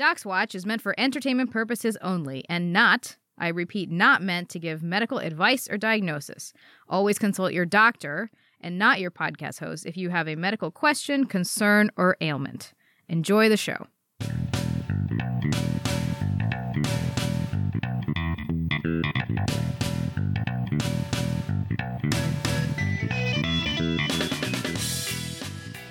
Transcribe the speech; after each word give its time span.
Docs 0.00 0.24
Watch 0.24 0.54
is 0.54 0.64
meant 0.64 0.80
for 0.80 0.94
entertainment 0.96 1.50
purposes 1.50 1.98
only 2.00 2.42
and 2.48 2.72
not, 2.72 3.18
I 3.36 3.48
repeat, 3.48 3.90
not 3.90 4.22
meant 4.22 4.48
to 4.48 4.58
give 4.58 4.82
medical 4.82 5.18
advice 5.18 5.68
or 5.68 5.76
diagnosis. 5.76 6.54
Always 6.88 7.18
consult 7.18 7.52
your 7.52 7.66
doctor 7.66 8.30
and 8.62 8.78
not 8.78 8.98
your 8.98 9.10
podcast 9.10 9.58
host 9.60 9.84
if 9.84 9.98
you 9.98 10.08
have 10.08 10.26
a 10.26 10.36
medical 10.36 10.70
question, 10.70 11.26
concern, 11.26 11.90
or 11.98 12.16
ailment. 12.22 12.72
Enjoy 13.10 13.50
the 13.50 13.58
show. 13.58 13.88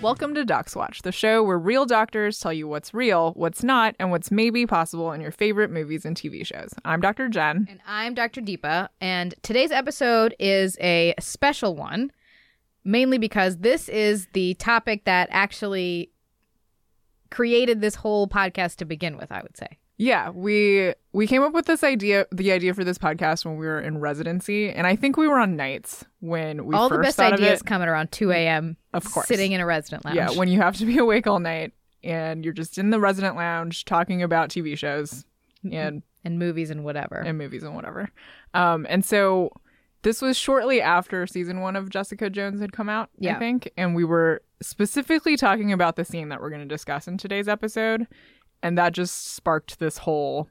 Welcome 0.02 0.34
to 0.36 0.46
Docs 0.46 0.78
Watch, 0.78 1.02
the 1.02 1.12
show 1.12 1.44
where 1.44 1.60
real 1.60 1.86
doctors 1.86 2.40
tell 2.40 2.54
you 2.54 2.70
what's 2.70 2.94
real, 2.94 3.34
what's 3.34 3.64
not, 3.64 3.96
and 4.00 4.12
what's 4.12 4.32
maybe 4.32 4.66
possible 4.66 5.12
in 5.12 5.20
your 5.20 5.32
favorite 5.32 5.72
movies 5.72 6.06
and 6.06 6.16
TV 6.16 6.46
shows. 6.46 6.74
I'm 6.86 7.02
Dr. 7.02 7.28
Jen. 7.28 7.68
And 7.70 7.82
I'm 7.86 8.14
Dr. 8.14 8.40
Deepa, 8.40 8.88
and 9.02 9.36
today's 9.42 9.72
episode 9.72 10.34
is 10.40 10.78
a 10.80 11.14
special 11.20 11.76
one, 11.76 12.14
mainly 12.86 13.18
because 13.18 13.58
this 13.58 13.90
is 13.90 14.28
the 14.32 14.54
topic 14.54 15.04
that 15.04 15.28
actually 15.32 16.12
created 17.30 17.82
this 17.82 17.96
whole 17.96 18.26
podcast 18.26 18.78
to 18.78 18.86
begin 18.86 19.18
with, 19.18 19.34
I 19.34 19.42
would 19.42 19.58
say. 19.58 19.79
Yeah, 20.02 20.30
we 20.30 20.94
we 21.12 21.28
came 21.28 21.44
up 21.44 21.52
with 21.54 21.66
this 21.66 21.84
idea, 21.84 22.26
the 22.32 22.54
idea 22.54 22.74
for 22.74 22.86
this 22.86 22.98
podcast 22.98 23.44
when 23.44 23.58
we 23.58 23.66
were 23.68 23.82
in 23.82 23.98
residency, 24.00 24.70
and 24.72 24.88
I 24.88 24.96
think 24.96 25.18
we 25.18 25.28
were 25.28 25.38
on 25.40 25.58
nights 25.58 26.06
when 26.22 26.66
we 26.66 26.74
All 26.74 26.88
the 26.88 27.00
best 27.00 27.20
ideas 27.20 27.62
coming 27.62 27.90
around 27.90 28.14
2 28.14 28.32
a.m. 28.32 28.78
Of 28.94 29.04
course. 29.12 29.28
Sitting 29.28 29.52
in 29.52 29.60
a 29.60 29.66
resident 29.66 30.06
lounge. 30.06 30.16
Yeah, 30.16 30.32
when 30.32 30.48
you 30.48 30.62
have 30.62 30.78
to 30.78 30.86
be 30.86 30.98
awake 31.06 31.28
all 31.28 31.40
night 31.40 31.74
and 32.02 32.46
you're 32.46 32.54
just 32.54 32.78
in 32.78 32.92
the 32.92 33.00
resident 33.00 33.36
lounge 33.36 33.84
talking 33.84 34.24
about 34.24 34.50
TV 34.50 34.78
shows 34.78 35.26
and 35.70 36.02
and 36.24 36.40
movies 36.40 36.70
and 36.70 36.86
whatever. 36.86 37.18
and 37.18 37.38
movies 37.38 37.64
and 37.64 37.76
whatever. 37.76 38.10
Um, 38.54 38.86
and 38.90 39.04
so 39.04 39.52
this 40.04 40.22
was 40.22 40.38
shortly 40.38 40.82
after 40.82 41.28
season 41.28 41.60
one 41.60 41.76
of 41.76 41.90
Jessica 41.90 42.30
Jones 42.30 42.62
had 42.62 42.72
come 42.72 42.88
out, 42.88 43.10
Yeah. 43.18 43.36
I 43.36 43.40
think, 43.40 43.70
and 43.76 43.96
we 43.96 44.06
were 44.06 44.42
specifically 44.62 45.36
talking 45.36 45.74
about 45.74 45.98
the 45.98 46.06
scene 46.06 46.30
that 46.30 46.40
we're 46.42 46.50
going 46.50 46.62
to 46.62 46.68
discuss 46.68 47.08
in 47.08 47.18
today's 47.18 47.50
episode, 47.50 48.08
and 48.64 48.78
that 48.78 48.94
just 48.94 49.34
sparked 49.36 49.80
this 49.80 49.98
whole 49.98 50.48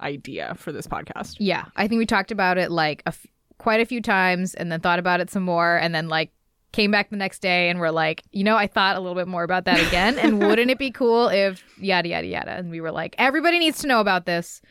idea 0.00 0.54
for 0.56 0.72
this 0.72 0.86
podcast. 0.86 1.36
Yeah, 1.38 1.66
I 1.76 1.88
think 1.88 1.98
we 1.98 2.06
talked 2.06 2.30
about 2.30 2.58
it 2.58 2.70
like 2.70 3.02
a 3.06 3.08
f- 3.08 3.26
quite 3.58 3.80
a 3.80 3.84
few 3.86 4.00
times, 4.00 4.54
and 4.54 4.70
then 4.72 4.80
thought 4.80 4.98
about 4.98 5.20
it 5.20 5.30
some 5.30 5.42
more, 5.44 5.76
and 5.76 5.94
then 5.94 6.08
like 6.08 6.30
came 6.72 6.90
back 6.90 7.10
the 7.10 7.16
next 7.16 7.40
day 7.40 7.68
and 7.68 7.78
we're 7.78 7.90
like, 7.90 8.22
you 8.32 8.42
know, 8.42 8.56
I 8.56 8.66
thought 8.66 8.96
a 8.96 9.00
little 9.00 9.14
bit 9.14 9.28
more 9.28 9.42
about 9.42 9.66
that 9.66 9.78
again, 9.86 10.18
and 10.18 10.38
wouldn't 10.46 10.70
it 10.70 10.78
be 10.78 10.90
cool 10.90 11.28
if 11.28 11.62
yada 11.78 12.08
yada 12.08 12.26
yada? 12.26 12.52
And 12.52 12.70
we 12.70 12.80
were 12.80 12.90
like, 12.92 13.14
everybody 13.18 13.58
needs 13.58 13.80
to 13.80 13.86
know 13.86 14.00
about 14.00 14.26
this. 14.26 14.62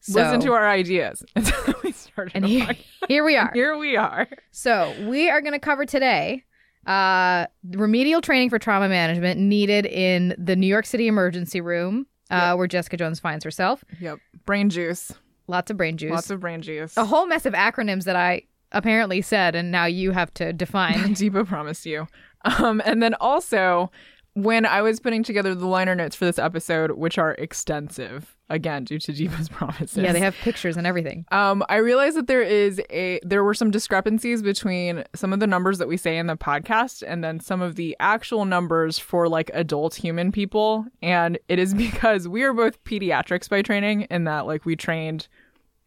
So, 0.00 0.20
Listen 0.20 0.40
to 0.42 0.52
our 0.52 0.68
ideas. 0.68 1.24
And 1.34 1.46
so 1.46 1.74
we 1.82 1.90
started. 1.92 2.36
and 2.36 2.46
here, 2.46 2.68
here 3.08 3.24
we 3.24 3.36
are. 3.36 3.50
Here 3.52 3.76
we 3.76 3.96
are. 3.96 4.28
So 4.52 4.94
we 5.08 5.28
are 5.28 5.40
going 5.40 5.54
to 5.54 5.58
cover 5.58 5.84
today 5.86 6.44
uh, 6.86 7.46
remedial 7.72 8.20
training 8.20 8.48
for 8.50 8.58
trauma 8.58 8.88
management 8.88 9.40
needed 9.40 9.86
in 9.86 10.34
the 10.38 10.56
New 10.56 10.66
York 10.66 10.86
City 10.86 11.06
emergency 11.06 11.60
room, 11.60 12.06
uh, 12.30 12.54
where 12.54 12.66
Jessica 12.66 12.96
Jones 12.96 13.20
finds 13.20 13.44
herself. 13.44 13.84
Yep. 14.00 14.18
Brain 14.44 14.70
juice. 14.70 15.12
Lots 15.46 15.70
of 15.70 15.76
brain 15.76 15.96
juice. 15.96 16.10
Lots 16.10 16.30
of 16.30 16.40
brain 16.40 16.60
juice. 16.62 16.96
a 16.96 17.04
whole 17.04 17.26
mess 17.26 17.46
of 17.46 17.54
acronyms 17.54 18.04
that 18.04 18.16
I 18.16 18.42
apparently 18.72 19.22
said, 19.22 19.54
and 19.54 19.70
now 19.70 19.86
you 19.86 20.10
have 20.12 20.32
to 20.34 20.52
define. 20.52 20.94
Deepa 21.14 21.46
promised 21.46 21.86
you. 21.86 22.06
Um, 22.44 22.82
and 22.84 23.02
then 23.02 23.14
also, 23.14 23.90
when 24.34 24.66
I 24.66 24.82
was 24.82 25.00
putting 25.00 25.22
together 25.22 25.54
the 25.54 25.66
liner 25.66 25.94
notes 25.94 26.14
for 26.14 26.26
this 26.26 26.38
episode, 26.38 26.92
which 26.92 27.18
are 27.18 27.32
extensive, 27.34 28.36
again 28.50 28.84
due 28.84 28.98
to 28.98 29.12
Deepa's 29.12 29.48
promises. 29.48 29.96
yeah, 29.96 30.12
they 30.12 30.20
have 30.20 30.34
pictures 30.36 30.76
and 30.76 30.86
everything. 30.86 31.24
Um, 31.30 31.64
I 31.68 31.76
realized 31.76 32.16
that 32.16 32.26
there 32.26 32.42
is 32.42 32.80
a 32.90 33.20
there 33.22 33.44
were 33.44 33.54
some 33.54 33.70
discrepancies 33.70 34.42
between 34.42 35.04
some 35.14 35.32
of 35.32 35.40
the 35.40 35.46
numbers 35.46 35.78
that 35.78 35.88
we 35.88 35.96
say 35.96 36.18
in 36.18 36.26
the 36.26 36.36
podcast 36.36 37.02
and 37.06 37.22
then 37.22 37.40
some 37.40 37.60
of 37.60 37.76
the 37.76 37.96
actual 38.00 38.44
numbers 38.44 38.98
for 38.98 39.28
like 39.28 39.50
adult 39.54 39.94
human 39.94 40.32
people, 40.32 40.86
and 41.02 41.38
it 41.48 41.58
is 41.58 41.74
because 41.88 42.28
we 42.28 42.42
are 42.42 42.52
both 42.52 42.82
pediatrics 42.84 43.48
by 43.48 43.62
training, 43.62 44.02
in 44.10 44.24
that 44.24 44.46
like 44.46 44.64
we 44.64 44.76
trained 44.76 45.28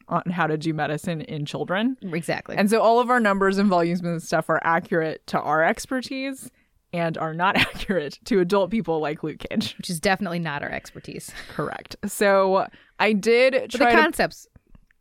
on 0.08 0.24
how 0.30 0.46
to 0.46 0.58
do 0.58 0.74
medicine 0.74 1.22
in 1.22 1.46
children. 1.46 1.96
Exactly. 2.02 2.58
And 2.58 2.70
so 2.70 2.82
all 2.82 3.00
of 3.00 3.10
our 3.10 3.20
numbers 3.20 3.58
and 3.58 3.70
volumes 3.70 4.02
and 4.02 4.22
stuff 4.22 4.50
are 4.50 4.60
accurate 4.64 5.26
to 5.28 5.40
our 5.40 5.64
expertise 5.64 6.52
and 6.94 7.18
are 7.18 7.34
not 7.34 7.56
accurate 7.58 8.20
to 8.26 8.40
adult 8.40 8.72
people 8.72 9.00
like 9.00 9.24
Luke 9.24 9.44
Cage. 9.50 9.76
which 9.78 9.90
is 9.90 10.00
definitely 10.00 10.40
not 10.40 10.62
our 10.64 10.70
expertise. 10.72 11.32
Correct. 11.50 11.96
So 12.06 12.68
I 13.00 13.14
did 13.14 13.54
But 13.54 13.72
try 13.72 13.92
the 13.92 13.96
to 13.98 14.02
concepts, 14.02 14.48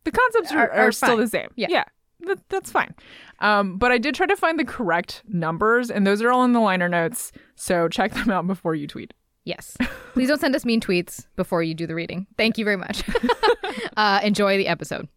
the 0.05 0.13
concepts 0.13 0.53
are, 0.53 0.59
are- 0.59 0.71
are, 0.71 0.89
are 0.89 0.93
still 0.93 1.17
the 1.17 1.27
same. 1.29 1.49
Yeah. 1.57 1.67
Yeah. 1.71 1.85
That, 2.27 2.39
that's 2.51 2.71
fine. 2.71 2.95
Um, 3.39 3.79
but 3.79 3.93
I 3.93 3.99
did 3.99 4.15
try 4.15 4.27
to 4.27 4.37
find 4.37 4.59
the 4.59 4.65
correct 4.65 5.23
numbers, 5.27 5.91
and 5.91 6.07
those 6.07 6.21
are 6.21 6.31
all 6.31 6.45
in 6.45 6.53
the 6.53 6.61
liner 6.61 6.87
notes. 6.89 7.33
So 7.57 7.89
check 7.89 8.13
them 8.13 8.31
out 8.31 8.47
before 8.47 8.75
you 8.75 8.87
tweet. 8.87 9.15
yes. 9.45 9.77
Please 10.13 10.29
don't 10.29 10.41
send 10.41 10.55
us 10.55 10.67
mean 10.67 10.81
tweets 10.83 11.27
before 11.37 11.63
you 11.63 11.73
do 11.75 11.87
the 11.87 11.95
reading. 11.95 12.27
Thank 12.37 12.59
you 12.59 12.65
very 12.67 12.77
much. 12.77 13.03
uh, 13.97 14.21
enjoy 14.23 14.59
the 14.59 14.69
episode. 14.69 15.09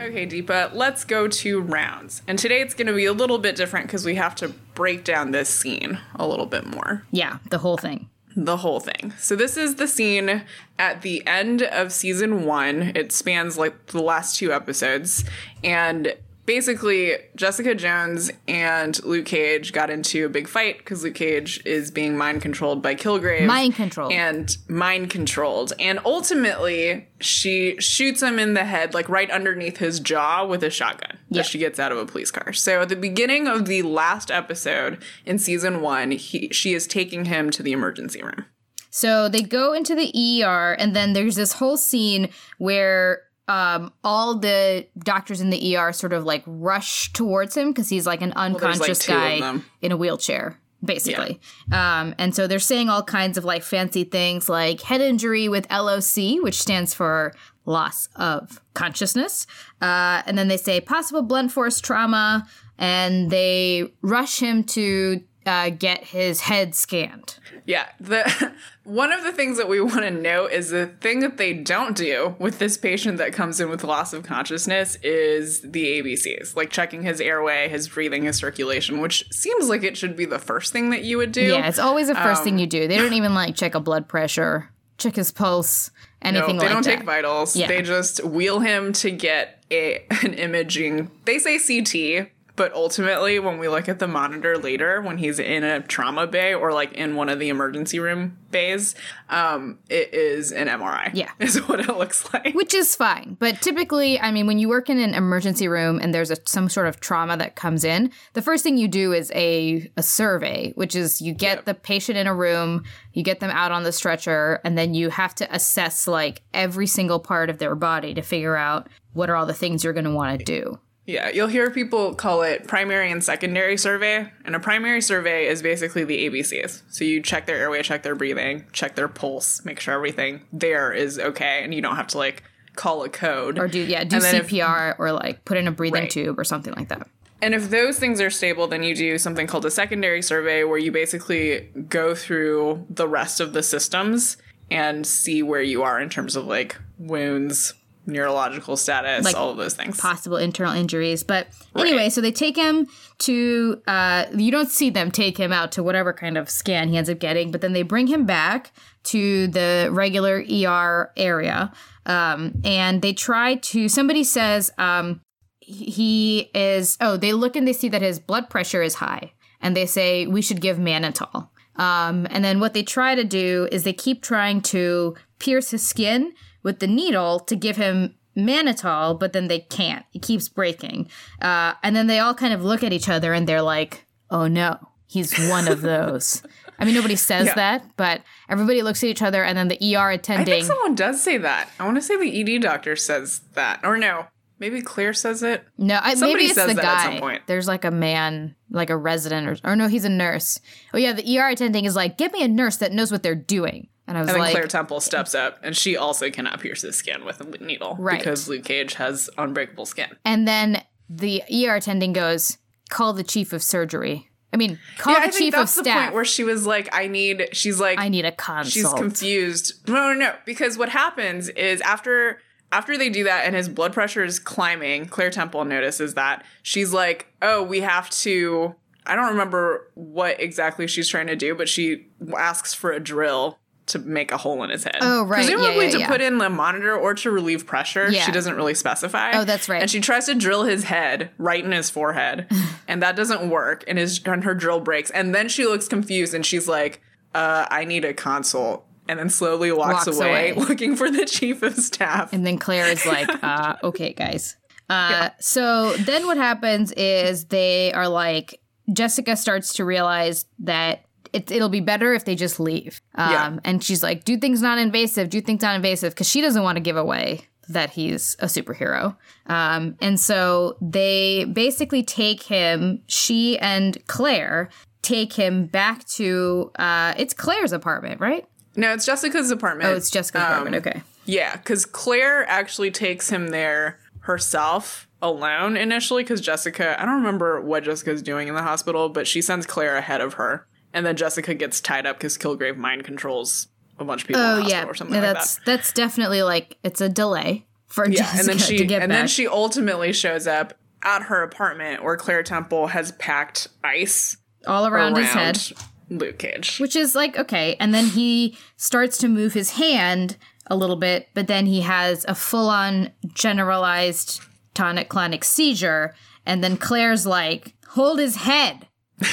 Okay, 0.00 0.26
Deepa, 0.26 0.72
let's 0.72 1.04
go 1.04 1.28
to 1.28 1.60
rounds. 1.60 2.22
And 2.26 2.38
today 2.38 2.62
it's 2.62 2.72
going 2.72 2.86
to 2.86 2.94
be 2.94 3.04
a 3.04 3.12
little 3.12 3.38
bit 3.38 3.54
different 3.54 3.86
because 3.86 4.06
we 4.06 4.14
have 4.14 4.34
to 4.36 4.48
break 4.74 5.04
down 5.04 5.32
this 5.32 5.50
scene 5.50 5.98
a 6.14 6.26
little 6.26 6.46
bit 6.46 6.64
more. 6.64 7.04
Yeah, 7.10 7.38
the 7.50 7.58
whole 7.58 7.76
thing. 7.76 8.08
The 8.34 8.56
whole 8.56 8.80
thing. 8.80 9.12
So, 9.18 9.36
this 9.36 9.56
is 9.56 9.74
the 9.74 9.86
scene 9.86 10.44
at 10.78 11.02
the 11.02 11.26
end 11.26 11.62
of 11.62 11.92
season 11.92 12.46
one. 12.46 12.92
It 12.94 13.12
spans 13.12 13.58
like 13.58 13.88
the 13.88 14.00
last 14.00 14.36
two 14.38 14.52
episodes. 14.52 15.24
And 15.62 16.14
basically, 16.46 17.16
Jessica 17.36 17.74
Jones 17.74 18.30
and 18.48 19.02
Luke 19.04 19.26
Cage 19.26 19.72
got 19.72 19.90
into 19.90 20.26
a 20.26 20.28
big 20.28 20.48
fight 20.48 20.78
because 20.78 21.04
Luke 21.04 21.14
Cage 21.14 21.62
is 21.64 21.90
being 21.90 22.16
mind 22.16 22.42
controlled 22.42 22.82
by 22.82 22.94
Kilgrave. 22.94 23.46
Mind 23.46 23.74
controlled. 23.74 24.12
And 24.12 24.56
mind 24.68 25.10
controlled. 25.10 25.72
And 25.78 25.98
ultimately, 26.04 27.08
she 27.20 27.76
shoots 27.80 28.22
him 28.22 28.38
in 28.38 28.54
the 28.54 28.64
head, 28.64 28.94
like 28.94 29.08
right 29.08 29.30
underneath 29.30 29.78
his 29.78 30.00
jaw 30.00 30.44
with 30.46 30.62
a 30.64 30.70
shotgun 30.70 31.18
that 31.30 31.46
she 31.46 31.58
gets 31.58 31.78
out 31.78 31.92
of 31.92 31.98
a 31.98 32.06
police 32.06 32.30
car. 32.30 32.52
So 32.52 32.82
at 32.82 32.88
the 32.88 32.96
beginning 32.96 33.46
of 33.46 33.66
the 33.66 33.82
last 33.82 34.30
episode 34.30 35.02
in 35.24 35.38
season 35.38 35.80
one, 35.80 36.10
he, 36.12 36.48
she 36.48 36.74
is 36.74 36.86
taking 36.86 37.26
him 37.26 37.50
to 37.50 37.62
the 37.62 37.72
emergency 37.72 38.22
room. 38.22 38.46
So 38.90 39.28
they 39.28 39.42
go 39.42 39.72
into 39.72 39.94
the 39.94 40.42
ER, 40.42 40.72
and 40.72 40.94
then 40.96 41.12
there's 41.12 41.36
this 41.36 41.54
whole 41.54 41.76
scene 41.76 42.28
where 42.58 43.22
um, 43.50 43.92
all 44.04 44.36
the 44.36 44.86
doctors 45.00 45.40
in 45.40 45.50
the 45.50 45.76
ER 45.76 45.92
sort 45.92 46.12
of 46.12 46.24
like 46.24 46.44
rush 46.46 47.12
towards 47.12 47.56
him 47.56 47.70
because 47.72 47.88
he's 47.88 48.06
like 48.06 48.22
an 48.22 48.32
unconscious 48.36 49.00
two 49.00 49.12
of 49.12 49.18
guy 49.18 49.60
in 49.82 49.90
a 49.90 49.96
wheelchair. 49.96 50.56
Basically. 50.82 51.38
Um, 51.70 52.14
and 52.16 52.34
so 52.34 52.46
they're 52.46 52.58
saying 52.58 52.88
all 52.88 53.02
kinds 53.02 53.36
of 53.36 53.44
like 53.44 53.62
fancy 53.62 54.04
things 54.04 54.48
like 54.48 54.80
head 54.80 55.02
injury 55.02 55.46
with 55.48 55.70
LOC, 55.70 56.42
which 56.42 56.58
stands 56.58 56.94
for 56.94 57.34
loss 57.66 58.08
of 58.16 58.62
consciousness. 58.72 59.46
Uh, 59.82 60.22
and 60.24 60.38
then 60.38 60.48
they 60.48 60.56
say 60.56 60.80
possible 60.80 61.20
blunt 61.20 61.52
force 61.52 61.80
trauma, 61.80 62.46
and 62.78 63.30
they 63.30 63.92
rush 64.00 64.38
him 64.38 64.64
to 64.64 65.22
uh, 65.46 65.70
get 65.70 66.04
his 66.04 66.42
head 66.42 66.74
scanned. 66.74 67.38
Yeah, 67.66 67.88
the 67.98 68.52
one 68.84 69.12
of 69.12 69.22
the 69.24 69.32
things 69.32 69.56
that 69.58 69.68
we 69.68 69.80
want 69.80 70.00
to 70.02 70.10
note 70.10 70.52
is 70.52 70.70
the 70.70 70.86
thing 70.86 71.20
that 71.20 71.36
they 71.36 71.52
don't 71.54 71.96
do 71.96 72.36
with 72.38 72.58
this 72.58 72.76
patient 72.76 73.18
that 73.18 73.32
comes 73.32 73.60
in 73.60 73.68
with 73.70 73.82
loss 73.84 74.12
of 74.12 74.22
consciousness 74.22 74.96
is 75.02 75.60
the 75.62 76.00
ABCs, 76.02 76.56
like 76.56 76.70
checking 76.70 77.02
his 77.02 77.20
airway, 77.20 77.68
his 77.68 77.88
breathing, 77.88 78.24
his 78.24 78.36
circulation, 78.36 79.00
which 79.00 79.24
seems 79.32 79.68
like 79.68 79.82
it 79.82 79.96
should 79.96 80.16
be 80.16 80.24
the 80.24 80.38
first 80.38 80.72
thing 80.72 80.90
that 80.90 81.04
you 81.04 81.16
would 81.18 81.32
do. 81.32 81.42
Yeah, 81.42 81.68
it's 81.68 81.78
always 81.78 82.08
the 82.08 82.14
first 82.14 82.40
Um, 82.40 82.44
thing 82.44 82.58
you 82.58 82.66
do. 82.66 82.86
They 82.88 82.98
don't 82.98 83.14
even 83.14 83.34
like 83.34 83.56
check 83.56 83.74
a 83.74 83.80
blood 83.80 84.08
pressure, 84.08 84.70
check 84.98 85.16
his 85.16 85.30
pulse, 85.32 85.90
No, 86.22 86.28
anything 86.30 86.56
they 86.58 86.64
like 86.66 86.72
don't 86.74 86.84
that. 86.84 86.96
take 86.98 87.04
vitals. 87.04 87.56
Yeah. 87.56 87.66
They 87.68 87.82
just 87.82 88.22
wheel 88.24 88.60
him 88.60 88.92
to 88.94 89.10
get 89.10 89.62
a 89.70 90.04
an 90.22 90.34
imaging. 90.34 91.10
They 91.24 91.38
say 91.38 91.58
CT, 91.58 92.30
but 92.56 92.72
ultimately, 92.74 93.38
when 93.38 93.58
we 93.58 93.68
look 93.68 93.88
at 93.88 93.98
the 93.98 94.08
monitor 94.08 94.58
later, 94.58 95.00
when 95.00 95.18
he's 95.18 95.38
in 95.38 95.64
a 95.64 95.80
trauma 95.80 96.26
bay 96.26 96.54
or 96.54 96.72
like 96.72 96.92
in 96.92 97.14
one 97.14 97.28
of 97.28 97.38
the 97.38 97.48
emergency 97.48 97.98
room 97.98 98.38
bays, 98.50 98.94
um, 99.28 99.78
it 99.88 100.12
is 100.12 100.52
an 100.52 100.68
MRI. 100.68 101.10
Yeah. 101.14 101.30
is 101.38 101.56
what 101.68 101.80
it 101.80 101.88
looks 101.88 102.32
like. 102.32 102.54
Which 102.54 102.74
is 102.74 102.94
fine. 102.96 103.36
But 103.38 103.60
typically, 103.60 104.20
I 104.20 104.30
mean, 104.30 104.46
when 104.46 104.58
you 104.58 104.68
work 104.68 104.90
in 104.90 104.98
an 104.98 105.14
emergency 105.14 105.68
room 105.68 105.98
and 106.02 106.14
there's 106.14 106.30
a, 106.30 106.36
some 106.46 106.68
sort 106.68 106.86
of 106.86 107.00
trauma 107.00 107.36
that 107.36 107.56
comes 107.56 107.84
in, 107.84 108.10
the 108.32 108.42
first 108.42 108.62
thing 108.62 108.76
you 108.76 108.88
do 108.88 109.12
is 109.12 109.30
a, 109.34 109.90
a 109.96 110.02
survey, 110.02 110.72
which 110.74 110.94
is 110.94 111.20
you 111.20 111.32
get 111.32 111.64
the 111.64 111.74
patient 111.74 112.18
in 112.18 112.26
a 112.26 112.34
room, 112.34 112.84
you 113.12 113.22
get 113.22 113.40
them 113.40 113.50
out 113.50 113.72
on 113.72 113.84
the 113.84 113.92
stretcher, 113.92 114.60
and 114.64 114.76
then 114.76 114.94
you 114.94 115.10
have 115.10 115.34
to 115.36 115.54
assess 115.54 116.06
like 116.06 116.42
every 116.52 116.86
single 116.86 117.20
part 117.20 117.50
of 117.50 117.58
their 117.58 117.74
body 117.74 118.14
to 118.14 118.22
figure 118.22 118.56
out 118.56 118.88
what 119.12 119.30
are 119.30 119.36
all 119.36 119.46
the 119.46 119.54
things 119.54 119.82
you're 119.82 119.92
going 119.92 120.04
to 120.04 120.14
want 120.14 120.38
to 120.38 120.44
do. 120.44 120.78
Yeah, 121.10 121.30
you'll 121.30 121.48
hear 121.48 121.70
people 121.72 122.14
call 122.14 122.42
it 122.42 122.68
primary 122.68 123.10
and 123.10 123.22
secondary 123.24 123.76
survey. 123.76 124.30
And 124.44 124.54
a 124.54 124.60
primary 124.60 125.00
survey 125.00 125.46
is 125.48 125.60
basically 125.60 126.04
the 126.04 126.28
ABCs. 126.28 126.82
So 126.88 127.04
you 127.04 127.20
check 127.20 127.46
their 127.46 127.56
airway, 127.56 127.82
check 127.82 128.02
their 128.04 128.14
breathing, 128.14 128.64
check 128.72 128.94
their 128.94 129.08
pulse, 129.08 129.64
make 129.64 129.80
sure 129.80 129.94
everything 129.94 130.42
there 130.52 130.92
is 130.92 131.18
okay, 131.18 131.62
and 131.64 131.74
you 131.74 131.82
don't 131.82 131.96
have 131.96 132.06
to 132.08 132.18
like 132.18 132.44
call 132.76 133.02
a 133.02 133.08
code. 133.08 133.58
Or 133.58 133.66
do 133.66 133.80
yeah, 133.80 134.04
do 134.04 134.16
And 134.16 134.24
then 134.24 134.34
if- 134.36 134.48
CPR 134.48 134.94
or 135.00 135.10
like 135.12 135.44
put 135.44 135.56
in 135.56 135.66
a 135.66 135.72
breathing 135.72 136.02
Right. 136.02 136.10
tube 136.10 136.38
or 136.38 136.44
something 136.44 136.72
like 136.74 136.88
that. 136.90 137.08
And 137.42 137.54
if 137.54 137.70
those 137.70 137.98
things 137.98 138.20
are 138.20 138.30
stable, 138.30 138.68
then 138.68 138.82
you 138.84 138.94
do 138.94 139.18
something 139.18 139.46
called 139.46 139.64
a 139.64 139.70
secondary 139.70 140.22
survey 140.22 140.62
where 140.62 140.78
you 140.78 140.92
basically 140.92 141.70
go 141.88 142.14
through 142.14 142.86
the 142.90 143.08
rest 143.08 143.40
of 143.40 143.52
the 143.54 143.62
systems 143.62 144.36
and 144.70 145.04
see 145.06 145.42
where 145.42 145.62
you 145.62 145.82
are 145.82 145.98
in 146.00 146.08
terms 146.10 146.36
of 146.36 146.44
like 146.46 146.76
wounds, 146.98 147.74
neurological 148.10 148.76
status, 148.76 149.24
Like, 149.24 149.36
all 149.36 149.50
of 149.50 149.56
those 149.56 149.74
things. 149.74 149.98
possible 150.00 150.36
internal 150.36 150.74
injuries. 150.74 151.22
But 151.22 151.46
anyway, 151.76 152.10
so 152.10 152.20
they 152.20 152.32
take 152.32 152.56
him 152.56 152.86
to, 153.20 153.80
uh, 153.86 154.26
you 154.34 154.50
don't 154.50 154.68
see 154.70 154.90
them 154.90 155.10
take 155.10 155.38
him 155.38 155.52
out 155.52 155.72
to 155.72 155.82
whatever 155.82 156.12
kind 156.12 156.36
of 156.36 156.50
scan 156.50 156.88
he 156.88 156.96
ends 156.96 157.08
up 157.10 157.18
getting, 157.18 157.50
but 157.50 157.60
then 157.60 157.72
they 157.72 157.82
bring 157.82 158.06
him 158.06 158.26
back 158.26 158.72
to 159.04 159.46
the 159.48 159.88
regular 159.90 160.44
ER 160.50 161.10
area. 161.16 161.72
Um, 162.06 162.60
and 162.64 163.02
they 163.02 163.12
try 163.12 163.54
to, 163.56 163.88
somebody 163.88 164.24
says, 164.24 164.70
um, 164.78 165.20
he 165.60 166.50
is, 166.54 166.96
oh, 167.00 167.16
they 167.16 167.32
look 167.32 167.56
and 167.56 167.66
they 167.66 167.72
see 167.72 167.88
that 167.88 168.02
his 168.02 168.18
blood 168.18 168.50
pressure 168.50 168.82
is 168.82 168.94
high. 168.96 169.32
And 169.60 169.76
they 169.76 169.86
say, 169.86 170.26
we 170.26 170.42
should 170.42 170.60
give 170.60 170.78
mannitol. 170.78 171.48
Um, 171.76 172.26
and 172.30 172.44
then 172.44 172.60
what 172.60 172.74
they 172.74 172.82
try 172.82 173.14
to 173.14 173.24
do 173.24 173.68
is 173.70 173.84
they 173.84 173.92
keep 173.92 174.22
trying 174.22 174.60
to 174.62 175.14
pierce 175.38 175.70
his 175.70 175.86
skin 175.86 176.32
with 176.62 176.78
the 176.80 176.86
needle 176.86 177.40
to 177.40 177.56
give 177.56 177.76
him 177.76 178.14
mannitol, 178.36 179.18
but 179.18 179.32
then 179.32 179.48
they 179.48 179.60
can't. 179.60 180.04
It 180.12 180.22
keeps 180.22 180.48
breaking. 180.48 181.08
Uh, 181.40 181.74
and 181.82 181.94
then 181.96 182.06
they 182.06 182.18
all 182.18 182.34
kind 182.34 182.52
of 182.54 182.64
look 182.64 182.82
at 182.82 182.92
each 182.92 183.08
other 183.08 183.32
and 183.32 183.46
they're 183.48 183.62
like, 183.62 184.06
oh 184.30 184.46
no, 184.46 184.78
he's 185.08 185.36
one 185.48 185.68
of 185.68 185.80
those. 185.82 186.42
I 186.78 186.84
mean, 186.84 186.94
nobody 186.94 187.16
says 187.16 187.46
Yeah. 187.48 187.54
that, 187.56 187.84
but 187.96 188.22
everybody 188.48 188.82
looks 188.82 189.02
at 189.04 189.10
each 189.10 189.20
other, 189.20 189.44
and 189.44 189.58
then 189.58 189.68
the 189.68 189.96
ER 189.96 189.98
I 190.10 190.12
attending. 190.14 190.46
think 190.46 190.64
someone 190.64 190.94
does 190.94 191.20
say 191.22 191.36
that. 191.36 191.68
I 191.78 191.84
want 191.84 191.96
to 191.98 192.02
say 192.02 192.16
the 192.16 192.56
ED 192.56 192.62
doctor 192.62 192.96
says 192.96 193.40
that. 193.52 193.80
Or 193.84 193.98
no, 193.98 194.28
maybe 194.58 194.80
Claire 194.80 195.12
says 195.12 195.42
it. 195.42 195.62
No, 195.76 195.98
I, 196.02 196.14
Somebody 196.14 196.34
maybe 196.34 196.44
it's 196.46 196.54
says 196.54 196.74
the 196.74 196.80
guy. 196.80 196.94
at 196.94 197.02
some 197.12 197.18
point. 197.20 197.42
There's 197.46 197.68
like 197.68 197.84
a 197.84 197.90
man, 197.90 198.54
like 198.70 198.88
a 198.88 198.96
resident, 198.96 199.46
or, 199.62 199.70
or 199.72 199.76
no, 199.76 199.88
he's 199.88 200.06
a 200.06 200.08
nurse. 200.08 200.58
Oh 200.94 200.98
yeah, 200.98 201.12
the 201.12 201.38
ER 201.38 201.48
attending 201.48 201.84
is 201.84 201.94
like, 201.96 202.16
get 202.16 202.32
me 202.32 202.42
a 202.42 202.48
nurse 202.48 202.78
that 202.78 202.92
knows 202.92 203.12
what 203.12 203.22
they're 203.22 203.34
doing. 203.34 203.88
And 204.10 204.18
I 204.18 204.22
was 204.22 204.28
And 204.30 204.34
then 204.34 204.40
like, 204.42 204.52
Claire 204.52 204.66
Temple 204.66 204.98
steps 205.00 205.34
up 205.36 205.60
and 205.62 205.76
she 205.76 205.96
also 205.96 206.30
cannot 206.30 206.58
pierce 206.60 206.82
his 206.82 206.96
skin 206.96 207.24
with 207.24 207.40
a 207.40 207.64
needle. 207.64 207.96
Right. 207.98 208.18
Because 208.18 208.48
Luke 208.48 208.64
Cage 208.64 208.94
has 208.94 209.30
unbreakable 209.38 209.86
skin. 209.86 210.10
and 210.24 210.46
then 210.48 210.82
the 211.08 211.42
ER 211.52 211.76
attending 211.76 212.12
goes, 212.12 212.58
call 212.88 213.12
the 213.12 213.22
chief 213.22 213.52
of 213.52 213.62
surgery. 213.62 214.28
I 214.52 214.56
mean, 214.56 214.80
call 214.98 215.12
yeah, 215.12 215.20
the 215.20 215.26
I 215.26 215.30
think 215.30 215.38
chief 215.44 215.54
of 215.54 215.60
that's 215.60 215.74
the 215.76 215.82
staff. 215.84 216.02
point 216.02 216.14
where 216.14 216.24
she 216.24 216.42
was 216.42 216.66
like, 216.66 216.88
I 216.92 217.06
need, 217.06 217.50
she's 217.52 217.78
like, 217.78 218.00
I 218.00 218.08
need 218.08 218.24
a 218.24 218.32
consult. 218.32 218.72
she's 218.72 218.92
confused. 218.92 219.88
No, 219.88 219.94
no, 219.94 220.14
no. 220.14 220.34
Because 220.44 220.76
what 220.76 220.88
happens 220.88 221.48
is 221.50 221.80
after 221.82 222.40
after 222.72 222.98
they 222.98 223.10
do 223.10 223.22
that 223.24 223.44
and 223.46 223.54
his 223.54 223.68
blood 223.68 223.92
pressure 223.92 224.24
is 224.24 224.40
climbing, 224.40 225.06
Claire 225.06 225.30
Temple 225.30 225.64
notices 225.64 226.14
that 226.14 226.44
she's 226.62 226.92
like, 226.92 227.28
"Oh, 227.40 227.62
we 227.62 227.80
have 227.82 228.10
to." 228.10 228.74
I 229.06 229.14
don't 229.16 229.28
remember 229.30 229.90
what 229.94 230.40
exactly 230.40 230.86
she's 230.88 231.08
trying 231.08 231.28
to 231.28 231.36
do, 231.36 231.54
but 231.54 231.68
she 231.68 232.08
asks 232.36 232.74
for 232.74 232.90
a 232.92 232.98
drill 233.00 233.58
to 233.90 233.98
make 233.98 234.32
a 234.32 234.36
hole 234.36 234.62
in 234.64 234.70
his 234.70 234.84
head. 234.84 234.98
Oh, 235.00 235.24
right. 235.24 235.44
Presumably 235.46 235.86
yeah, 235.86 235.92
to 235.92 235.98
yeah. 236.00 236.08
put 236.08 236.20
in 236.20 236.38
the 236.38 236.48
monitor 236.50 236.96
or 236.96 237.14
to 237.14 237.30
relieve 237.30 237.66
pressure. 237.66 238.10
Yeah. 238.10 238.24
She 238.24 238.32
doesn't 238.32 238.56
really 238.56 238.74
specify. 238.74 239.32
Oh, 239.34 239.44
that's 239.44 239.68
right. 239.68 239.82
And 239.82 239.90
she 239.90 240.00
tries 240.00 240.26
to 240.26 240.34
drill 240.34 240.64
his 240.64 240.84
head 240.84 241.30
right 241.38 241.64
in 241.64 241.72
his 241.72 241.90
forehead, 241.90 242.46
and 242.88 243.02
that 243.02 243.16
doesn't 243.16 243.48
work. 243.50 243.84
And 243.86 243.98
his 243.98 244.20
and 244.24 244.44
her 244.44 244.54
drill 244.54 244.80
breaks. 244.80 245.10
And 245.10 245.34
then 245.34 245.48
she 245.48 245.66
looks 245.66 245.88
confused, 245.88 246.34
and 246.34 246.44
she's 246.44 246.66
like, 246.68 247.00
uh, 247.34 247.66
"I 247.70 247.84
need 247.84 248.04
a 248.04 248.14
consult." 248.14 248.86
And 249.08 249.18
then 249.18 249.28
slowly 249.28 249.72
walks, 249.72 250.06
Walks 250.06 250.18
away, 250.18 250.50
away. 250.50 250.52
looking 250.68 250.94
for 250.94 251.10
the 251.10 251.24
chief 251.24 251.62
of 251.62 251.74
staff. 251.74 252.32
And 252.32 252.46
then 252.46 252.58
Claire 252.58 252.86
is 252.86 253.04
like, 253.16 253.28
uh, 253.42 253.74
okay, 253.82 254.12
guys. 254.12 254.56
Uh, 254.88 255.30
So 255.40 255.94
then 255.94 256.26
what 256.26 256.36
happens 256.36 256.92
is 256.92 257.46
they 257.46 257.92
are 257.92 258.08
like, 258.08 258.60
Jessica 258.92 259.36
starts 259.36 259.74
to 259.74 259.84
realize 259.84 260.44
that 260.60 261.04
it, 261.32 261.50
it'll 261.50 261.68
be 261.68 261.80
better 261.80 262.12
if 262.14 262.24
they 262.24 262.34
just 262.34 262.58
leave. 262.60 263.00
Um, 263.14 263.30
Yeah. 263.30 263.58
And 263.64 263.82
she's 263.84 264.02
like, 264.02 264.24
do 264.24 264.36
things 264.36 264.62
non 264.62 264.78
invasive, 264.78 265.30
do 265.30 265.40
things 265.40 265.62
non 265.62 265.76
invasive, 265.76 266.12
because 266.14 266.28
she 266.28 266.40
doesn't 266.40 266.62
want 266.62 266.76
to 266.76 266.80
give 266.80 266.96
away 266.96 267.46
that 267.68 267.90
he's 267.90 268.36
a 268.40 268.46
superhero. 268.46 269.16
Um, 269.46 269.96
and 270.00 270.18
so 270.18 270.76
they 270.80 271.44
basically 271.44 272.02
take 272.02 272.42
him, 272.42 273.02
she 273.06 273.58
and 273.58 273.96
Claire 274.08 274.70
take 275.02 275.32
him 275.34 275.66
back 275.66 276.04
to, 276.08 276.72
uh, 276.78 277.14
it's 277.16 277.32
Claire's 277.32 277.72
apartment, 277.72 278.20
right? 278.20 278.46
no, 278.76 278.92
it's 278.92 279.04
Jessica's 279.04 279.50
apartment. 279.50 279.90
Oh, 279.90 279.94
it's 279.96 280.10
Jessica's 280.10 280.42
Um, 280.42 280.50
apartment. 280.52 280.86
Okay. 280.86 281.02
Yeah, 281.26 281.56
because 281.56 281.84
Claire 281.84 282.48
actually 282.48 282.90
takes 282.90 283.28
him 283.30 283.48
there 283.48 283.98
herself 284.20 285.08
alone 285.22 285.76
initially. 285.76 286.22
Because 286.22 286.40
Jessica, 286.40 287.00
I 287.00 287.04
don't 287.04 287.16
remember 287.16 287.60
what 287.60 287.84
Jessica's 287.84 288.22
doing 288.22 288.48
in 288.48 288.54
the 288.54 288.62
hospital, 288.62 289.08
but 289.08 289.26
she 289.26 289.42
sends 289.42 289.66
Claire 289.66 289.96
ahead 289.96 290.20
of 290.20 290.34
her, 290.34 290.66
and 290.92 291.04
then 291.06 291.16
Jessica 291.16 291.54
gets 291.54 291.80
tied 291.80 292.06
up 292.06 292.16
because 292.18 292.36
Kilgrave 292.38 292.76
mind 292.76 293.04
controls 293.04 293.68
a 293.98 294.04
bunch 294.04 294.22
of 294.22 294.28
people. 294.28 294.42
Oh 294.42 294.58
yeah, 294.58 294.84
or 294.86 294.94
something 294.94 295.14
No, 295.20 295.26
like 295.26 295.34
that's 295.36 295.56
that. 295.56 295.64
that's 295.66 295.92
definitely 295.92 296.42
like 296.42 296.78
it's 296.82 297.00
a 297.00 297.08
delay 297.08 297.66
for 297.86 298.08
Yeah, 298.08 298.18
Jessica 298.22 298.38
and 298.40 298.48
then 298.48 298.58
she 298.58 298.78
to 298.78 298.84
get 298.86 299.02
and 299.02 299.10
back. 299.10 299.18
then 299.18 299.28
she 299.28 299.46
ultimately 299.46 300.12
shows 300.12 300.46
up 300.46 300.74
at 301.02 301.22
her 301.24 301.42
apartment 301.42 302.02
where 302.04 302.16
Claire 302.16 302.42
Temple 302.42 302.88
has 302.88 303.12
packed 303.12 303.68
ice 303.84 304.36
all 304.66 304.86
around, 304.86 305.14
around 305.14 305.16
his 305.24 305.32
head, 305.70 305.78
Luke 306.10 306.38
Cage. 306.38 306.78
which 306.78 306.94
is 306.96 307.14
like 307.14 307.38
okay. 307.38 307.76
And 307.80 307.92
then 307.94 308.06
he 308.06 308.56
starts 308.76 309.16
to 309.18 309.28
move 309.28 309.54
his 309.54 309.72
hand 309.72 310.36
a 310.66 310.76
little 310.76 310.96
bit, 310.96 311.28
but 311.34 311.46
then 311.46 311.66
he 311.66 311.80
has 311.80 312.24
a 312.28 312.34
full-on 312.34 313.10
generalized 313.34 314.40
tonic-clonic 314.74 315.42
seizure, 315.42 316.14
and 316.46 316.62
then 316.62 316.76
Claire's 316.76 317.26
like, 317.26 317.74
"Hold 317.88 318.18
his 318.20 318.36
head." 318.36 318.86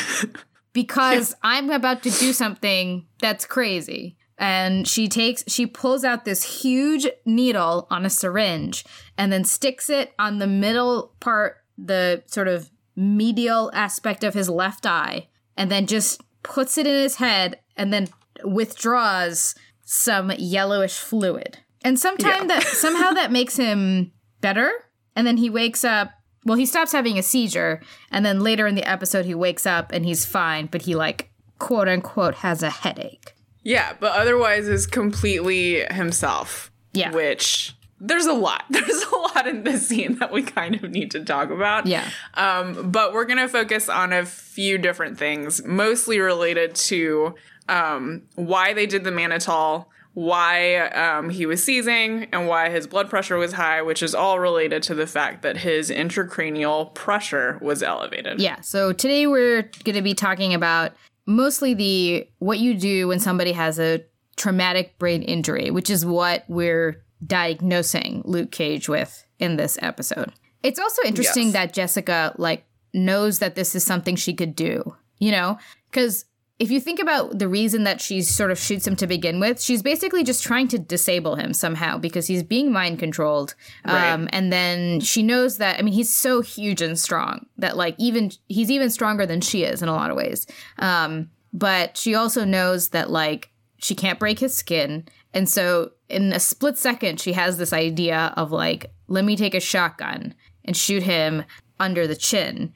because 0.78 1.34
I'm 1.42 1.72
about 1.72 2.04
to 2.04 2.12
do 2.12 2.34
something 2.34 3.08
that's 3.20 3.46
crazy. 3.46 4.16
And 4.38 4.88
she 4.88 5.08
takes, 5.08 5.44
she 5.48 5.66
pulls 5.66 6.04
out 6.04 6.24
this 6.24 6.62
huge 6.62 7.08
needle 7.26 7.88
on 7.90 8.06
a 8.06 8.10
syringe 8.12 8.86
and 9.18 9.34
then 9.34 9.44
sticks 9.44 9.90
it 9.90 10.14
on 10.20 10.38
the 10.38 10.46
middle 10.46 11.16
part, 11.20 11.58
the 11.80 12.22
sort 12.28 12.48
of 12.48 12.70
medial 12.96 13.72
aspect 13.74 14.24
of 14.24 14.36
his 14.36 14.50
left 14.50 14.86
eye, 14.86 15.28
and 15.56 15.72
then 15.72 15.88
just 15.88 16.22
puts 16.44 16.78
it 16.78 16.86
in 16.86 16.94
his 16.94 17.16
head 17.16 17.60
and 17.76 17.92
then 17.92 18.08
withdraws 18.44 19.56
some 19.84 20.32
yellowish 20.38 20.98
fluid. 21.00 21.58
And 21.84 22.00
sometime 22.00 22.42
Yeah. 22.42 22.60
that 22.60 22.64
somehow 22.68 23.14
that 23.14 23.32
makes 23.32 23.58
him 23.58 24.12
better. 24.42 24.72
And 25.16 25.26
then 25.26 25.38
he 25.38 25.50
wakes 25.50 25.84
up. 25.84 26.12
Well, 26.48 26.58
he 26.58 26.66
stops 26.66 26.94
having 26.94 27.20
a 27.20 27.24
seizure, 27.24 27.82
and 28.10 28.26
then 28.26 28.40
later 28.40 28.68
in 28.68 28.76
the 28.76 28.90
episode, 28.90 29.26
he 29.26 29.36
wakes 29.36 29.66
up 29.66 29.92
and 29.92 30.06
he's 30.06 30.26
fine, 30.26 30.68
but 30.68 30.84
he 30.84 30.96
like 30.96 31.30
quote 31.60 31.90
unquote 31.90 32.36
has 32.36 32.64
a 32.64 32.70
headache. 32.70 33.34
Yeah, 33.64 33.96
but 34.00 34.14
otherwise 34.14 34.70
is 34.70 34.88
completely 34.88 35.82
himself. 35.92 36.72
Yeah. 36.94 37.12
Which 37.12 37.76
there's 38.00 38.28
a 38.28 38.34
lot. 38.34 38.64
There's 38.70 39.04
a 39.04 39.18
lot 39.18 39.46
in 39.46 39.64
this 39.64 39.88
scene 39.90 40.20
that 40.20 40.32
we 40.32 40.42
kind 40.42 40.76
of 40.76 40.90
need 40.90 41.12
to 41.12 41.26
talk 41.26 41.50
about. 41.50 41.86
Yeah. 41.86 42.10
Um, 42.36 42.92
but 42.92 43.12
we're 43.12 43.26
gonna 43.26 43.50
focus 43.50 43.90
on 43.90 44.14
a 44.14 44.26
few 44.26 44.78
different 44.78 45.18
things, 45.18 45.66
mostly 45.66 46.20
related 46.20 46.76
to 46.76 47.36
um, 47.68 48.22
why 48.36 48.74
they 48.74 48.86
did 48.86 49.04
the 49.04 49.12
mannitol, 49.12 49.88
why 50.18 50.78
um, 50.80 51.30
he 51.30 51.46
was 51.46 51.64
seizing, 51.64 52.24
and 52.32 52.48
why 52.48 52.72
his 52.72 52.88
blood 52.88 53.08
pressure 53.08 53.38
was 53.38 53.54
high, 53.54 53.84
which 53.84 54.02
is 54.02 54.16
all 54.16 54.40
related 54.40 54.82
to 54.82 54.96
the 54.96 55.06
fact 55.06 55.44
that 55.44 55.58
his 55.58 55.92
intracranial 55.92 56.92
pressure 56.96 57.60
was 57.62 57.84
elevated. 57.84 58.42
Yeah. 58.42 58.60
So 58.62 58.94
today 58.94 59.28
we're 59.28 59.70
going 59.84 59.96
to 59.96 60.02
be 60.02 60.16
talking 60.16 60.56
about 60.56 60.94
mostly 61.28 61.76
the 61.76 62.28
what 62.40 62.58
you 62.58 62.74
do 62.74 63.08
when 63.10 63.20
somebody 63.20 63.52
has 63.52 63.78
a 63.80 64.04
traumatic 64.38 64.98
brain 64.98 65.22
injury, 65.22 65.70
which 65.70 65.88
is 65.92 66.04
what 66.04 66.46
we're 66.48 67.04
diagnosing 67.24 68.24
Luke 68.26 68.50
Cage 68.50 68.90
with 68.90 69.24
in 69.38 69.58
this 69.58 69.78
episode. 69.84 70.34
It's 70.64 70.80
also 70.80 71.04
interesting 71.06 71.46
Yes. 71.50 71.54
that 71.54 71.74
Jessica 71.74 72.34
like 72.40 72.66
knows 72.92 73.38
that 73.38 73.54
this 73.54 73.76
is 73.76 73.84
something 73.84 74.16
she 74.16 74.34
could 74.34 74.56
do, 74.56 74.96
you 75.20 75.30
know? 75.30 75.60
Cuz 75.92 76.26
if 76.60 76.72
you 76.72 76.80
think 76.80 77.00
about 77.00 77.38
the 77.38 77.48
reason 77.48 77.84
that 77.84 78.02
she 78.02 78.24
sort 78.24 78.50
of 78.50 78.58
shoots 78.58 78.88
him 78.88 78.96
to 78.96 79.06
begin 79.06 79.40
with, 79.40 79.62
she's 79.62 79.84
basically 79.84 80.24
just 80.24 80.44
trying 80.44 80.68
to 80.70 80.80
disable 80.80 81.36
him 81.36 81.54
somehow 81.54 82.00
because 82.00 82.26
he's 82.26 82.42
being 82.42 82.72
mind 82.72 82.98
controlled. 82.98 83.54
Right. 83.86 84.12
Um, 84.12 84.28
and 84.32 84.52
then 84.52 85.00
she 85.00 85.22
knows 85.22 85.58
that, 85.58 85.78
I 85.78 85.84
mean, 85.84 85.94
he's 85.94 86.16
so 86.16 86.42
huge 86.42 86.82
and 86.82 86.98
strong 86.98 87.46
that, 87.58 87.78
like, 87.78 87.96
even 88.00 88.32
he's 88.48 88.72
even 88.72 88.90
stronger 88.90 89.26
than 89.28 89.42
she 89.42 89.64
is 89.64 89.84
in 89.84 89.90
a 89.90 89.94
lot 89.94 90.10
of 90.10 90.18
ways. 90.18 90.48
Um, 90.80 91.30
but 91.54 91.96
she 91.96 92.16
also 92.16 92.44
knows 92.44 92.90
that, 92.90 93.12
like, 93.12 93.52
she 93.78 93.94
can't 93.94 94.20
break 94.20 94.40
his 94.40 94.56
skin. 94.56 95.08
And 95.36 95.48
so, 95.48 95.92
in 96.10 96.34
a 96.34 96.40
split 96.40 96.80
second, 96.80 97.20
she 97.20 97.34
has 97.34 97.60
this 97.60 97.72
idea 97.72 98.34
of, 98.36 98.52
like, 98.52 98.92
let 99.08 99.26
me 99.26 99.36
take 99.36 99.54
a 99.54 99.60
shotgun 99.60 100.34
and 100.66 100.76
shoot 100.76 101.04
him 101.04 101.44
under 101.80 102.08
the 102.08 102.16
chin, 102.16 102.74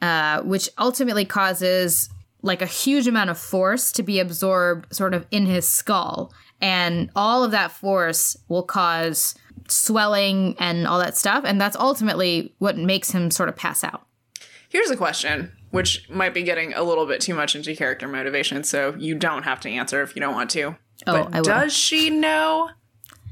uh, 0.00 0.40
which 0.42 0.70
ultimately 0.78 1.26
causes 1.26 2.08
like 2.42 2.62
a 2.62 2.66
huge 2.66 3.06
amount 3.06 3.30
of 3.30 3.38
force 3.38 3.92
to 3.92 4.02
be 4.02 4.20
absorbed 4.20 4.94
sort 4.94 5.14
of 5.14 5.26
in 5.30 5.46
his 5.46 5.68
skull. 5.68 6.32
And 6.60 7.10
all 7.14 7.44
of 7.44 7.50
that 7.52 7.72
force 7.72 8.36
will 8.48 8.62
cause 8.62 9.34
swelling 9.68 10.56
and 10.58 10.86
all 10.86 10.98
that 10.98 11.16
stuff. 11.16 11.44
And 11.44 11.60
that's 11.60 11.76
ultimately 11.76 12.54
what 12.58 12.76
makes 12.76 13.10
him 13.10 13.30
sort 13.30 13.48
of 13.48 13.56
pass 13.56 13.84
out. 13.84 14.06
Here's 14.68 14.90
a 14.90 14.96
question, 14.96 15.52
which 15.70 16.08
might 16.10 16.34
be 16.34 16.42
getting 16.42 16.74
a 16.74 16.82
little 16.82 17.06
bit 17.06 17.20
too 17.20 17.34
much 17.34 17.56
into 17.56 17.74
character 17.74 18.06
motivation, 18.06 18.64
so 18.64 18.94
you 18.98 19.14
don't 19.14 19.44
have 19.44 19.60
to 19.60 19.70
answer 19.70 20.02
if 20.02 20.14
you 20.14 20.20
don't 20.20 20.34
want 20.34 20.50
to. 20.50 20.76
Oh, 21.06 21.28
but 21.30 21.44
does 21.44 21.72
she 21.72 22.10
know 22.10 22.70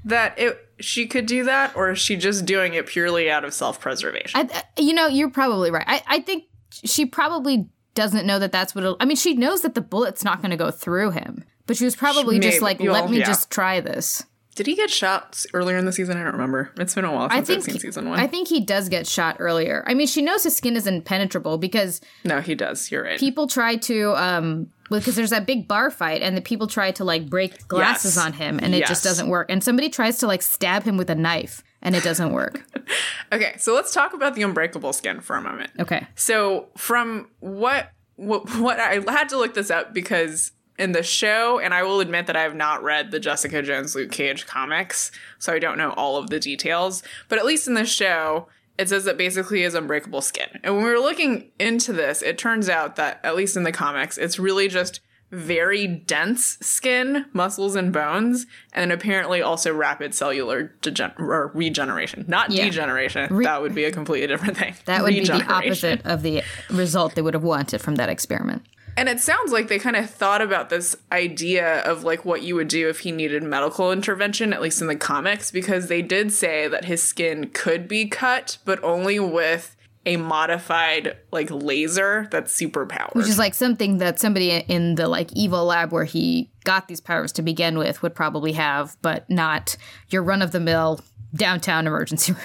that 0.04 0.38
it 0.38 0.58
she 0.78 1.06
could 1.06 1.26
do 1.26 1.44
that, 1.44 1.75
or 1.76 1.90
is 1.90 1.98
she 1.98 2.16
just 2.16 2.46
doing 2.46 2.75
it 2.75 2.86
purely 2.86 3.30
out 3.30 3.44
of 3.44 3.52
self 3.52 3.80
preservation? 3.80 4.48
You 4.78 4.94
know, 4.94 5.06
you're 5.08 5.30
probably 5.30 5.70
right. 5.70 5.84
I, 5.86 6.02
I 6.06 6.20
think 6.20 6.44
she 6.70 7.04
probably 7.04 7.68
doesn't 7.96 8.24
know 8.26 8.38
that 8.38 8.52
that's 8.52 8.74
what 8.74 8.84
it'll. 8.84 8.96
I 9.00 9.04
mean, 9.06 9.16
she 9.16 9.34
knows 9.34 9.62
that 9.62 9.74
the 9.74 9.80
bullet's 9.80 10.22
not 10.22 10.40
going 10.40 10.52
to 10.52 10.56
go 10.56 10.70
through 10.70 11.10
him, 11.10 11.42
but 11.66 11.76
she 11.76 11.84
was 11.84 11.96
probably 11.96 12.38
just 12.38 12.62
like, 12.62 12.78
Well, 12.78 12.92
let 12.92 13.10
me 13.10 13.18
yeah. 13.18 13.26
just 13.26 13.50
try 13.50 13.80
this. 13.80 14.24
Did 14.54 14.66
he 14.68 14.74
get 14.74 14.88
shot 14.88 15.44
earlier 15.52 15.76
in 15.76 15.84
the 15.84 15.92
season? 15.92 16.16
I 16.16 16.22
don't 16.22 16.32
remember. 16.32 16.70
It's 16.78 16.94
been 16.94 17.04
a 17.04 17.12
while 17.12 17.28
I 17.30 17.42
since 17.42 17.46
think 17.48 17.58
I've 17.58 17.64
seen 17.72 17.78
season 17.80 18.08
one. 18.08 18.18
I 18.18 18.26
think 18.26 18.48
he 18.48 18.60
does 18.60 18.88
get 18.88 19.06
shot 19.06 19.36
earlier. 19.38 19.84
I 19.86 19.92
mean, 19.92 20.06
she 20.06 20.22
knows 20.22 20.44
his 20.44 20.56
skin 20.56 20.76
is 20.76 20.86
impenetrable 20.86 21.58
because 21.58 22.00
no, 22.24 22.40
he 22.40 22.54
does. 22.54 22.90
You're 22.90 23.02
right. 23.04 23.18
people 23.20 23.48
try 23.48 23.76
to 23.76 24.14
um 24.16 24.68
because 24.88 25.14
there's 25.16 25.30
that 25.30 25.46
big 25.46 25.68
bar 25.68 25.90
fight 25.90 26.22
and 26.22 26.36
the 26.36 26.40
people 26.40 26.66
try 26.68 26.90
to 26.92 27.04
like 27.04 27.28
break 27.28 27.68
glasses 27.68 28.16
Yes. 28.16 28.24
on 28.24 28.32
him 28.32 28.58
and 28.62 28.74
it 28.74 28.78
Yes. 28.78 28.88
just 28.88 29.04
doesn't 29.04 29.28
work. 29.28 29.50
And 29.50 29.62
somebody 29.62 29.90
tries 29.90 30.18
to 30.18 30.26
like 30.26 30.40
stab 30.42 30.84
him 30.84 30.96
with 30.96 31.10
a 31.10 31.14
knife 31.14 31.62
and 31.87 31.95
it 31.95 32.02
doesn't 32.02 32.33
work. 32.33 32.62
okay, 33.33 33.55
so 33.59 33.73
let's 33.73 33.95
talk 33.95 34.12
about 34.12 34.35
the 34.35 34.43
unbreakable 34.43 34.93
skin 34.93 35.21
for 35.21 35.37
a 35.37 35.40
moment. 35.40 35.71
Okay. 35.78 36.07
So 36.16 36.66
from 36.76 37.28
what 37.40 37.93
what, 38.16 38.49
what 38.59 38.81
I 38.81 38.95
had 39.11 39.28
to 39.31 39.38
look 39.38 39.55
this 39.55 39.71
up 39.71 39.95
because 39.95 40.52
in 40.78 40.93
the 40.93 41.02
show, 41.02 41.59
and 41.59 41.73
I 41.73 41.83
will 41.85 42.00
admit 42.00 42.26
that 42.26 42.37
I 42.37 42.43
have 42.43 42.55
not 42.55 42.83
read 42.83 43.11
the 43.11 43.21
Jessica 43.21 43.62
Jones 43.62 43.95
Luke 43.95 44.11
Cage 44.11 44.47
comics, 44.47 45.11
so 45.38 45.52
I 45.52 45.59
don't 45.59 45.78
know 45.78 45.93
all 45.93 46.16
of 46.16 46.28
the 46.28 46.40
details. 46.40 47.02
But 47.28 47.38
at 47.38 47.47
least 47.47 47.69
in 47.69 47.75
the 47.75 47.87
show, 47.87 48.49
it 48.78 48.88
says 48.88 49.05
that 49.05 49.16
basically 49.16 49.62
is 49.62 49.75
unbreakable 49.75 50.21
skin. 50.21 50.49
And 50.62 50.75
when 50.75 50.85
we 50.85 50.90
were 50.90 50.99
looking 50.99 51.50
into 51.59 51.93
this, 51.93 52.21
it 52.21 52.37
turns 52.37 52.69
out 52.69 52.97
that 52.97 53.21
at 53.23 53.37
least 53.37 53.57
in 53.57 53.62
the 53.62 53.73
comics, 53.73 54.19
it's 54.19 54.38
really 54.38 54.69
just 54.69 55.00
very 55.30 55.87
dense 55.87 56.56
skin, 56.61 57.26
muscles, 57.33 57.75
and 57.75 57.92
bones, 57.92 58.47
and 58.73 58.92
apparently 58.92 59.42
also 59.42 59.73
rapid 59.75 60.14
cellular 60.14 60.73
degen- 60.83 61.12
or 61.18 61.50
regeneration. 61.54 62.25
Not 62.28 62.50
Yeah. 62.50 62.64
degeneration. 62.64 63.42
that 63.42 63.61
would 63.62 63.75
be 63.75 63.85
a 63.85 63.90
completely 63.92 64.26
different 64.28 64.56
thing. 64.56 64.75
That 64.85 65.02
would 65.02 65.14
be 65.14 65.25
the 65.25 65.45
opposite 65.45 66.00
of 66.04 66.23
the 66.23 66.42
result 66.71 67.14
they 67.14 67.23
would 67.23 67.35
have 67.35 67.42
wanted 67.42 67.80
from 67.80 67.97
that 67.97 68.09
experiment. 68.09 68.62
And 68.99 69.11
it 69.11 69.21
sounds 69.21 69.52
like 69.52 69.68
they 69.68 69.78
kind 69.78 69.95
of 69.97 70.09
thought 70.09 70.40
about 70.40 70.71
this 70.71 70.97
idea 71.12 71.80
of 71.83 72.02
like 72.02 72.25
what 72.25 72.40
you 72.42 72.54
would 72.54 72.68
do 72.68 72.88
if 72.88 73.00
he 73.00 73.12
needed 73.12 73.42
medical 73.42 73.92
intervention, 73.92 74.54
at 74.54 74.62
least 74.62 74.80
in 74.80 74.87
the 74.87 74.97
comics, 74.97 75.50
because 75.50 75.88
they 75.88 76.00
did 76.00 76.33
say 76.33 76.66
that 76.66 76.87
his 76.87 77.02
skin 77.02 77.50
could 77.52 77.88
be 77.88 78.06
cut, 78.06 78.56
but 78.64 78.83
only 78.83 79.18
with 79.21 79.75
a 80.06 80.16
modified 80.16 81.16
like 81.32 81.50
laser 81.50 82.28
that's 82.30 82.52
super 82.52 82.86
powered. 82.86 83.14
Which 83.14 83.26
is 83.28 83.38
like 83.38 83.54
something 83.54 83.98
that 83.98 84.18
somebody 84.20 84.50
in 84.52 84.94
the 84.94 85.08
like 85.08 85.32
evil 85.34 85.64
lab 85.66 85.92
where 85.92 86.04
he 86.04 86.50
got 86.64 86.88
these 86.88 87.00
powers 87.00 87.32
to 87.32 87.42
begin 87.42 87.76
with 87.76 88.02
would 88.02 88.14
probably 88.14 88.52
have, 88.52 88.96
but 89.02 89.28
not 89.28 89.76
your 90.08 90.22
run 90.22 90.42
of 90.42 90.52
the 90.52 90.60
mill 90.60 91.00
downtown 91.34 91.86
emergency 91.86 92.32
room. 92.34 92.42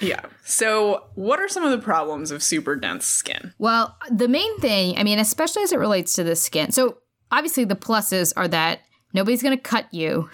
yeah. 0.00 0.20
So, 0.44 1.04
what 1.14 1.38
are 1.40 1.48
some 1.48 1.62
of 1.64 1.70
the 1.70 1.78
problems 1.78 2.30
of 2.32 2.42
super 2.42 2.74
dense 2.76 3.06
skin? 3.06 3.54
Well, 3.58 3.96
the 4.10 4.28
main 4.28 4.58
thing, 4.58 4.98
I 4.98 5.04
mean, 5.04 5.18
especially 5.18 5.62
as 5.62 5.72
it 5.72 5.78
relates 5.78 6.12
to 6.14 6.24
the 6.24 6.36
skin. 6.36 6.72
So, 6.72 6.98
obviously, 7.30 7.64
the 7.64 7.76
pluses 7.76 8.32
are 8.36 8.48
that 8.48 8.80
nobody's 9.14 9.42
going 9.42 9.56
to 9.56 9.62
cut 9.62 9.86
you 9.94 10.28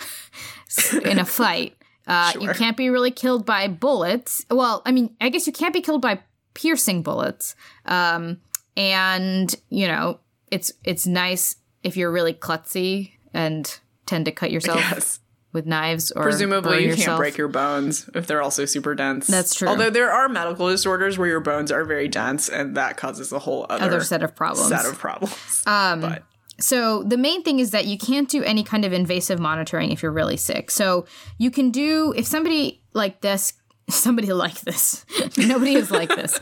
in 1.04 1.18
a 1.18 1.24
fight. 1.24 1.76
Uh, 2.06 2.32
You 2.40 2.48
can't 2.54 2.76
be 2.76 2.88
really 2.90 3.12
killed 3.12 3.46
by 3.46 3.68
bullets. 3.68 4.44
Well, 4.50 4.82
I 4.84 4.90
mean, 4.90 5.14
I 5.20 5.28
guess 5.28 5.46
you 5.46 5.52
can't 5.52 5.72
be 5.72 5.80
killed 5.80 6.02
by 6.02 6.20
piercing 6.54 7.02
bullets. 7.02 7.54
Um, 7.86 8.38
and 8.76 9.54
you 9.70 9.86
know, 9.86 10.20
it's 10.50 10.72
it's 10.84 11.06
nice 11.06 11.56
if 11.82 11.96
you're 11.96 12.12
really 12.12 12.34
klutzy 12.34 13.12
and 13.34 13.78
tend 14.06 14.24
to 14.26 14.32
cut 14.32 14.50
yourself 14.50 14.78
Yes. 14.78 15.20
with 15.52 15.66
knives 15.66 16.10
or 16.12 16.22
Presumably, 16.22 16.82
you 16.82 16.88
yourself. 16.90 17.06
can't 17.06 17.18
break 17.18 17.36
your 17.36 17.48
bones 17.48 18.08
if 18.14 18.26
they're 18.26 18.42
also 18.42 18.64
super 18.64 18.94
dense. 18.94 19.26
That's 19.26 19.54
true. 19.54 19.68
Although 19.68 19.90
there 19.90 20.10
are 20.10 20.28
medical 20.28 20.68
disorders 20.68 21.18
where 21.18 21.28
your 21.28 21.40
bones 21.40 21.70
are 21.72 21.84
very 21.84 22.08
dense, 22.08 22.48
and 22.48 22.76
that 22.76 22.96
causes 22.96 23.32
a 23.32 23.38
whole 23.40 23.66
other, 23.68 23.84
other 23.84 24.00
set 24.02 24.22
of 24.22 24.34
problems. 24.34 24.68
set 24.68 24.86
of 24.86 24.98
problems. 24.98 25.62
Um, 25.66 26.00
but 26.00 26.24
So 26.58 27.02
the 27.02 27.16
main 27.16 27.42
thing 27.42 27.58
is 27.60 27.70
that 27.72 27.86
you 27.86 27.98
can't 27.98 28.28
do 28.28 28.42
any 28.42 28.62
kind 28.64 28.84
of 28.84 28.92
invasive 28.92 29.38
monitoring 29.38 29.90
if 29.90 30.02
you're 30.02 30.12
really 30.12 30.36
sick. 30.36 30.70
So 30.70 31.06
you 31.38 31.50
can 31.50 31.70
do 31.70 32.12
if 32.16 32.26
somebody 32.26 32.82
like 32.94 33.20
this 33.20 33.52
somebody 34.02 34.32
like 34.32 34.60
this. 34.62 35.04
Nobody 35.38 35.74
is 35.74 35.90
like 35.90 36.08
this. 36.08 36.40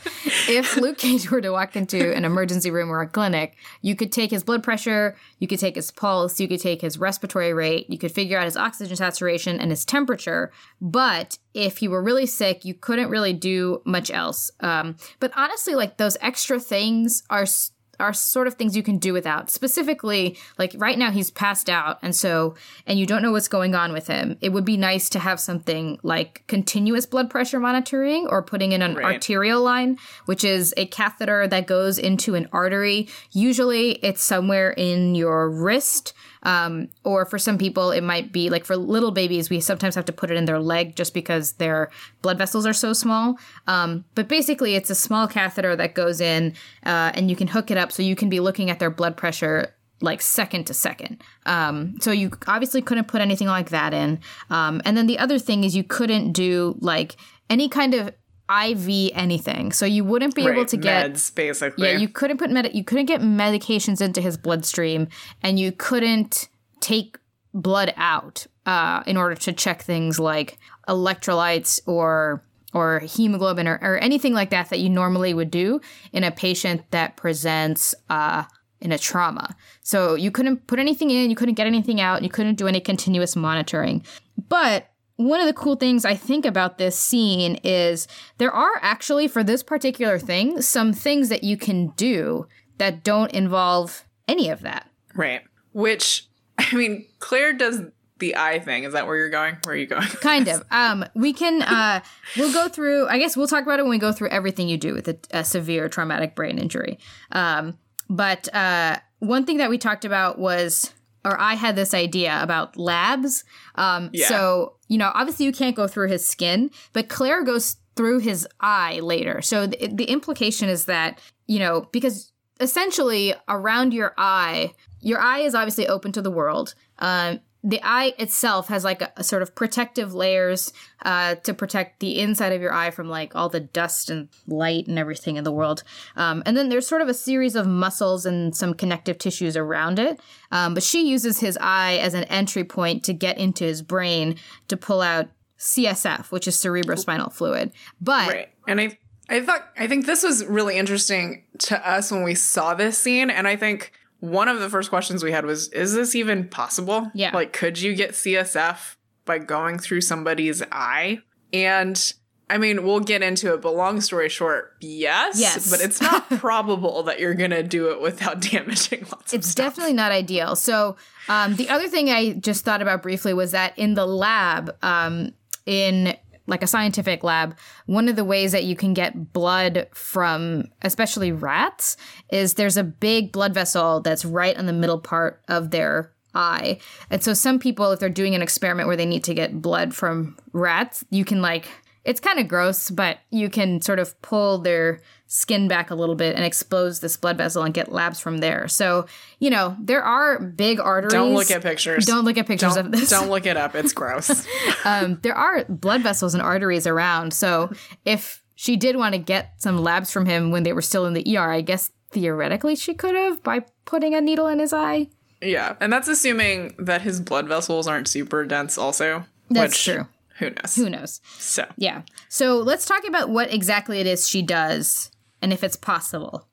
If 0.49 0.77
Luke 0.77 0.99
Cage 0.99 1.31
were 1.31 1.41
to 1.41 1.51
walk 1.51 1.77
into 1.77 2.15
an 2.15 2.25
emergency 2.25 2.71
room 2.71 2.91
or 2.91 3.01
a 3.01 3.09
clinic, 3.09 3.57
you 3.83 3.95
could 3.97 4.13
take 4.13 4.31
his 4.31 4.43
blood 4.45 4.63
pressure, 4.63 5.17
you 5.39 5.47
could 5.49 5.59
take 5.59 5.75
his 5.75 5.91
pulse, 5.91 6.41
you 6.41 6.49
could 6.49 6.61
take 6.61 6.81
his 6.81 6.99
respiratory 6.99 7.53
rate, 7.53 7.89
you 7.91 7.99
could 7.99 8.13
figure 8.13 8.39
out 8.39 8.45
his 8.45 8.57
oxygen 8.57 8.97
saturation 8.97 9.61
and 9.61 9.71
his 9.71 9.85
temperature. 9.85 10.51
But 10.81 11.39
if 11.55 11.79
he 11.79 11.89
were 11.89 12.03
really 12.03 12.27
sick, 12.27 12.65
you 12.65 12.75
couldn't 12.75 13.11
really 13.11 13.33
do 13.33 13.83
much 13.85 14.11
else. 14.11 14.51
Um, 14.61 14.97
but 15.19 15.33
honestly, 15.37 15.75
like 15.75 15.97
those 15.97 16.17
extra 16.21 16.61
things 16.61 17.23
are. 17.31 17.43
s- 17.43 17.73
are 18.01 18.13
sort 18.13 18.47
of 18.47 18.55
things 18.55 18.77
you 18.77 18.83
can 18.83 18.99
do 18.99 19.13
without. 19.13 19.51
Specifically, 19.51 20.37
like 20.59 20.75
right 20.77 20.99
now 20.99 21.11
he's 21.11 21.31
passed 21.31 21.69
out 21.71 21.99
and 22.03 22.15
so 22.17 22.55
and 22.87 22.99
you 22.99 23.07
don't 23.07 23.23
know 23.23 23.33
what's 23.33 23.49
going 23.49 23.75
on 23.75 23.93
with 23.93 24.07
him. 24.09 24.37
It 24.41 24.49
would 24.51 24.65
be 24.65 24.77
nice 24.77 25.09
to 25.11 25.19
have 25.19 25.39
something 25.39 25.99
like 26.03 26.43
continuous 26.49 27.07
blood 27.07 27.31
pressure 27.31 27.61
monitoring 27.61 28.27
or 28.27 28.43
putting 28.43 28.73
in 28.73 28.83
an 28.83 28.95
Right. 28.95 29.15
arterial 29.15 29.63
line, 29.63 29.99
which 30.27 30.43
is 30.45 30.75
a 30.77 30.87
catheter 30.87 31.47
that 31.49 31.67
goes 31.67 31.99
into 31.99 32.35
an 32.35 32.49
artery. 32.53 33.09
Usually 33.33 33.93
it's 34.05 34.23
somewhere 34.23 34.71
in 34.73 35.15
your 35.15 35.49
wrist. 35.49 36.13
Um, 36.43 36.89
or 37.05 37.25
for 37.27 37.39
some 37.39 37.59
people, 37.59 37.91
it 37.91 38.03
might 38.03 38.33
be 38.33 38.51
like 38.51 38.65
for 38.65 38.77
little 38.77 39.11
babies, 39.11 39.51
we 39.51 39.61
sometimes 39.61 39.95
have 39.95 40.07
to 40.07 40.13
put 40.13 40.31
it 40.31 40.37
in 40.37 40.45
their 40.47 40.59
leg 40.59 40.97
just 40.97 41.15
because 41.15 41.53
their 41.53 41.91
blood 42.23 42.39
vessels 42.39 42.67
are 42.67 42.73
so 42.73 42.93
small. 42.93 43.39
Um, 43.67 44.05
but 44.15 44.29
basically, 44.29 44.75
it's 44.75 44.91
a 44.91 44.95
small 44.95 45.29
catheter 45.29 45.77
that 45.77 45.95
goes 45.95 46.21
in 46.21 46.55
uh, 46.85 47.13
and 47.15 47.31
you 47.31 47.37
can 47.37 47.49
hook 47.49 47.71
it 47.71 47.77
up 47.77 47.93
so 47.93 48.03
you 48.03 48.17
can 48.17 48.29
be 48.29 48.41
looking 48.41 48.71
at 48.71 48.79
their 48.79 48.91
blood 48.91 49.17
pressure 49.17 49.75
like 50.03 50.23
second 50.23 50.67
to 50.67 50.75
second. 50.75 51.23
Um, 51.47 51.97
so 52.01 52.11
you 52.11 52.31
obviously 52.47 52.83
couldn't 52.83 53.09
put 53.09 53.21
anything 53.21 53.49
like 53.49 53.71
that 53.71 53.93
in. 53.93 54.21
Um, 54.49 54.81
and 54.85 54.97
then 54.97 55.07
the 55.07 55.19
other 55.19 55.39
thing 55.39 55.65
is 55.65 55.77
you 55.77 55.85
couldn't 55.85 56.33
do 56.33 56.77
like 56.81 57.17
any 57.51 57.69
kind 57.69 57.95
of 57.95 58.15
IV 58.51 59.13
anything. 59.15 59.73
So 59.73 59.87
you 59.87 60.05
wouldn't 60.05 60.35
be 60.35 60.43
able 60.43 60.53
right, 60.53 60.69
to 60.69 60.77
get 60.77 61.13
meds, 61.13 61.35
basically. 61.35 61.89
yeah, 61.89 61.99
you 61.99 62.09
couldn't 62.09 62.39
put 62.39 62.51
med- 62.51 62.75
you 62.75 62.85
couldn't 62.85 63.07
get 63.07 63.21
medications 63.21 64.01
into 64.01 64.21
his 64.21 64.37
bloodstream, 64.37 65.09
and 65.43 65.59
you 65.59 65.73
couldn't 65.73 66.49
take 66.81 67.19
blood 67.55 67.93
out 67.97 68.47
uh, 68.67 69.03
in 69.07 69.17
order 69.17 69.35
to 69.35 69.53
check 69.53 69.83
things 69.83 70.19
like 70.19 70.59
electrolytes 70.89 71.81
or 71.87 72.43
or 72.73 73.01
hemoglobin 73.01 73.67
or, 73.67 73.79
or 73.83 73.99
anything 73.99 74.33
like 74.33 74.51
that 74.51 74.71
that 74.71 74.79
you 74.79 74.89
normally 74.89 75.35
would 75.35 75.51
do 75.51 75.81
in 76.13 76.23
a 76.23 76.31
patient 76.31 76.83
that 76.91 77.17
presents 77.17 77.95
uh, 78.09 78.45
in 78.81 78.93
a 78.93 78.99
trauma. 78.99 79.57
So 79.83 80.15
you 80.15 80.31
couldn't 80.31 80.67
put 80.67 80.79
anything 80.79 81.11
in, 81.11 81.31
you 81.31 81.37
couldn't 81.37 81.55
get 81.55 81.67
anything 81.67 82.01
out, 82.01 82.23
you 82.23 82.29
couldn't 82.29 82.55
do 82.55 82.69
any 82.69 82.81
continuous 82.81 83.35
monitoring. 83.35 84.05
But 84.49 84.87
one 85.21 85.41
of 85.41 85.47
the 85.47 85.53
cool 85.53 85.77
things 85.77 86.07
I 86.07 86.15
think 86.15 86.47
about 86.47 86.79
this 86.79 86.99
scene 86.99 87.57
is 87.63 88.09
there 88.39 88.53
are 88.53 88.79
actually, 88.81 89.29
for 89.29 89.45
this 89.45 89.63
particular 89.63 90.19
thing, 90.19 90.63
some 90.63 90.95
things 90.95 91.29
that 91.29 91.45
you 91.45 91.59
can 91.59 91.89
do 91.89 92.47
that 92.79 93.05
don't 93.05 93.31
involve 93.33 94.05
any 94.27 94.49
of 94.49 94.63
that. 94.63 94.89
Right. 95.15 95.43
Which, 95.73 96.27
I 96.59 96.75
mean, 96.75 97.07
Claire 97.19 97.53
does 97.53 97.83
the 98.19 98.37
eye 98.37 98.61
thing. 98.61 98.85
Is 98.85 98.95
that 98.95 99.07
where 99.07 99.17
you're 99.17 99.29
going? 99.29 99.59
Where 99.65 99.75
are 99.75 99.79
you 99.79 99.87
going? 99.87 100.07
Kind 100.23 100.49
of. 100.49 100.65
Um, 100.71 101.05
we 101.15 101.35
can. 101.35 101.63
Uh, 101.63 102.01
we'll 102.39 102.53
go 102.53 102.69
through. 102.69 103.07
I 103.09 103.19
guess 103.19 103.37
we'll 103.37 103.49
talk 103.49 103.63
about 103.63 103.79
it 103.79 103.83
when 103.83 103.91
we 103.91 103.99
go 103.99 104.13
through 104.13 104.29
everything 104.29 104.69
you 104.69 104.79
do 104.79 104.95
with 104.95 105.09
a, 105.09 105.19
a 105.33 105.45
severe 105.45 105.89
traumatic 105.89 106.35
brain 106.35 106.59
injury. 106.59 106.99
Um, 107.33 107.79
but 108.09 108.55
uh, 108.55 108.99
one 109.19 109.45
thing 109.45 109.59
that 109.59 109.69
we 109.69 109.79
talked 109.79 110.05
about 110.05 110.39
was, 110.39 110.93
or 111.25 111.41
I 111.41 111.55
had 111.55 111.77
this 111.77 111.95
idea 111.95 112.43
about 112.43 112.77
labs. 112.77 113.45
Um, 113.75 114.11
Yeah. 114.13 114.29
So 114.29 114.75
you 114.89 114.99
know, 114.99 115.13
obviously 115.15 115.47
you 115.47 115.53
can't 115.53 115.77
go 115.77 115.87
through 115.87 116.09
his 116.09 116.27
skin, 116.27 116.71
but 116.93 117.09
Claire 117.09 117.45
goes 117.45 117.77
through 117.97 118.21
his 118.21 118.47
eye 118.61 118.99
later. 119.01 119.41
So 119.43 119.67
the, 119.67 119.89
the 119.93 120.05
implication 120.05 120.69
is 120.69 120.87
that 120.87 121.21
you 121.47 121.59
know 121.59 121.89
because 121.93 122.33
essentially 122.61 123.35
around 123.49 123.95
your 123.95 124.15
eye, 124.19 124.73
your 125.01 125.19
eye 125.21 125.41
is 125.41 125.55
obviously 125.55 125.89
open 125.89 126.13
to 126.13 126.23
the 126.23 126.31
world. 126.31 126.75
Um, 126.99 127.41
the 127.63 127.81
eye 127.83 128.15
itself 128.19 128.69
has 128.69 128.85
like 128.85 129.03
a, 129.03 129.13
a 129.17 129.25
sort 129.25 129.43
of 129.43 129.55
protective 129.55 130.15
layers 130.15 130.73
uh, 131.03 131.35
to 131.37 131.53
protect 131.53 132.01
the 132.01 132.19
inside 132.19 132.53
of 132.53 132.61
your 132.61 132.73
eye 132.73 132.91
from 132.91 133.09
like 133.09 133.37
all 133.37 133.49
the 133.49 133.61
dust 133.61 134.09
and 134.09 134.29
light 134.47 134.87
and 134.87 134.99
everything 134.99 135.37
in 135.37 135.45
the 135.45 135.53
world. 135.53 135.83
Um, 136.17 136.43
and 136.47 136.57
then 136.57 136.69
there's 136.69 136.87
sort 136.87 137.03
of 137.03 137.09
a 137.09 137.15
series 137.15 137.57
of 137.57 137.67
muscles 137.67 138.25
and 138.25 138.57
some 138.57 138.75
connective 138.75 139.19
tissues 139.19 139.57
around 139.57 139.99
it. 139.99 140.21
Um, 140.51 140.75
but 140.75 140.83
she 140.83 141.07
uses 141.09 141.41
his 141.41 141.59
eye 141.61 141.99
as 141.99 142.15
an 142.15 142.25
entry 142.25 142.65
point 142.65 143.05
to 143.05 143.13
get 143.13 143.39
into 143.39 143.65
his 143.65 143.83
brain 143.83 144.37
to 144.69 144.77
pull 144.77 145.03
out 145.03 145.29
CSF, 145.59 146.31
which 146.33 146.49
is 146.49 146.57
cerebrospinal 146.57 147.33
fluid. 147.33 147.73
But 148.01 148.29
Right. 148.29 148.49
And 148.67 148.81
I 148.81 148.99
I 149.29 149.41
thought 149.43 149.69
I 149.79 149.87
think 149.87 150.07
this 150.07 150.23
was 150.23 150.45
really 150.45 150.77
interesting 150.77 151.45
to 151.59 151.89
us 151.89 152.11
when 152.11 152.25
we 152.25 152.35
saw 152.35 152.75
this 152.75 152.99
scene 152.99 153.31
and 153.31 153.47
I 153.47 153.57
think 153.57 153.93
one 154.21 154.49
of 154.49 154.61
the 154.61 154.69
first 154.69 154.91
questions 154.91 155.25
we 155.25 155.33
had 155.33 155.45
was 155.45 155.69
is 155.69 155.95
this 155.95 156.15
even 156.15 156.49
possible? 156.49 157.11
Yeah. 157.15 157.33
Like 157.35 157.53
could 157.53 157.81
you 157.81 157.95
get 157.95 158.13
CSF 158.13 158.97
by 159.25 159.39
going 159.39 159.79
through 159.79 160.03
somebody's 160.03 160.63
eye? 160.71 161.21
And 161.53 162.13
I 162.51 162.59
mean, 162.59 162.83
we'll 162.83 163.01
get 163.01 163.23
into 163.23 163.55
it, 163.55 163.63
but 163.63 163.77
long 163.77 164.01
story 164.01 164.29
short, 164.29 164.75
yes. 164.81 165.39
Yes. 165.39 165.71
But 165.71 165.81
it's 165.81 166.01
not 166.01 166.29
probable 166.31 167.05
that 167.05 167.21
you're 167.21 167.35
going 167.35 167.53
to 167.53 167.63
do 167.63 167.91
it 167.93 168.01
without 168.01 168.41
damaging 168.51 169.07
lots 169.11 169.33
of 169.33 169.39
it's 169.39 169.55
definitely 169.55 169.93
not 169.93 170.11
ideal. 170.11 170.57
So 170.57 170.97
um, 171.29 171.55
the 171.55 171.69
other 171.69 171.89
thing 171.89 172.11
I 172.11 172.33
just 172.33 172.65
thought 172.65 172.83
about 172.83 173.03
briefly 173.03 173.33
was 173.35 173.53
that 173.53 173.79
in 173.79 173.95
the 173.95 174.05
lab, 174.05 174.77
um, 174.83 175.33
in 175.65 176.17
like 176.47 176.63
a 176.63 176.67
scientific 176.67 177.23
lab, 177.23 177.57
one 177.87 178.09
of 178.09 178.17
the 178.17 178.25
ways 178.25 178.53
that 178.53 178.65
you 178.65 178.77
can 178.77 178.95
get 178.95 179.33
blood 179.33 179.87
from 179.93 180.65
especially 180.83 181.33
rats 181.33 181.97
is 182.31 182.55
there's 182.55 182.77
a 182.77 182.85
big 182.85 183.33
blood 183.33 183.55
vessel 183.55 184.01
that's 184.01 184.25
right 184.25 184.57
on 184.57 184.67
the 184.67 184.73
middle 184.73 184.99
part 184.99 185.43
of 185.49 185.71
their 185.71 186.13
eye. 186.35 186.79
And 187.11 187.23
so 187.23 187.35
some 187.35 187.59
people, 187.59 187.91
if 187.93 188.01
they're 188.01 188.09
doing 188.09 188.35
an 188.35 188.43
experiment 188.43 188.87
where 188.87 188.97
they 188.97 189.07
need 189.07 189.25
to 189.25 189.35
get 189.35 189.63
blood 189.63 189.95
from 189.95 190.37
rats, 190.53 191.05
you 191.11 191.25
can 191.25 191.43
like 191.43 191.69
it's 192.05 192.21
kind 192.21 192.39
of 192.39 192.49
gross, 192.49 192.91
but 192.91 193.19
you 193.31 193.51
can 193.51 193.83
sort 193.83 193.99
of 193.99 194.21
pull 194.23 194.59
their 194.59 195.01
skin 195.33 195.69
back 195.69 195.93
a 195.93 195.95
little 195.95 196.17
bit 196.17 196.35
and 196.35 196.45
expose 196.45 196.99
this 196.99 197.17
blood 197.17 197.39
vessel 197.39 197.63
and 197.63 197.73
get 197.73 197.93
labs 197.93 198.19
from 198.19 198.39
there. 198.39 198.67
So, 198.67 199.07
you 199.39 199.49
know, 199.49 199.77
there 199.81 200.03
are 200.03 200.41
big 200.41 200.81
arteries. 200.81 201.13
Don't 201.13 201.35
look 201.35 201.53
at 201.53 201.63
pictures. 201.63 202.05
Don't 202.05 202.25
look 202.25 202.37
at 202.37 202.49
pictures 202.49 202.75
Don't, 202.75 202.87
of 202.87 202.93
this. 202.93 203.11
don't 203.11 203.31
look 203.31 203.47
it 203.47 203.57
up. 203.57 203.77
It's 203.77 203.93
gross. 203.93 204.47
Um, 204.85 205.19
there 205.23 205.35
are 205.35 205.65
blood 205.69 206.01
vessels 206.03 206.33
and 206.35 206.43
arteries 206.43 206.87
around. 206.87 207.35
So, 207.35 207.71
if 208.07 208.43
she 208.57 208.77
did 208.77 208.97
want 208.97 209.13
to 209.13 209.19
get 209.19 209.53
some 209.59 209.79
labs 209.79 210.11
from 210.11 210.25
him 210.25 210.51
when 210.51 210.63
they 210.63 210.73
were 210.73 210.83
still 210.83 211.05
in 211.07 211.13
the 211.13 211.37
ER, 211.37 211.53
I 211.53 211.61
guess 211.61 211.91
theoretically 212.11 212.75
she 212.77 212.95
could 212.95 213.15
have 213.15 213.43
by 213.43 213.67
putting 213.85 214.15
a 214.15 214.21
needle 214.23 214.47
in 214.47 214.59
his 214.59 214.73
eye. 214.73 215.09
yeah. 215.43 215.77
And 215.81 215.93
that's 215.93 216.09
assuming 216.09 216.75
that 216.79 217.03
his 217.03 217.21
blood 217.21 217.47
vessels 217.47 217.87
aren't 217.87 218.09
super 218.09 218.45
dense 218.47 218.79
also. 218.79 219.27
That's 219.51 219.73
which, 219.73 219.85
true. 219.85 220.07
Who 220.39 220.51
knows? 220.51 220.77
Who 220.77 220.91
knows? 220.91 221.21
So 221.39 221.67
Yeah. 221.77 222.03
So, 222.29 222.57
let's 222.59 222.87
talk 222.87 223.07
about 223.07 223.29
what 223.29 223.53
exactly 223.53 224.01
it 224.01 224.07
is 224.07 224.29
she 224.29 224.41
does 224.43 225.11
and 225.43 225.53
if 225.53 225.65
it's 225.65 225.77
possible. 225.77 226.49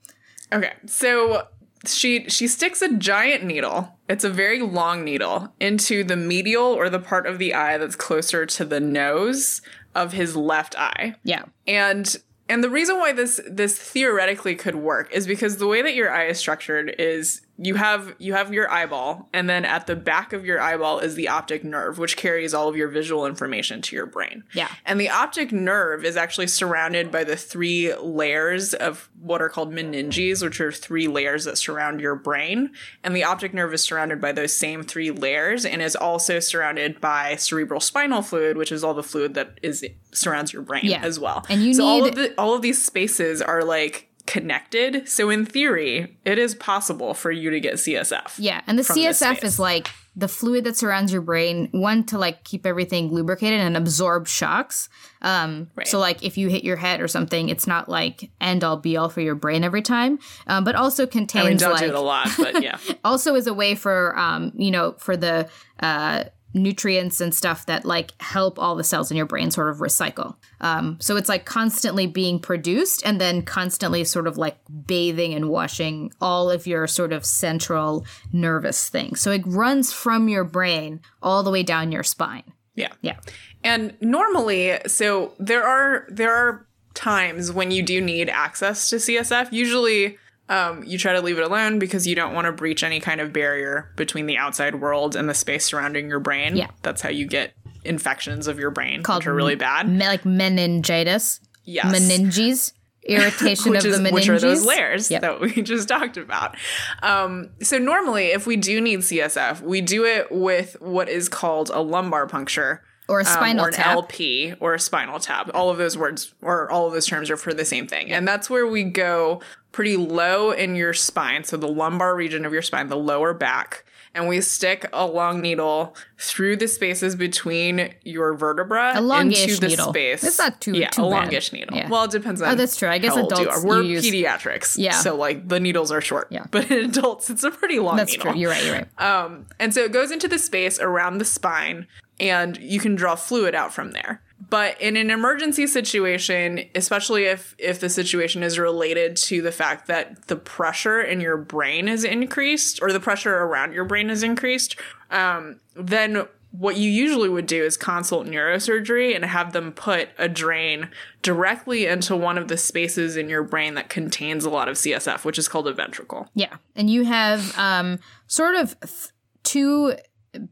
Okay, 0.52 0.74
so 0.86 1.48
she 1.86 2.28
she 2.30 2.48
sticks 2.48 2.82
a 2.82 2.94
giant 2.94 3.44
needle. 3.44 3.98
It's 4.10 4.24
a 4.24 4.30
very 4.30 4.62
long 4.62 5.04
needle 5.04 5.54
into 5.60 6.04
the 6.04 6.16
medial 6.16 6.64
or 6.64 6.90
the 6.90 7.00
part 7.00 7.26
of 7.28 7.38
the 7.38 7.54
eye 7.54 7.78
that's 7.78 7.96
closer 7.96 8.46
to 8.46 8.66
the 8.66 8.80
nose 8.80 9.62
of 9.96 10.14
his 10.14 10.36
left 10.36 10.78
eye. 10.78 11.16
Yeah. 11.24 11.44
And 11.66 12.16
and 12.50 12.64
the 12.64 12.70
reason 12.70 12.98
why 12.98 13.14
this 13.14 13.40
this 13.50 13.78
theoretically 13.78 14.56
could 14.56 14.76
work 14.76 15.12
is 15.12 15.28
because 15.28 15.58
the 15.58 15.68
way 15.68 15.82
that 15.82 15.96
your 15.96 16.12
eye 16.12 16.28
is 16.28 16.40
structured 16.40 16.96
is 16.98 17.42
you 17.60 17.74
have 17.76 18.14
you 18.20 18.34
have 18.34 18.54
your 18.54 18.70
eyeball 18.70 19.30
and 19.34 19.50
then 19.50 19.66
at 19.66 19.88
the 19.88 19.96
back 19.96 20.32
of 20.32 20.46
your 20.46 20.62
eyeball 20.62 21.00
is 21.00 21.16
the 21.16 21.28
optic 21.28 21.64
nerve 21.64 21.98
which 21.98 22.16
carries 22.16 22.54
all 22.54 22.68
of 22.68 22.76
your 22.76 22.88
visual 22.88 23.26
information 23.26 23.82
to 23.82 23.96
your 23.96 24.06
brain. 24.06 24.44
Yeah. 24.54 24.68
And 24.86 25.00
the 25.02 25.10
optic 25.10 25.52
nerve 25.52 26.06
is 26.06 26.16
actually 26.16 26.48
surrounded 26.48 27.12
by 27.12 27.24
the 27.24 27.36
three 27.36 27.96
layers 27.96 28.74
of 28.76 29.10
what 29.20 29.42
are 29.42 29.50
called 29.50 29.72
meninges, 29.74 30.44
which 30.44 30.62
are 30.62 30.72
three 30.72 31.08
layers 31.08 31.46
that 31.46 31.58
surround 31.58 32.00
your 32.00 32.16
brain. 32.16 32.72
And 33.04 33.16
the 33.16 33.24
optic 33.24 33.54
nerve 33.54 33.74
is 33.74 33.82
surrounded 33.82 34.22
by 34.22 34.32
those 34.34 34.54
same 34.56 34.84
three 34.84 35.10
layers 35.10 35.66
and 35.66 35.82
is 35.82 35.96
also 35.96 36.40
surrounded 36.40 37.02
by 37.02 37.38
cerebral 37.38 37.80
spinal 37.80 38.22
fluid, 38.22 38.58
which 38.58 38.72
is 38.72 38.84
all 38.84 38.94
the 38.94 39.04
fluid 39.04 39.34
that 39.34 39.60
is 39.64 39.84
surrounds 40.14 40.54
your 40.54 40.62
brain 40.62 40.82
Yeah. 40.86 41.02
as 41.04 41.20
well. 41.20 41.46
And 41.50 41.62
you 41.64 41.74
so 41.74 41.86
all 41.86 42.06
of 42.06 42.16
the 42.16 42.34
all 42.38 42.54
of 42.54 42.62
these 42.62 42.84
spaces 42.84 43.42
are 43.42 43.64
like 43.64 44.10
connected. 44.28 45.10
So 45.10 45.30
in 45.30 45.46
theory, 45.46 46.18
it 46.26 46.38
is 46.38 46.54
possible 46.54 47.14
for 47.14 47.32
you 47.32 47.50
to 47.50 47.60
get 47.60 47.76
CSF. 47.76 48.36
Yeah, 48.38 48.62
and 48.68 48.78
the 48.78 48.84
CSF 48.84 49.44
is 49.44 49.58
like 49.58 49.90
the 50.16 50.28
fluid 50.28 50.64
that 50.64 50.76
surrounds 50.76 51.12
your 51.12 51.22
brain, 51.22 51.70
one 51.72 52.04
to 52.06 52.18
like 52.18 52.44
keep 52.44 52.66
everything 52.66 53.12
lubricated 53.12 53.60
and 53.60 53.78
absorb 53.78 54.28
shocks. 54.28 54.90
Um, 55.22 55.70
Right. 55.76 55.88
So 55.88 56.00
like 56.00 56.24
if 56.24 56.38
you 56.38 56.50
hit 56.50 56.64
your 56.64 56.76
head 56.76 57.02
or 57.02 57.08
something, 57.08 57.50
it's 57.50 57.68
not 57.68 57.88
like 57.88 58.32
end 58.42 58.64
all 58.64 58.78
be 58.78 58.98
all 58.98 59.10
for 59.10 59.22
your 59.22 59.36
brain 59.36 59.64
every 59.64 59.82
time. 59.82 60.20
Um, 60.48 60.64
but 60.64 60.76
also 60.76 61.04
I 61.04 61.06
mean, 61.06 61.12
contains 61.12 61.62
don't 61.62 61.72
like 61.72 61.82
do 61.82 61.90
it 61.90 61.96
a 61.96 62.00
lot, 62.00 62.30
but 62.38 62.64
yeah. 62.64 62.78
also 63.04 63.36
is 63.36 63.48
a 63.48 63.54
way 63.54 63.76
for 63.76 64.18
um, 64.18 64.52
you 64.56 64.72
know 64.72 64.94
for 64.98 65.16
the 65.16 65.50
uh, 65.80 66.26
nutrients 66.58 67.22
and 67.22 67.34
stuff 67.34 67.66
that 67.66 67.86
like 67.86 68.12
help 68.22 68.60
all 68.60 68.76
the 68.76 68.84
cells 68.84 69.12
in 69.12 69.18
your 69.18 69.26
brain 69.26 69.52
sort 69.52 69.70
of 69.70 69.78
recycle. 69.78 70.36
Um, 70.62 70.98
so 71.00 71.16
it's 71.16 71.30
like 71.30 71.46
constantly 71.46 72.08
being 72.08 72.40
produced 72.40 73.04
and 73.06 73.22
then 73.22 73.42
constantly 73.42 74.04
sort 74.04 74.28
of 74.28 74.38
like 74.38 74.58
bathing 74.86 75.34
and 75.34 75.50
washing 75.50 76.12
all 76.22 76.50
of 76.50 76.68
your 76.68 76.88
sort 76.88 77.14
of 77.14 77.26
central 77.26 78.06
nervous 78.32 78.90
things. 78.90 79.22
So 79.22 79.32
it 79.32 79.44
runs 79.46 79.94
from 79.94 80.28
your 80.28 80.44
brain 80.44 81.02
all 81.22 81.44
the 81.44 81.52
way 81.52 81.64
down 81.64 81.92
your 81.92 82.04
spine. 82.04 82.54
Yeah. 82.76 82.94
Yeah. 83.02 83.18
And 83.64 83.98
normally, 84.02 84.78
so 84.88 85.34
there 85.40 85.66
are 85.66 86.06
there 86.10 86.34
are 86.34 86.68
times 86.94 87.52
when 87.52 87.72
you 87.72 87.84
do 87.84 88.00
need 88.02 88.30
access 88.30 88.90
to 88.90 88.98
CSF. 88.98 89.52
Usually, 89.52 90.18
um, 90.50 90.84
you 90.86 90.98
try 90.98 91.14
to 91.14 91.22
leave 91.22 91.38
it 91.38 91.44
alone 91.44 91.80
because 91.80 92.08
you 92.08 92.16
don't 92.16 92.34
want 92.34 92.46
to 92.46 92.52
breach 92.52 92.84
any 92.84 93.00
kind 93.00 93.20
of 93.22 93.34
barrier 93.34 93.92
between 93.96 94.26
the 94.28 94.38
outside 94.38 94.76
world 94.76 95.16
and 95.16 95.28
the 95.30 95.34
space 95.34 95.66
surrounding 95.66 96.08
your 96.08 96.20
brain. 96.20 96.56
Yeah. 96.56 96.68
that's 96.84 97.02
how 97.02 97.10
you 97.10 97.26
get 97.28 97.54
infections 97.84 98.48
of 98.48 98.60
your 98.60 98.72
brain, 98.72 99.04
Called 99.04 99.22
which 99.24 99.28
are 99.28 99.34
really 99.36 99.56
bad. 99.56 99.90
Me- 99.90 100.06
like 100.08 100.26
meningitis, 100.26 101.40
Yes. 101.66 101.86
meninges, 101.94 102.74
irritation 103.04 103.76
of 103.76 103.86
is 103.86 103.98
the 103.98 104.04
meninges. 104.04 104.12
which 104.14 104.30
are 104.30 104.40
those 104.40 104.66
layers 104.66 105.12
Yep. 105.12 105.22
that 105.22 105.40
we 105.42 105.62
just 105.62 105.88
talked 105.88 106.18
about. 106.18 106.56
Um, 107.02 107.50
so 107.62 107.78
normally, 107.78 108.28
if 108.28 108.46
we 108.48 108.56
do 108.58 108.80
need 108.82 109.00
CSF, 109.00 109.62
we 109.62 109.82
do 109.82 110.06
it 110.06 110.32
with 110.32 110.76
what 110.82 111.10
is 111.10 111.30
called 111.30 111.70
a 111.74 111.82
lumbar 111.82 112.28
puncture. 112.28 112.84
Or 113.10 113.20
a 113.20 113.24
um, 113.24 113.26
spinal 113.32 113.66
or 113.66 113.68
an 113.70 113.74
tap. 113.74 113.88
LP 113.96 114.54
or 114.60 114.74
a 114.74 114.80
spinal 114.80 115.20
tap. 115.20 115.50
All 115.54 115.70
of 115.70 115.78
those 115.78 115.98
words 115.98 116.34
or 116.42 116.70
all 116.70 116.88
of 116.88 116.94
those 116.94 117.06
terms 117.06 117.30
are 117.32 117.38
for 117.38 117.54
the 117.54 117.64
same 117.66 117.88
thing. 117.88 118.12
And 118.12 118.28
that's 118.28 118.50
where 118.50 118.68
we 118.68 118.84
go 118.84 119.42
pretty 119.72 119.96
low 119.96 120.52
in 120.52 120.76
your 120.76 120.94
spine. 120.94 121.44
So 121.46 121.56
the 121.56 121.68
lumbar 121.70 122.16
region 122.16 122.46
of 122.46 122.52
your 122.52 122.62
spine, 122.62 122.88
the 122.88 122.98
lower 122.98 123.34
back. 123.34 123.86
And 124.14 124.28
we 124.28 124.42
stick 124.42 124.90
a 124.94 125.06
long 125.06 125.42
needle 125.42 125.96
through 126.18 126.56
the 126.58 126.68
spaces 126.68 127.16
between 127.16 127.94
your 128.04 128.34
vertebra 128.34 128.94
A 128.96 129.02
longish 129.02 129.44
into 129.44 129.60
the 129.62 129.68
needle. 129.68 129.90
space. 129.90 130.24
It's 130.24 130.40
not 130.40 130.60
too- 130.60 130.74
yeah, 130.74 130.90
too 130.90 131.06
a 131.06 131.10
bad. 131.10 131.16
longish 131.26 131.54
needle. 131.54 131.78
Yeah. 131.78 131.88
Well, 131.88 132.06
it 132.06 132.12
depends 132.12 132.42
on. 132.42 132.50
Oh, 132.50 132.56
that's 132.56 132.76
true. 132.76 132.90
I 132.90 132.98
guess 132.98 133.16
adults. 133.16 133.64
We're 133.64 133.84
use- 133.84 134.04
pediatrics, 134.04 134.76
Yeah. 134.78 134.94
So 134.94 135.16
like 135.16 135.48
the 135.48 135.60
needles 135.60 135.92
are 135.92 136.02
short. 136.02 136.28
Yeah. 136.32 136.46
But 136.50 136.72
in 136.72 136.86
adults, 136.86 137.30
it's 137.30 137.44
a 137.44 137.52
pretty 137.52 137.78
long 137.80 137.96
That's 137.98 138.12
needle. 138.14 138.32
true. 138.32 138.42
You're 138.42 138.50
right. 138.50 138.66
You're 138.66 138.74
right. 138.74 139.02
Um, 139.02 139.46
and 139.60 139.72
so 139.74 139.82
it 139.84 139.92
goes 139.92 140.10
into 140.10 140.28
the 140.28 140.40
space 140.40 140.80
around 140.80 141.20
the 141.20 141.26
spine, 141.26 141.86
and 142.20 142.58
you 142.58 142.80
can 142.80 142.96
draw 142.96 143.16
fluid 143.16 143.56
out 143.56 143.74
from 143.74 143.92
there. 143.92 144.22
But 144.50 144.80
in 144.80 144.96
an 144.98 145.10
emergency 145.10 145.68
situation, 145.68 146.62
especially 146.76 147.26
if 147.26 147.56
if 147.58 147.80
the 147.80 147.90
situation 147.90 148.44
is 148.44 148.60
related 148.60 149.18
to 149.18 149.42
the 149.42 149.52
fact 149.52 149.88
that 149.88 150.28
the 150.28 150.36
pressure 150.36 151.02
in 151.02 151.22
your 151.22 151.38
brain 151.38 151.88
is 151.88 152.04
increased 152.04 152.80
or 152.82 152.94
the 152.94 153.00
pressure 153.00 153.36
around 153.36 153.74
your 153.74 153.86
brain 153.86 154.10
is 154.10 154.24
increased, 154.24 154.76
um, 155.10 155.60
then 155.76 156.28
what 156.52 156.78
you 156.78 156.90
usually 156.90 157.30
would 157.30 157.46
do 157.46 157.64
is 157.64 157.78
consult 157.78 158.26
neurosurgery 158.26 159.16
and 159.16 159.26
have 159.26 159.54
them 159.54 159.72
put 159.72 160.10
a 160.18 160.30
drain 160.30 160.90
directly 161.22 161.86
into 161.86 162.16
one 162.16 162.38
of 162.38 162.48
the 162.48 162.58
spaces 162.58 163.18
in 163.18 163.30
your 163.30 163.44
brain 163.44 163.76
that 163.76 163.90
contains 163.90 164.46
a 164.46 164.50
lot 164.50 164.70
of 164.70 164.76
CSF, 164.76 165.26
which 165.26 165.38
is 165.38 165.48
called 165.48 165.68
a 165.68 165.74
ventricle. 165.74 166.30
Yeah. 166.34 166.56
And 166.76 166.90
you 166.90 167.04
have 167.04 167.58
um, 167.58 168.00
sort 168.28 168.56
of 168.56 168.80
th- 168.80 169.10
two 169.44 169.96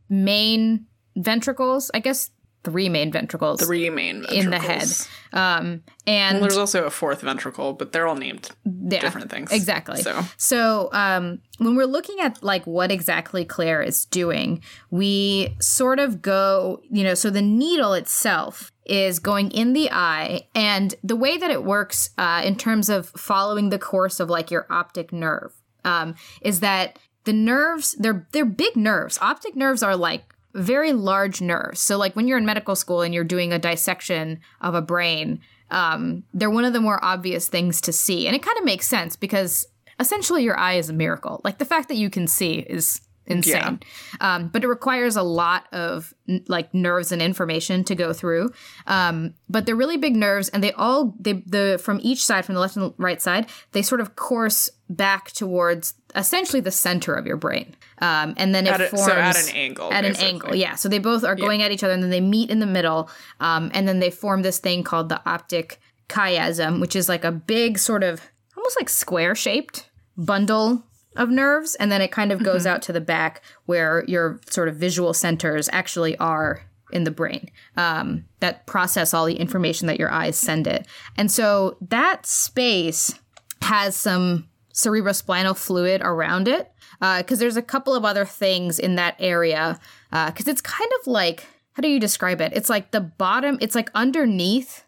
main 0.10 0.86
ventricles, 1.16 1.92
I 1.94 2.00
guess 2.00 2.32
three 2.66 2.90
main 2.90 3.12
ventricles 3.12 3.62
Three 3.62 3.90
main 3.92 4.24
ventricles. 4.24 4.44
in 4.44 4.50
the 4.50 4.60
head. 4.60 4.88
Um, 5.32 5.84
and 6.08 6.36
Well, 6.36 6.42
there's 6.42 6.58
also 6.58 6.86
a 6.86 6.90
fourth 6.90 7.22
ventricle, 7.22 7.74
but 7.74 7.92
they're 7.92 8.08
all 8.08 8.16
named 8.16 8.50
yeah, 8.66 9.00
different 9.00 9.30
things. 9.30 9.52
Exactly. 9.52 10.02
So 10.02 10.24
So, 10.38 10.90
um, 10.92 11.42
when 11.60 11.76
we're 11.76 11.86
looking 11.86 12.20
at 12.22 12.42
like 12.44 12.66
what 12.66 12.92
exactly 12.92 13.46
Claire 13.46 13.84
is 13.84 14.06
doing, 14.06 14.64
we 14.90 15.56
sort 15.62 16.00
of 16.00 16.22
go, 16.24 16.82
you 16.90 17.04
know, 17.04 17.14
so 17.14 17.30
the 17.30 17.42
needle 17.42 17.94
itself 17.94 18.72
is 18.86 19.20
going 19.20 19.52
in 19.52 19.74
the 19.74 19.92
eye, 19.92 20.48
and 20.54 20.96
the 21.04 21.16
way 21.16 21.38
that 21.38 21.52
it 21.52 21.64
works 21.64 22.10
uh, 22.18 22.42
in 22.44 22.56
terms 22.56 22.90
of 22.90 23.10
following 23.10 23.70
the 23.70 23.80
course 23.80 24.20
of 24.20 24.30
like 24.30 24.50
your 24.52 24.66
optic 24.70 25.14
nerve 25.14 25.54
um, 25.84 26.16
is 26.42 26.60
that 26.62 26.98
the 27.26 27.34
nerves 27.34 27.96
they're 28.00 28.28
they're 28.32 28.46
big 28.46 28.76
nerves. 28.76 29.18
Optic 29.22 29.56
nerves 29.56 29.82
are 29.84 29.96
like 29.96 30.35
very 30.56 30.94
large 30.94 31.42
nerves. 31.42 31.80
So, 31.80 31.98
like 31.98 32.16
when 32.16 32.28
you're 32.28 32.38
in 32.38 32.46
medical 32.46 32.76
school 32.76 33.02
and 33.02 33.14
you're 33.14 33.24
doing 33.24 33.54
a 33.54 33.60
dissection 33.60 34.40
of 34.62 34.74
a 34.74 34.82
brain, 34.82 35.42
um, 35.72 36.24
they're 36.34 36.50
one 36.50 36.66
of 36.66 36.74
the 36.74 36.82
more 36.82 37.04
obvious 37.04 37.48
things 37.48 37.82
to 37.82 37.92
see. 37.92 38.28
And 38.28 38.36
it 38.36 38.42
kind 38.42 38.58
of 38.58 38.66
makes 38.66 38.88
sense 38.88 39.16
because 39.16 39.68
essentially 40.00 40.44
your 40.44 40.58
eye 40.58 40.76
is 40.76 40.90
a 40.90 40.94
miracle. 40.94 41.42
Like 41.44 41.58
the 41.58 41.66
fact 41.66 41.88
that 41.90 41.96
you 41.96 42.10
can 42.10 42.28
see 42.28 42.60
is 42.60 43.02
insane. 43.28 43.80
Um, 44.22 44.50
but 44.50 44.64
it 44.64 44.68
requires 44.68 45.16
a 45.16 45.24
lot 45.24 45.66
of 45.74 46.14
n- 46.30 46.44
like 46.48 46.74
nerves 46.74 47.12
and 47.12 47.22
information 47.22 47.84
to 47.86 47.96
go 47.96 48.14
through. 48.14 48.52
Um, 48.88 49.34
but 49.50 49.66
they're 49.66 49.76
really 49.76 49.98
big 49.98 50.16
nerves, 50.16 50.50
and 50.50 50.64
they 50.64 50.72
all 50.74 51.16
they 51.20 51.34
the 51.46 51.80
from 51.82 52.00
each 52.04 52.24
side, 52.24 52.46
from 52.46 52.56
the 52.56 52.62
left 52.62 52.76
and 52.76 52.94
right 52.98 53.22
side, 53.22 53.48
they 53.72 53.82
sort 53.82 54.02
of 54.02 54.16
course 54.16 54.70
back 54.90 55.32
towards 55.32 55.96
essentially 56.16 56.60
the 56.62 56.72
center 56.72 57.14
of 57.14 57.26
your 57.28 57.38
brain. 57.38 57.76
Um, 58.00 58.34
and 58.38 58.54
then 58.56 58.66
it 58.68 58.80
a- 58.82 58.88
forms 58.88 59.06
so 59.06 59.12
at 59.14 59.38
an 59.38 59.56
angle, 59.56 59.92
At 59.94 60.06
an 60.06 60.16
angle, 60.18 60.56
yeah. 60.56 60.76
So 60.76 60.90
they 60.90 61.00
both 61.00 61.24
are 61.24 61.36
going 61.36 61.62
at 61.62 61.72
each 61.72 61.84
other, 61.84 61.94
and 61.94 62.02
then 62.04 62.10
they 62.10 62.22
meet 62.22 62.50
in 62.50 62.60
the 62.60 62.66
middle, 62.66 63.10
um, 63.40 63.72
and 63.74 63.88
then 63.88 64.00
they 64.00 64.10
form 64.12 64.42
this 64.42 64.60
thing 64.60 64.84
called 64.84 65.10
the 65.10 65.22
optic 65.30 65.80
chiasm, 66.10 66.80
which 66.80 66.96
is 66.96 67.10
like 67.10 67.24
a 67.24 67.32
big 67.32 67.78
sort 67.78 68.04
of 68.04 68.22
almost 68.56 68.80
like 68.80 68.90
square 68.90 69.36
shaped 69.36 69.90
bundle 70.18 70.84
of 71.16 71.30
nerves, 71.30 71.76
and 71.76 71.92
then 71.92 72.02
it 72.02 72.12
kind 72.12 72.32
of 72.32 72.44
goes 72.44 72.64
Mm-hmm. 72.64 72.76
out 72.76 72.82
to 72.84 72.94
the 72.94 73.02
back 73.02 73.42
where 73.66 74.04
your 74.08 74.40
sort 74.50 74.68
of 74.68 74.76
visual 74.76 75.14
centers 75.14 75.70
actually 75.72 76.18
are 76.18 76.62
in 76.92 77.04
the 77.04 77.12
brain 77.12 77.50
um, 77.78 78.26
that 78.42 78.66
process 78.68 79.14
all 79.14 79.26
the 79.26 79.36
information 79.36 79.88
that 79.88 79.98
your 80.00 80.12
eyes 80.12 80.38
send 80.38 80.68
it. 80.68 80.86
And 81.18 81.32
so 81.32 81.78
that 81.82 82.26
space 82.26 83.18
has 83.62 83.96
some 83.96 84.48
cerebrospinal 84.76 85.58
fluid 85.58 86.02
around 86.04 86.48
it 86.48 86.72
because 87.00 87.40
there's 87.40 87.58
a 87.58 87.62
couple 87.62 87.96
of 87.96 88.06
other 88.06 88.26
things 88.26 88.78
in 88.78 88.96
that 88.96 89.16
area 89.20 89.80
because 90.12 90.48
it's 90.48 90.62
kind 90.62 90.92
of 91.00 91.08
like 91.08 91.48
how 91.76 91.82
do 91.82 91.90
you 91.90 92.00
describe 92.00 92.40
it? 92.40 92.54
It's 92.56 92.70
like 92.70 92.92
the 92.92 93.02
bottom. 93.02 93.58
It's 93.60 93.76
like 93.76 93.92
underneath 93.94 94.86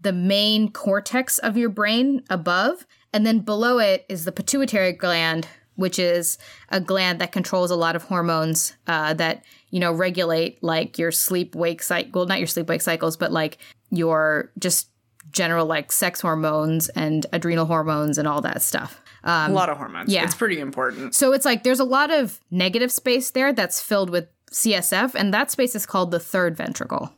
the 0.00 0.12
main 0.12 0.72
cortex 0.72 1.36
of 1.38 1.58
your 1.58 1.68
brain 1.68 2.22
above, 2.30 2.86
and 3.12 3.26
then 3.26 3.40
below 3.40 3.78
it 3.78 4.06
is 4.08 4.24
the 4.24 4.32
pituitary 4.32 4.92
gland, 4.92 5.46
which 5.74 5.98
is 5.98 6.38
a 6.70 6.80
gland 6.80 7.20
that 7.20 7.32
controls 7.32 7.70
a 7.70 7.76
lot 7.76 7.94
of 7.94 8.04
hormones 8.04 8.74
uh, 8.86 9.12
that 9.14 9.44
you 9.68 9.80
know 9.80 9.92
regulate 9.92 10.62
like 10.62 10.98
your 10.98 11.12
sleep 11.12 11.54
wake 11.54 11.82
cycle. 11.82 12.10
Well, 12.14 12.26
not 12.26 12.38
your 12.38 12.46
sleep 12.46 12.68
wake 12.68 12.82
cycles, 12.82 13.18
but 13.18 13.32
like 13.32 13.58
your 13.90 14.50
just 14.58 14.88
general 15.32 15.66
like 15.66 15.92
sex 15.92 16.22
hormones 16.22 16.88
and 16.90 17.26
adrenal 17.34 17.66
hormones 17.66 18.16
and 18.16 18.26
all 18.26 18.40
that 18.40 18.62
stuff. 18.62 18.99
A 19.24 19.48
lot 19.50 19.68
of 19.68 19.76
hormones. 19.76 20.08
Um, 20.08 20.14
yeah. 20.14 20.24
It's 20.24 20.34
pretty 20.34 20.60
important. 20.60 21.14
So 21.14 21.32
it's 21.32 21.44
like 21.44 21.62
there's 21.62 21.80
a 21.80 21.84
lot 21.84 22.10
of 22.10 22.40
negative 22.50 22.90
space 22.92 23.30
there 23.30 23.52
that's 23.52 23.80
filled 23.80 24.10
with 24.10 24.28
CSF, 24.52 25.14
and 25.14 25.32
that 25.34 25.50
space 25.50 25.74
is 25.74 25.86
called 25.86 26.10
the 26.10 26.20
third 26.20 26.56
ventricle. 26.56 27.12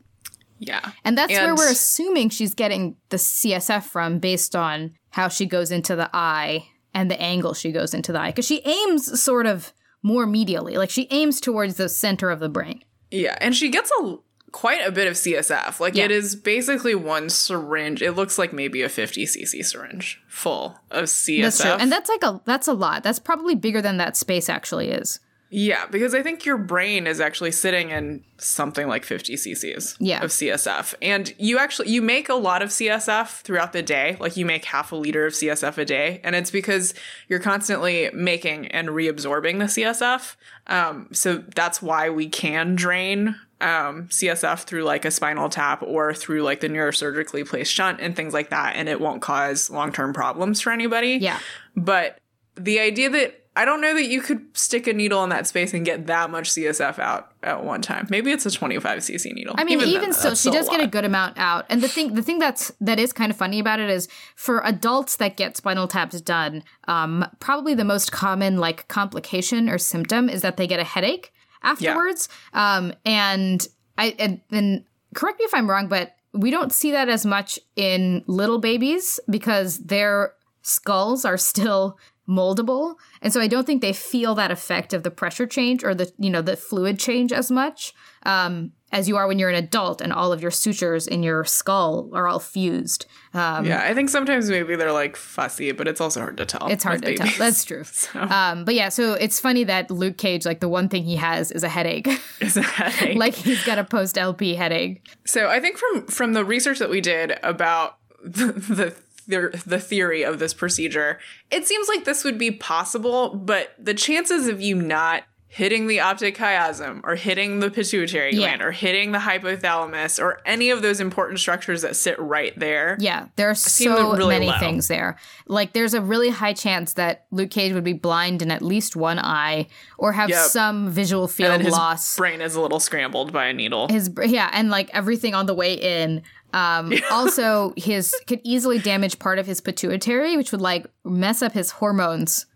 Yeah. 0.59 0.93
And 1.05 1.19
that's 1.19 1.33
where 1.33 1.57
we're 1.57 1.71
assuming 1.71 2.29
she's 2.29 2.55
getting 2.55 2.97
the 3.09 3.17
CSF 3.17 3.83
from 3.83 4.21
based 4.21 4.55
on 4.55 4.95
how 5.11 5.27
she 5.29 5.45
goes 5.45 5.73
into 5.73 5.97
the 5.97 6.09
eye 6.13 6.69
and 6.95 7.11
the 7.11 7.21
angle 7.21 7.53
she 7.53 7.73
goes 7.73 7.95
into 7.95 8.13
the 8.13 8.21
eye. 8.21 8.31
Because 8.31 8.47
she 8.47 8.61
aims 8.65 9.21
sort 9.21 9.47
of 9.47 9.73
more 10.03 10.25
medially, 10.27 10.77
like 10.77 10.91
she 10.91 11.09
aims 11.11 11.41
towards 11.41 11.77
the 11.77 11.89
center 11.89 12.31
of 12.31 12.39
the 12.39 12.49
brain. 12.49 12.85
Yeah, 13.11 13.37
and 13.41 13.55
she 13.55 13.71
gets 13.71 13.91
a 14.01 14.17
quite 14.53 14.87
a 14.87 14.93
bit 14.93 15.07
of 15.09 15.15
CSF. 15.15 15.81
Like 15.81 15.95
Yeah. 15.95 16.05
it 16.05 16.11
is 16.11 16.37
basically 16.37 16.95
one 16.95 17.29
syringe. 17.31 18.03
It 18.03 18.13
looks 18.13 18.39
like 18.39 18.53
maybe 18.53 18.83
a 18.83 18.89
50 18.89 19.25
cc 19.27 19.65
syringe 19.65 20.21
full 20.29 20.79
of 20.91 21.05
CSF. 21.07 21.43
That's 21.43 21.61
true. 21.61 21.71
And 21.73 21.91
that's 21.91 22.09
like 22.09 22.23
a 22.23 22.41
that's 22.45 22.69
a 22.69 22.73
lot. 22.75 23.03
That's 23.03 23.19
probably 23.19 23.55
bigger 23.55 23.83
than 23.83 23.97
that 23.97 24.17
space 24.17 24.49
actually 24.49 24.91
is. 24.91 25.19
yeah, 25.55 25.85
because 25.91 26.15
I 26.15 26.23
think 26.23 26.47
your 26.47 26.57
brain 26.57 27.07
is 27.07 27.21
actually 27.21 27.53
sitting 27.53 27.91
in 27.91 28.25
something 28.39 28.89
like 28.89 29.05
50 29.05 29.35
cc's 29.37 29.97
Yeah. 30.01 30.25
of 30.25 30.31
CSF. 30.31 30.95
And 31.03 31.35
you 31.39 31.59
actually 31.59 31.91
you 31.91 32.01
make 32.01 32.31
a 32.31 32.35
lot 32.35 32.63
of 32.63 32.71
CSF 32.71 33.43
throughout 33.43 33.75
the 33.75 33.83
day. 33.83 34.17
Like 34.19 34.35
you 34.39 34.47
make 34.47 34.65
half 34.65 34.93
a 34.93 34.97
liter 34.97 35.27
of 35.27 35.35
CSF 35.35 35.77
a 35.77 35.85
day, 35.85 36.21
and 36.25 36.35
it's 36.35 36.51
because 36.51 36.95
you're 37.29 37.39
constantly 37.41 38.09
making 38.15 38.69
and 38.69 38.89
reabsorbing 38.89 39.59
the 39.59 39.67
CSF. 39.69 40.37
Um, 40.69 41.09
so 41.13 41.45
that's 41.55 41.83
why 41.83 42.09
we 42.09 42.29
can 42.31 42.75
drain 42.75 43.37
um, 43.63 44.09
CSF 44.09 44.65
through 44.65 44.85
like 44.85 45.05
a 45.05 45.11
spinal 45.11 45.49
tap 45.49 45.83
or 45.83 46.13
through 46.15 46.43
like 46.43 46.61
the 46.61 46.69
neurosurgically 46.69 47.47
placed 47.47 47.73
shunt 47.73 48.01
and 48.01 48.17
things 48.17 48.35
like 48.35 48.51
that, 48.51 48.77
and 48.77 48.89
it 48.89 49.01
won't 49.01 49.23
cause 49.23 49.71
long 49.71 49.93
term 49.93 50.13
problems 50.13 50.61
for 50.61 50.73
anybody. 50.73 51.19
Yeah. 51.21 51.39
But 51.77 52.19
the 52.57 52.81
idea 52.81 53.11
that 53.11 53.43
I 53.55 53.67
don't 53.67 53.83
know 53.83 53.93
that 53.95 54.07
you 54.07 54.23
could 54.23 54.47
stick 54.57 54.87
a 54.87 54.95
needle 54.95 55.23
in 55.25 55.29
that 55.29 55.47
space 55.47 55.75
and 55.75 55.85
get 55.85 56.07
that 56.07 56.31
much 56.31 56.51
CSF 56.51 56.99
out 56.99 57.33
at 57.43 57.63
one 57.63 57.83
time. 57.83 58.07
Maybe 58.09 58.33
it's 58.33 58.47
a 58.47 58.51
25 58.51 59.01
cc 59.01 59.31
needle. 59.35 59.55
I 59.59 59.65
mean, 59.65 59.83
even, 59.83 60.15
still, 60.15 60.31
that's 60.31 60.41
she 60.41 60.51
does 60.51 60.71
get 60.71 60.81
a 60.81 60.87
good 60.87 61.05
amount 61.05 61.37
out. 61.37 61.67
And 61.69 61.83
the 61.83 61.89
thing, 61.89 62.15
the 62.15 62.23
thing 62.23 62.39
that's 62.39 62.73
that 62.81 62.99
is 62.99 63.13
kind 63.13 63.31
of 63.31 63.37
funny 63.37 63.61
about 63.61 63.79
it 63.79 63.91
is 63.91 64.09
for 64.37 64.63
adults 64.65 65.17
that 65.17 65.37
get 65.37 65.59
spinal 65.59 65.87
taps 65.87 66.19
done, 66.23 66.65
um, 66.89 67.27
probably 67.41 67.75
the 67.75 67.85
most 67.85 68.11
common 68.11 68.57
like 68.57 68.89
complication 68.89 69.69
or 69.69 69.77
symptom 69.77 70.31
is 70.31 70.41
that 70.41 70.57
they 70.57 70.67
get 70.67 70.81
a 70.81 70.85
headache 70.85 71.31
afterwards. 71.63 72.29
Um, 72.53 72.93
and 73.05 73.67
I 73.99 74.15
and, 74.19 74.41
and 74.51 74.85
correct 75.15 75.39
me 75.39 75.45
if 75.45 75.55
I'm 75.55 75.69
wrong, 75.69 75.89
but 75.89 76.17
we 76.33 76.51
don't 76.51 76.73
see 76.73 76.93
that 76.93 77.09
as 77.09 77.27
much 77.27 77.59
in 77.77 78.25
little 78.27 78.59
babies 78.59 79.21
because 79.29 79.79
their 79.79 80.35
skulls 80.63 81.25
are 81.25 81.37
still 81.37 81.99
moldable. 82.29 82.95
And 83.21 83.33
so 83.33 83.41
i 83.41 83.49
don't 83.49 83.67
think 83.67 83.83
they 83.83 83.93
feel 83.93 84.35
that 84.37 84.51
effect 84.51 84.93
of 84.93 85.03
the 85.03 85.11
pressure 85.11 85.47
change 85.47 85.83
or 85.85 85.95
the 85.95 86.11
you 86.19 86.31
know 86.31 86.43
the 86.43 86.57
fluid 86.57 86.99
change 86.99 87.33
as 87.33 87.51
much. 87.51 87.93
Um, 88.25 88.73
as 88.93 89.09
you 89.09 89.17
are 89.17 89.27
when 89.27 89.39
you're 89.39 89.49
an 89.49 89.57
adult 89.57 90.01
and 90.01 90.13
all 90.13 90.33
of 90.33 90.43
your 90.43 90.51
sutures 90.51 91.07
in 91.07 91.23
your 91.23 91.45
skull 91.45 92.11
are 92.13 92.29
all 92.29 92.39
fused. 92.39 93.07
Um, 93.35 93.65
Yeah, 93.65 93.83
I 93.83 93.95
think 93.95 94.11
sometimes 94.11 94.51
maybe 94.51 94.77
they're 94.77 94.93
like 94.93 95.17
fussy, 95.17 95.73
but 95.73 95.89
it's 95.89 96.01
also 96.01 96.21
hard 96.21 96.37
to 96.37 96.45
tell. 96.45 96.69
it's 96.69 96.85
hard 96.85 97.03
to 97.03 97.15
tell. 97.17 97.29
that's 97.39 97.65
true. 97.65 97.85
Um, 98.15 98.65
but 98.65 98.75
yeah 98.75 98.89
so 98.91 99.15
it's 99.15 99.41
funny 99.41 99.65
that 99.65 99.91
luke 99.91 100.17
cage 100.19 100.45
like 100.47 100.61
the 100.61 100.69
one 100.69 100.89
thing 100.89 101.05
he 101.05 101.17
has 101.17 101.51
is 101.51 101.65
a 101.65 101.69
headache. 101.69 102.07
It's 102.41 102.57
a 102.57 102.63
headache. 102.63 103.17
like 103.17 103.35
he's 103.35 103.65
got 103.65 103.79
a 103.79 103.85
post 103.85 104.19
lp 104.19 104.55
headache. 104.55 105.07
So 105.25 105.49
I 105.49 105.59
think 105.61 105.79
from 105.79 106.07
from 106.07 106.33
the 106.35 106.45
research 106.45 106.79
that 106.79 106.91
we 106.91 107.01
did 107.01 107.39
about 107.43 107.97
the 108.25 108.95
the 109.29 109.63
the 109.65 109.79
theory 109.79 110.23
of 110.25 110.39
this 110.41 110.53
procedure, 110.53 111.19
it 111.51 111.67
seems 111.67 111.89
like 111.89 112.05
this 112.05 112.25
would 112.25 112.39
be 112.39 112.51
possible, 112.51 113.35
but 113.35 113.73
the 113.79 113.95
chances 113.95 114.49
of 114.49 114.61
you 114.61 114.75
not 114.75 115.23
hitting 115.55 115.87
the 115.87 116.01
optic 116.01 116.35
chiasm 116.35 116.99
or 117.05 117.15
hitting 117.15 117.61
the 117.61 117.71
pituitary 117.71 118.31
Yeah. 118.33 118.39
gland 118.39 118.63
or 118.63 118.73
hitting 118.73 119.13
the 119.13 119.19
hypothalamus 119.19 120.19
or 120.19 120.41
any 120.47 120.71
of 120.71 120.81
those 120.81 120.99
important 120.99 121.39
structures 121.41 121.83
that 121.83 121.95
sit 121.95 122.19
right 122.19 122.59
there. 122.59 122.97
Yeah, 122.99 123.27
there 123.37 123.51
are 123.51 123.55
so 123.55 124.13
really 124.17 124.29
many 124.35 124.47
low. 124.47 124.59
things 124.59 124.89
there. 124.89 125.19
Like, 125.47 125.75
there's 125.75 125.93
a 125.93 126.01
really 126.01 126.31
high 126.31 126.55
chance 126.55 126.95
that 126.95 127.27
Luke 127.31 127.51
Cage 127.51 127.75
would 127.75 127.85
be 127.85 127.93
blind 127.93 128.41
in 128.41 128.51
at 128.51 128.63
least 128.63 128.97
one 128.97 129.19
eye, 129.19 129.67
or 129.99 130.13
have 130.13 130.31
Yep. 130.31 130.39
some 130.47 130.89
visual 130.91 131.29
field 131.29 131.63
loss. 131.65 132.17
brain 132.17 132.41
is 132.41 132.55
a 132.55 132.61
little 132.63 132.81
scrambled 132.81 133.31
by 133.31 133.45
a 133.49 133.53
needle. 133.53 133.89
His 133.89 134.11
yeah, 134.25 134.49
and 134.55 134.71
like 134.71 134.89
everything 134.95 135.35
on 135.35 135.45
the 135.45 135.55
way 135.55 135.75
in. 135.75 136.23
Um, 136.55 136.95
also, 137.11 137.75
his 137.77 138.15
could 138.27 138.41
easily 138.43 138.79
damage 138.79 139.19
part 139.19 139.39
of 139.39 139.47
his 139.47 139.61
pituitary, 139.61 140.35
which 140.39 140.51
would 140.51 140.63
like 140.63 140.87
mess 141.05 141.43
up 141.43 141.53
his 141.53 141.73
hormones, 141.73 142.47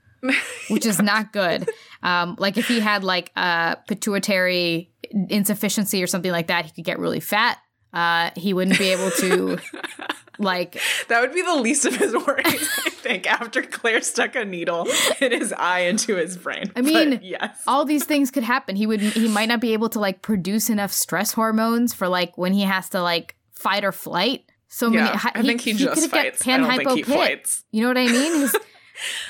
which 0.69 0.87
is 0.87 1.01
not 1.01 1.33
good. 1.33 1.69
Um, 2.03 2.37
like 2.39 2.57
if 2.57 2.69
he 2.69 2.81
had 2.81 3.05
like 3.05 3.33
a 3.37 3.77
pituitary 3.89 4.91
insufficiency 5.29 6.03
or 6.03 6.07
something 6.07 6.33
like 6.33 6.49
that, 6.49 6.65
he 6.67 6.71
could 6.73 6.85
get 6.85 6.99
really 6.99 7.21
fat. 7.21 7.59
Uh, 7.93 8.31
he 8.37 8.53
wouldn't 8.53 8.79
be 8.79 8.89
able 8.89 9.11
to 9.13 9.59
like 10.39 10.79
That 11.09 11.21
would 11.23 11.33
be 11.33 11.41
the 11.41 11.55
least 11.57 11.87
of 11.87 11.97
his 11.97 12.13
worries, 12.13 12.45
I 12.45 12.91
think, 12.91 13.27
after 13.27 13.63
Claire 13.63 14.03
stuck 14.03 14.35
a 14.37 14.45
needle 14.45 14.87
in 15.21 15.33
his 15.33 15.53
eye 15.53 15.81
into 15.81 16.17
his 16.17 16.37
brain. 16.37 16.71
I 16.77 16.83
mean, 16.83 17.11
But 17.11 17.25
yes. 17.25 17.63
all 17.67 17.85
these 17.85 18.05
things 18.05 18.31
could 18.31 18.43
happen. 18.43 18.77
He 18.77 18.87
would 18.87 19.01
he 19.01 19.29
might 19.29 19.49
not 19.49 19.61
be 19.61 19.73
able 19.73 19.89
to 19.91 20.01
like 20.01 20.21
produce 20.21 20.69
enough 20.69 20.93
stress 20.93 21.33
hormones 21.33 21.95
for 21.95 22.09
like 22.09 22.37
when 22.37 22.53
he 22.53 22.63
has 22.63 22.89
to 22.91 23.01
like 23.01 23.35
fight 23.53 23.85
or 23.85 23.93
flight. 23.93 24.45
So 24.69 24.91
Yeah, 24.91 25.05
many. 25.05 25.19
I 25.35 25.43
think 25.43 25.61
he 25.63 25.73
just 25.73 25.95
could've 25.95 26.11
got 26.11 26.37
fights. 26.37 26.47
I 26.47 26.59
don't 26.59 26.77
think 26.77 26.91
he 26.91 27.03
fights. 27.03 27.65
You 27.71 27.83
know 27.83 27.89
what 27.89 27.99
I 27.99 28.07
mean? 28.07 28.41
His, 28.41 28.57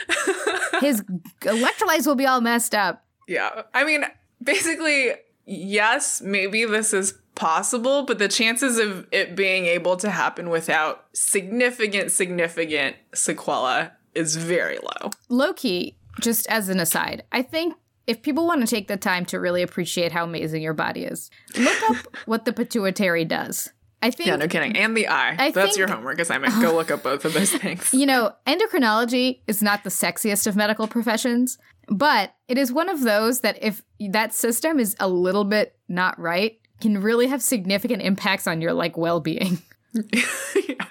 his 0.80 1.02
electrolytes 1.40 2.06
will 2.06 2.14
be 2.14 2.26
all 2.26 2.40
messed 2.40 2.74
up. 2.74 3.04
Yeah. 3.28 3.62
I 3.74 3.84
mean, 3.84 4.04
basically, 4.42 5.12
yes, 5.44 6.20
maybe 6.20 6.64
this 6.64 6.92
is 6.92 7.14
possible, 7.34 8.04
but 8.04 8.18
the 8.18 8.28
chances 8.28 8.78
of 8.78 9.06
it 9.12 9.36
being 9.36 9.66
able 9.66 9.96
to 9.98 10.10
happen 10.10 10.50
without 10.50 11.04
significant, 11.12 12.10
significant 12.12 12.96
sequela 13.12 13.92
is 14.14 14.36
very 14.36 14.78
low. 14.78 15.10
Low 15.28 15.52
key, 15.52 15.96
just 16.20 16.46
as 16.48 16.68
an 16.68 16.80
aside, 16.80 17.24
I 17.32 17.42
think 17.42 17.74
if 18.06 18.22
people 18.22 18.46
want 18.46 18.60
to 18.60 18.66
take 18.66 18.88
the 18.88 18.96
time 18.96 19.24
to 19.26 19.40
really 19.40 19.62
appreciate 19.62 20.12
how 20.12 20.24
amazing 20.24 20.62
your 20.62 20.74
body 20.74 21.04
is, 21.04 21.30
look 21.56 21.90
up 21.90 21.96
what 22.24 22.44
the 22.44 22.52
pituitary 22.52 23.24
does. 23.24 23.70
I 24.06 24.10
think 24.10 24.28
Yeah, 24.28 24.36
no 24.36 24.48
kidding. 24.48 24.76
And 24.76 24.96
the 24.96 25.08
eye. 25.08 25.36
I 25.38 25.50
That's 25.50 25.68
think- 25.68 25.78
your 25.78 25.88
homework 25.88 26.18
assignment. 26.20 26.54
Go 26.60 26.74
look 26.74 26.90
up 26.90 27.02
both 27.02 27.24
of 27.24 27.32
those 27.34 27.52
things. 27.52 27.92
You 27.92 28.06
know, 28.06 28.32
endocrinology 28.46 29.40
is 29.46 29.62
not 29.62 29.84
the 29.84 29.90
sexiest 29.90 30.46
of 30.46 30.56
medical 30.56 30.86
professions. 30.86 31.58
But 31.88 32.34
it 32.48 32.58
is 32.58 32.72
one 32.72 32.88
of 32.88 33.02
those 33.02 33.40
that 33.42 33.62
if 33.62 33.82
that 34.10 34.34
system 34.34 34.80
is 34.80 34.96
a 34.98 35.08
little 35.08 35.44
bit 35.44 35.76
not 35.88 36.18
right, 36.18 36.58
can 36.80 37.00
really 37.00 37.28
have 37.28 37.40
significant 37.40 38.02
impacts 38.02 38.46
on 38.46 38.60
your 38.60 38.72
like 38.72 38.96
well-being. 38.96 39.58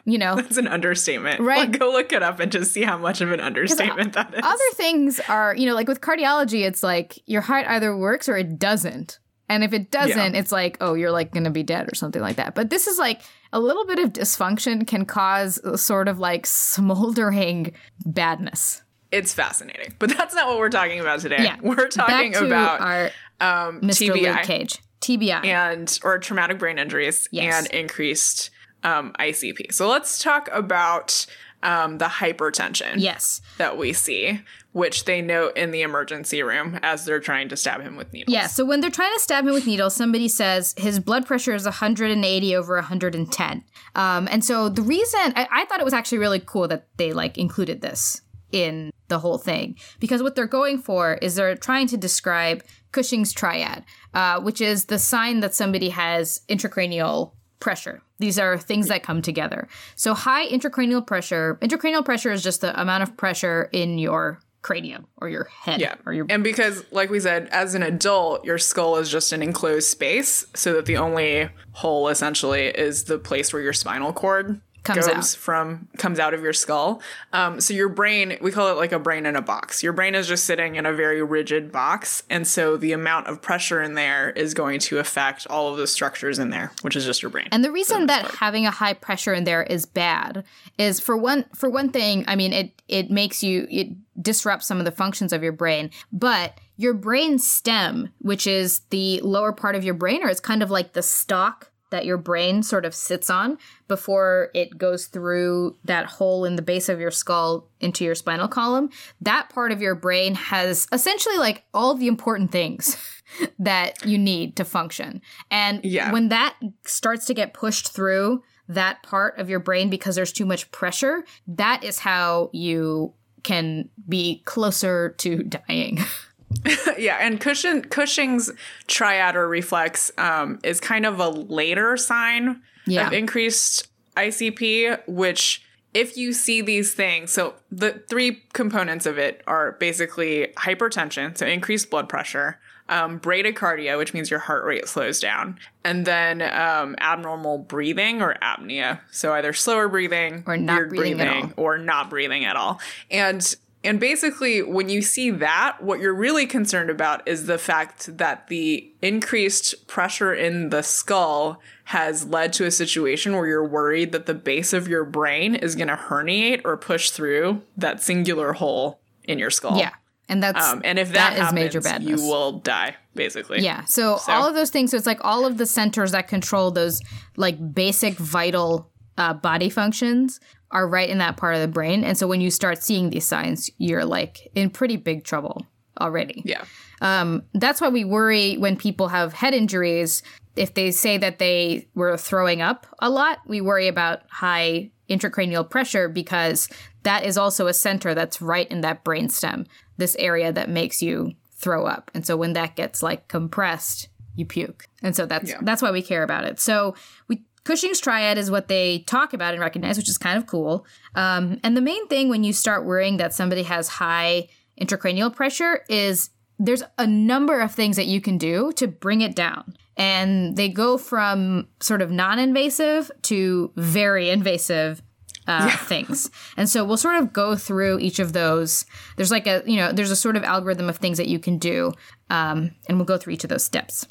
You 0.08 0.20
know, 0.20 0.36
That's 0.36 0.58
an 0.58 0.68
understatement. 0.68 1.40
Right. 1.40 1.68
Like, 1.72 1.80
go 1.80 1.92
look 1.92 2.14
it 2.14 2.22
up 2.22 2.40
and 2.40 2.52
just 2.52 2.72
see 2.72 2.84
how 2.84 2.96
much 2.96 3.22
of 3.22 3.32
an 3.32 3.40
understatement 3.40 4.14
that 4.14 4.36
is. 4.36 4.42
other 4.44 4.64
things 4.76 5.20
are, 5.28 5.56
you 5.56 5.66
know, 5.66 5.74
like 5.74 5.88
with 5.88 6.00
cardiology, 6.00 6.64
it's 6.64 6.84
like 6.84 7.18
your 7.26 7.42
heart 7.42 7.66
either 7.68 7.98
works 7.98 8.30
or 8.30 8.38
it 8.38 8.60
doesn't. 8.60 9.18
And 9.48 9.64
if 9.64 9.74
it 9.74 9.92
doesn't, 9.92 10.34
Yeah. 10.34 10.40
it's 10.40 10.52
like, 10.52 10.78
oh, 10.82 10.96
you're 10.96 11.12
like 11.12 11.32
going 11.32 11.44
to 11.44 11.50
be 11.52 11.64
dead 11.64 11.88
or 11.92 11.96
something 11.96 12.22
like 12.22 12.38
that. 12.38 12.56
But 12.56 12.70
this 12.72 12.88
is 12.88 12.98
like 12.98 13.22
a 13.54 13.60
little 13.60 13.86
bit 13.86 14.00
of 14.00 14.12
dysfunction 14.14 14.88
can 14.88 15.06
cause 15.06 15.60
a 15.60 15.78
sort 15.78 16.08
of 16.08 16.18
like 16.20 16.46
smoldering 16.46 17.74
badness. 18.06 18.82
it's 19.12 19.34
fascinating. 19.34 19.94
But 20.00 20.10
that's 20.18 20.34
not 20.36 20.48
what 20.48 20.58
we're 20.58 20.70
talking 20.70 21.00
about 21.00 21.20
today. 21.20 21.38
Yeah. 21.44 21.58
We're 21.62 21.88
talking 21.88 22.36
about 22.36 22.82
our 22.82 23.06
um, 23.40 23.80
Mr. 23.82 24.10
TBI 24.12 24.22
Luke 24.36 24.44
Cage. 24.44 24.80
TBI. 25.02 25.46
and 25.46 26.00
or 26.04 26.18
traumatic 26.20 26.58
brain 26.60 26.78
injuries 26.80 27.30
Yes. 27.32 27.54
and 27.66 27.68
increased 27.74 28.50
um, 28.84 29.14
ICP. 29.20 29.72
So 29.74 29.88
let's 29.88 30.22
talk 30.22 30.50
about 30.52 31.26
um, 31.66 31.98
the 31.98 32.06
hypertension 32.06 32.94
yes. 32.98 33.42
that 33.58 33.78
we 33.78 33.92
see, 33.92 34.42
which 34.72 35.06
they 35.06 35.22
note 35.22 35.58
in 35.58 35.72
the 35.72 35.82
emergency 35.82 36.44
room 36.44 36.80
as 36.84 37.06
they're 37.06 37.20
trying 37.20 37.50
to 37.50 37.58
stab 37.58 37.82
him 37.82 37.98
with 37.98 38.14
needles. 38.14 38.34
Yeah, 38.34 38.48
so 38.48 38.64
when 38.64 38.82
they're 38.82 38.92
trying 38.92 39.14
to 39.14 39.20
stab 39.20 39.46
him 39.46 39.54
with 39.54 39.66
needles, 39.66 39.96
somebody 39.96 40.28
says 40.28 40.76
his 40.78 41.00
blood 41.00 41.26
pressure 41.26 41.56
is 41.56 41.66
180 41.66 42.56
over 42.56 42.76
110. 42.76 43.64
Um, 43.96 44.28
and 44.30 44.46
so 44.46 44.70
the 44.70 44.84
reason 44.84 45.20
I, 45.36 45.48
I 45.52 45.66
thought 45.66 45.80
it 45.80 45.86
was 45.86 45.94
actually 45.94 46.20
really 46.20 46.40
cool 46.40 46.68
that 46.68 46.88
they 46.98 47.14
like 47.14 47.38
included 47.38 47.82
this 47.82 48.22
in 48.52 48.92
the 49.08 49.20
whole 49.20 49.38
thing 49.38 49.76
because 50.00 50.24
what 50.24 50.36
they're 50.36 50.48
going 50.48 50.78
for 50.78 51.16
is 51.16 51.36
they're 51.36 51.56
trying 51.56 51.88
to 51.88 51.98
describe 51.98 52.64
Cushing's 52.92 53.34
triad, 53.34 53.84
uh, 54.14 54.40
which 54.40 54.62
is 54.62 54.86
the 54.86 55.00
sign 55.00 55.42
that 55.42 55.54
somebody 55.54 55.90
has 55.90 56.42
intracranial 56.48 57.34
pressure. 57.60 58.02
These 58.20 58.38
are 58.40 58.58
things 58.58 58.88
that 58.88 59.04
come 59.04 59.22
together. 59.22 59.68
So 59.96 60.14
high 60.14 60.48
intracranial 60.48 61.06
pressure, 61.06 61.58
intracranial 61.62 62.04
pressure 62.06 62.32
is 62.32 62.44
just 62.44 62.62
the 62.62 62.80
amount 62.80 63.04
of 63.04 63.16
pressure 63.18 63.70
in 63.72 63.98
your 63.98 64.40
cranium 64.62 65.06
or 65.18 65.30
your 65.30 65.44
head 65.46 65.80
Yeah. 65.80 65.96
or 66.08 66.14
your 66.14 66.26
And 66.30 66.44
because, 66.44 66.84
like 66.92 67.10
we 67.12 67.20
said, 67.20 67.48
as 67.52 67.76
an 67.76 67.84
adult, 67.84 68.44
your 68.46 68.58
skull 68.58 68.98
is 68.98 69.10
just 69.12 69.32
an 69.32 69.44
enclosed 69.44 69.88
space, 69.88 70.46
so 70.56 70.74
that 70.74 70.86
the 70.88 70.98
only 70.98 71.50
hole 71.74 72.08
essentially 72.10 72.64
is 72.68 73.04
the 73.04 73.20
place 73.20 73.54
where 73.54 73.62
your 73.62 73.74
spinal 73.74 74.12
cord 74.12 74.60
Comes 74.86 75.08
goes 75.08 75.34
out. 75.34 75.40
from 75.40 75.88
comes 75.98 76.20
out 76.20 76.36
of 76.36 76.42
your 76.42 76.54
skull. 76.54 77.02
Um, 77.34 77.60
so 77.60 77.74
your 77.74 77.90
brain, 77.90 78.38
we 78.40 78.52
call 78.52 78.70
it 78.70 78.78
like 78.78 78.92
a 78.92 79.00
brain 79.00 79.26
in 79.26 79.36
a 79.36 79.42
box. 79.42 79.82
Your 79.82 79.94
brain 79.94 80.14
is 80.14 80.28
just 80.28 80.46
sitting 80.46 80.76
in 80.76 80.86
a 80.86 80.94
very 80.94 81.24
rigid 81.24 81.72
box, 81.72 82.22
and 82.30 82.48
so 82.48 82.78
the 82.78 82.92
amount 82.92 83.26
of 83.26 83.42
pressure 83.42 83.82
in 83.82 83.96
there 83.96 84.30
is 84.30 84.54
going 84.54 84.80
to 84.82 85.00
affect 85.00 85.48
all 85.48 85.72
of 85.72 85.78
the 85.78 85.88
structures 85.88 86.38
in 86.38 86.52
there, 86.52 86.72
which 86.84 86.96
is 86.96 87.04
just 87.04 87.24
your 87.24 87.32
brain. 87.32 87.48
And 87.52 87.66
the 87.66 87.72
reason 87.72 88.06
that 88.06 88.26
having 88.36 88.68
a 88.68 88.72
high 88.72 88.94
pressure 88.94 89.34
in 89.34 89.44
there 89.44 89.64
is 89.64 89.88
bad 89.88 90.44
is 90.78 91.00
for 91.00 91.18
one 91.18 91.46
for 91.56 91.68
one 91.68 91.90
thing, 91.90 92.24
I 92.28 92.36
mean 92.36 92.54
it 92.54 92.82
it 92.88 93.10
makes 93.10 93.42
you 93.44 93.68
it 93.72 93.90
disrupts 94.22 94.68
some 94.68 94.78
of 94.78 94.86
the 94.86 94.92
functions 94.92 95.34
of 95.34 95.42
your 95.42 95.52
brain, 95.52 95.90
but 96.14 96.60
your 96.78 96.94
brain 96.94 97.40
stem, 97.40 98.10
which 98.20 98.46
is 98.46 98.82
the 98.92 99.20
lower 99.22 99.52
part 99.52 99.76
of 99.76 99.84
your 99.84 99.94
brain 99.96 100.24
or 100.24 100.30
it's 100.30 100.40
kind 100.40 100.62
of 100.62 100.70
like 100.70 100.94
the 100.94 101.02
stalk 101.02 101.72
that 101.92 102.06
your 102.06 102.18
brain 102.18 102.64
sort 102.64 102.86
of 102.86 102.94
sits 102.96 103.30
on 103.30 103.58
before 103.88 104.50
it 104.54 104.78
goes 104.78 105.06
through 105.06 105.76
that 105.84 106.06
hole 106.06 106.44
in 106.46 106.56
the 106.56 106.62
base 106.62 106.90
of 106.90 107.00
your 107.00 107.12
skull 107.12 107.70
into 107.80 108.04
your 108.04 108.16
spinal 108.16 108.48
column. 108.48 108.90
That 109.22 109.50
part 109.50 109.72
of 109.72 109.82
your 109.82 109.96
brain 109.96 110.36
has 110.36 110.88
essentially 110.92 111.38
like 111.38 111.64
all 111.74 111.94
the 111.96 112.08
important 112.08 112.52
things 112.52 112.98
that 113.60 114.06
you 114.06 114.18
need 114.18 114.56
to 114.58 114.66
function. 114.66 115.22
And 115.52 115.84
Yeah. 115.86 116.12
when 116.12 116.30
that 116.30 116.56
starts 116.86 117.26
to 117.28 117.34
get 117.34 117.54
pushed 117.54 117.92
through 117.94 118.44
that 118.68 119.04
part 119.04 119.38
of 119.38 119.50
your 119.50 119.60
brain 119.60 119.90
because 119.92 120.16
there's 120.16 120.34
too 120.34 120.46
much 120.46 120.72
pressure, 120.72 121.24
that 121.48 121.84
is 121.84 122.00
how 122.00 122.50
you 122.52 123.14
can 123.44 123.90
be 124.10 124.42
closer 124.46 125.10
to 125.20 125.44
dying. 125.44 126.00
yeah, 126.98 127.18
and 127.22 127.40
Cushing, 127.40 127.82
Cushing's 127.84 128.52
triad 128.88 129.36
or 129.36 129.48
reflex 129.48 130.12
um, 130.18 130.60
is 130.64 130.80
kind 130.80 131.06
of 131.06 131.20
a 131.20 131.30
later 131.30 131.98
sign 131.98 132.62
Yeah. 132.86 133.08
of 133.08 133.14
increased 133.14 133.88
ICP, 134.16 135.00
which 135.08 135.62
if 135.94 136.18
you 136.18 136.34
see 136.34 136.62
these 136.62 136.94
things, 136.94 137.32
so 137.32 137.54
the 137.72 138.04
three 138.10 138.44
components 138.54 139.06
of 139.06 139.18
it 139.18 139.42
are 139.48 139.74
basically 139.74 140.48
hypertension, 140.58 141.38
so 141.38 141.46
increased 141.46 141.90
blood 141.90 142.10
pressure, 142.10 142.60
um, 142.90 143.20
bradycardia, 143.20 143.98
which 143.98 144.14
means 144.14 144.30
your 144.30 144.42
heart 144.42 144.64
rate 144.66 144.88
slows 144.88 145.20
down, 145.20 145.58
and 145.84 146.06
then 146.06 146.42
um, 146.42 146.96
abnormal 147.00 147.58
breathing 147.60 148.22
or 148.22 148.36
apnea, 148.42 149.00
so 149.12 149.34
either 149.34 149.54
slower 149.54 149.88
breathing 149.88 150.44
Or 150.46 150.58
not 150.58 150.90
breathing 150.90 151.22
at 151.22 151.54
or 151.58 151.78
not 151.78 152.10
breathing 152.10 152.46
at 152.46 152.56
all. 152.56 152.80
And 153.10 153.56
and 153.86 154.00
basically 154.00 154.62
when 154.62 154.90
you 154.90 155.02
see 155.02 155.32
that, 155.32 155.78
what 155.82 156.00
you're 156.00 156.14
really 156.14 156.46
concerned 156.46 156.90
about 156.90 157.28
is 157.28 157.46
the 157.46 157.58
fact 157.58 158.18
that 158.18 158.48
the 158.48 158.92
increased 159.02 159.88
pressure 159.88 160.34
in 160.34 160.70
the 160.70 160.82
skull 160.82 161.60
has 161.86 162.26
led 162.26 162.52
to 162.54 162.66
a 162.66 162.72
situation 162.72 163.36
where 163.36 163.48
you're 163.48 163.68
worried 163.68 164.12
that 164.12 164.26
the 164.26 164.34
base 164.34 164.74
of 164.74 164.88
your 164.88 165.06
brain 165.06 165.56
is 165.56 165.76
going 165.76 165.88
to 165.88 165.96
herniate 165.96 166.62
or 166.66 166.76
push 166.78 167.12
through 167.12 167.62
that 167.78 168.02
singular 168.02 168.54
hole 168.54 169.00
in 169.24 169.40
your 169.40 169.50
skull. 169.52 169.78
yeah. 169.78 169.92
And 170.28 170.42
that's 170.42 170.66
Um, 170.66 170.82
and 170.84 170.98
if 170.98 171.12
that, 171.12 171.34
is 171.34 171.40
happens, 171.40 171.54
major 171.54 171.82
badness. 171.82 172.20
you 172.20 172.28
will 172.28 172.54
die, 172.54 172.96
basically. 173.14 173.62
Yeah. 173.62 173.86
So, 173.86 174.18
all 174.28 174.48
of 174.48 174.56
those 174.56 174.72
things. 174.72 174.90
So 174.90 174.98
it's 174.98 175.06
like 175.06 175.24
all 175.24 175.46
of 175.46 175.60
the 175.60 175.68
centers 175.68 176.14
that 176.14 176.28
control 176.28 176.72
those 176.72 177.00
like 177.38 177.76
basic 177.76 178.16
vital 178.16 178.90
uh, 179.20 179.36
body 179.36 179.70
functions 179.70 180.40
are 180.76 180.88
right 180.88 181.10
in 181.10 181.18
that 181.20 181.38
part 181.38 181.56
of 181.56 181.62
the 181.62 181.68
brain. 181.70 182.04
And 182.04 182.18
so 182.18 182.28
when 182.28 182.42
you 182.42 182.52
start 182.52 182.84
seeing 182.84 183.10
these 183.10 183.26
signs, 183.26 183.70
you're 183.78 184.04
like 184.06 184.52
in 184.56 184.70
pretty 184.70 184.98
big 184.98 185.24
trouble 185.24 185.66
already. 186.02 186.42
Yeah. 186.46 186.66
Um, 187.02 187.44
that's 187.54 187.80
why 187.80 187.88
we 187.90 188.04
worry 188.04 188.56
when 188.58 188.76
people 188.76 189.08
have 189.08 189.32
head 189.34 189.54
injuries. 189.54 190.22
If 190.58 190.74
they 190.74 190.92
say 190.92 191.18
that 191.18 191.40
they 191.40 191.88
were 191.96 192.18
throwing 192.18 192.62
up 192.62 192.86
a 193.00 193.10
lot, 193.10 193.40
we 193.48 193.62
worry 193.62 193.88
about 193.88 194.24
high 194.30 194.92
intracranial 195.10 195.70
pressure 195.70 196.10
because 196.10 196.68
that 197.04 197.24
is 197.24 197.38
also 197.38 197.68
a 197.68 197.74
center 197.74 198.14
that's 198.14 198.42
right 198.42 198.68
in 198.70 198.82
that 198.82 199.06
brainstem, 199.06 199.66
this 199.98 200.16
area 200.20 200.52
that 200.52 200.70
makes 200.70 201.02
you 201.02 201.32
throw 201.54 201.86
up. 201.86 202.12
And 202.14 202.26
so 202.26 202.36
when 202.36 202.54
that 202.54 202.76
gets 202.76 203.02
like 203.02 203.30
compressed, 203.30 204.10
you 204.36 204.46
puke. 204.46 204.88
And 205.02 205.16
so 205.16 205.26
that's 205.26 205.50
Yeah. 205.50 205.60
that's 205.62 205.82
why 205.82 205.92
we 205.92 206.02
care 206.02 206.24
about 206.24 206.44
it. 206.44 206.60
So 206.60 206.96
we 207.30 207.44
Cushing's 207.66 208.00
triad 208.00 208.38
is 208.38 208.50
what 208.50 208.68
they 208.68 209.00
talk 209.00 209.34
about 209.34 209.54
and 209.54 209.62
recognize, 209.62 209.98
which 209.98 210.08
is 210.08 210.18
kind 210.18 210.38
of 210.38 210.46
cool. 210.46 210.86
Um, 211.16 211.60
and 211.64 211.76
the 211.76 211.82
main 211.82 212.08
thing 212.08 212.30
when 212.30 212.44
you 212.44 212.54
start 212.54 212.86
worrying 212.86 213.18
that 213.18 213.34
somebody 213.34 213.64
has 213.64 213.88
high 213.88 214.48
intracranial 214.80 215.36
pressure 215.36 215.84
is 215.90 216.30
there's 216.60 216.84
a 216.98 217.08
number 217.08 217.60
of 217.60 217.74
things 217.74 217.98
that 217.98 218.06
you 218.06 218.22
can 218.22 218.38
do 218.38 218.72
to 218.74 218.88
bring 218.88 219.22
it 219.22 219.36
down. 219.36 219.76
And 219.98 220.56
they 220.56 220.70
go 220.70 220.98
from 220.98 221.68
sort 221.82 222.02
of 222.02 222.12
non 222.12 222.38
invasive 222.38 223.10
to 223.24 223.72
very 223.76 224.30
invasive 224.30 225.02
uh, 225.48 225.76
things. 225.78 226.30
And 226.58 226.70
so 226.70 226.84
we'll 226.86 226.98
sort 226.98 227.16
of 227.16 227.34
go 227.34 227.56
through 227.56 228.00
each 228.00 228.20
of 228.20 228.34
those. 228.34 228.86
There's 229.16 229.32
like 229.32 229.48
a, 229.48 229.64
you 229.66 229.78
know, 229.78 229.92
there's 229.92 230.12
a 230.12 230.16
sort 230.16 230.36
of 230.36 230.44
algorithm 230.44 230.90
of 230.90 230.98
things 230.98 231.18
that 231.18 231.28
you 231.28 231.40
can 231.40 231.58
do. 231.58 231.94
Um, 232.30 232.72
and 232.88 232.98
we'll 232.98 233.06
go 233.06 233.18
through 233.18 233.34
each 233.34 233.44
of 233.44 233.50
those 233.50 233.64
steps. 233.64 234.06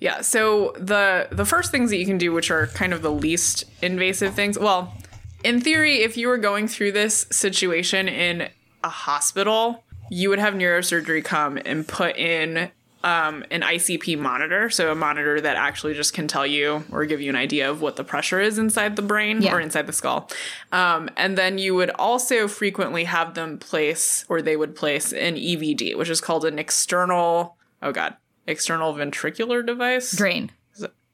Yeah. 0.00 0.20
So 0.20 0.72
the 0.78 1.28
the 1.30 1.44
first 1.44 1.70
things 1.70 1.90
that 1.90 1.96
you 1.96 2.06
can 2.06 2.18
do, 2.18 2.32
which 2.32 2.50
are 2.50 2.66
kind 2.68 2.92
of 2.92 3.02
the 3.02 3.10
least 3.10 3.64
invasive 3.82 4.34
things, 4.34 4.58
well, 4.58 4.94
in 5.44 5.60
theory, 5.60 6.02
if 6.02 6.16
you 6.16 6.28
were 6.28 6.38
going 6.38 6.68
through 6.68 6.92
this 6.92 7.26
situation 7.30 8.08
in 8.08 8.48
a 8.84 8.88
hospital, 8.88 9.82
you 10.10 10.28
would 10.30 10.38
have 10.38 10.54
neurosurgery 10.54 11.24
come 11.24 11.58
and 11.64 11.86
put 11.86 12.16
in 12.16 12.70
um, 13.04 13.44
an 13.52 13.62
ICP 13.62 14.18
monitor, 14.18 14.68
so 14.70 14.90
a 14.90 14.94
monitor 14.94 15.40
that 15.40 15.56
actually 15.56 15.94
just 15.94 16.12
can 16.14 16.26
tell 16.26 16.44
you 16.46 16.82
or 16.90 17.04
give 17.04 17.20
you 17.20 17.30
an 17.30 17.36
idea 17.36 17.70
of 17.70 17.80
what 17.80 17.94
the 17.94 18.02
pressure 18.02 18.40
is 18.40 18.58
inside 18.58 18.96
the 18.96 19.02
brain 19.02 19.40
Yeah. 19.40 19.54
or 19.54 19.60
inside 19.60 19.86
the 19.86 19.92
skull. 19.92 20.28
Um, 20.72 21.08
and 21.16 21.38
then 21.38 21.58
you 21.58 21.76
would 21.76 21.90
also 21.90 22.48
frequently 22.48 23.04
have 23.04 23.34
them 23.34 23.58
place, 23.58 24.24
or 24.28 24.42
they 24.42 24.56
would 24.56 24.74
place 24.74 25.12
an 25.12 25.36
EVD, 25.36 25.96
which 25.96 26.08
is 26.10 26.20
called 26.20 26.44
an 26.44 26.58
external, 26.58 27.56
oh 27.82 27.92
god, 27.92 28.16
external 28.48 28.94
ventricular 28.94 29.64
device 29.64 30.10
Drain. 30.12 30.50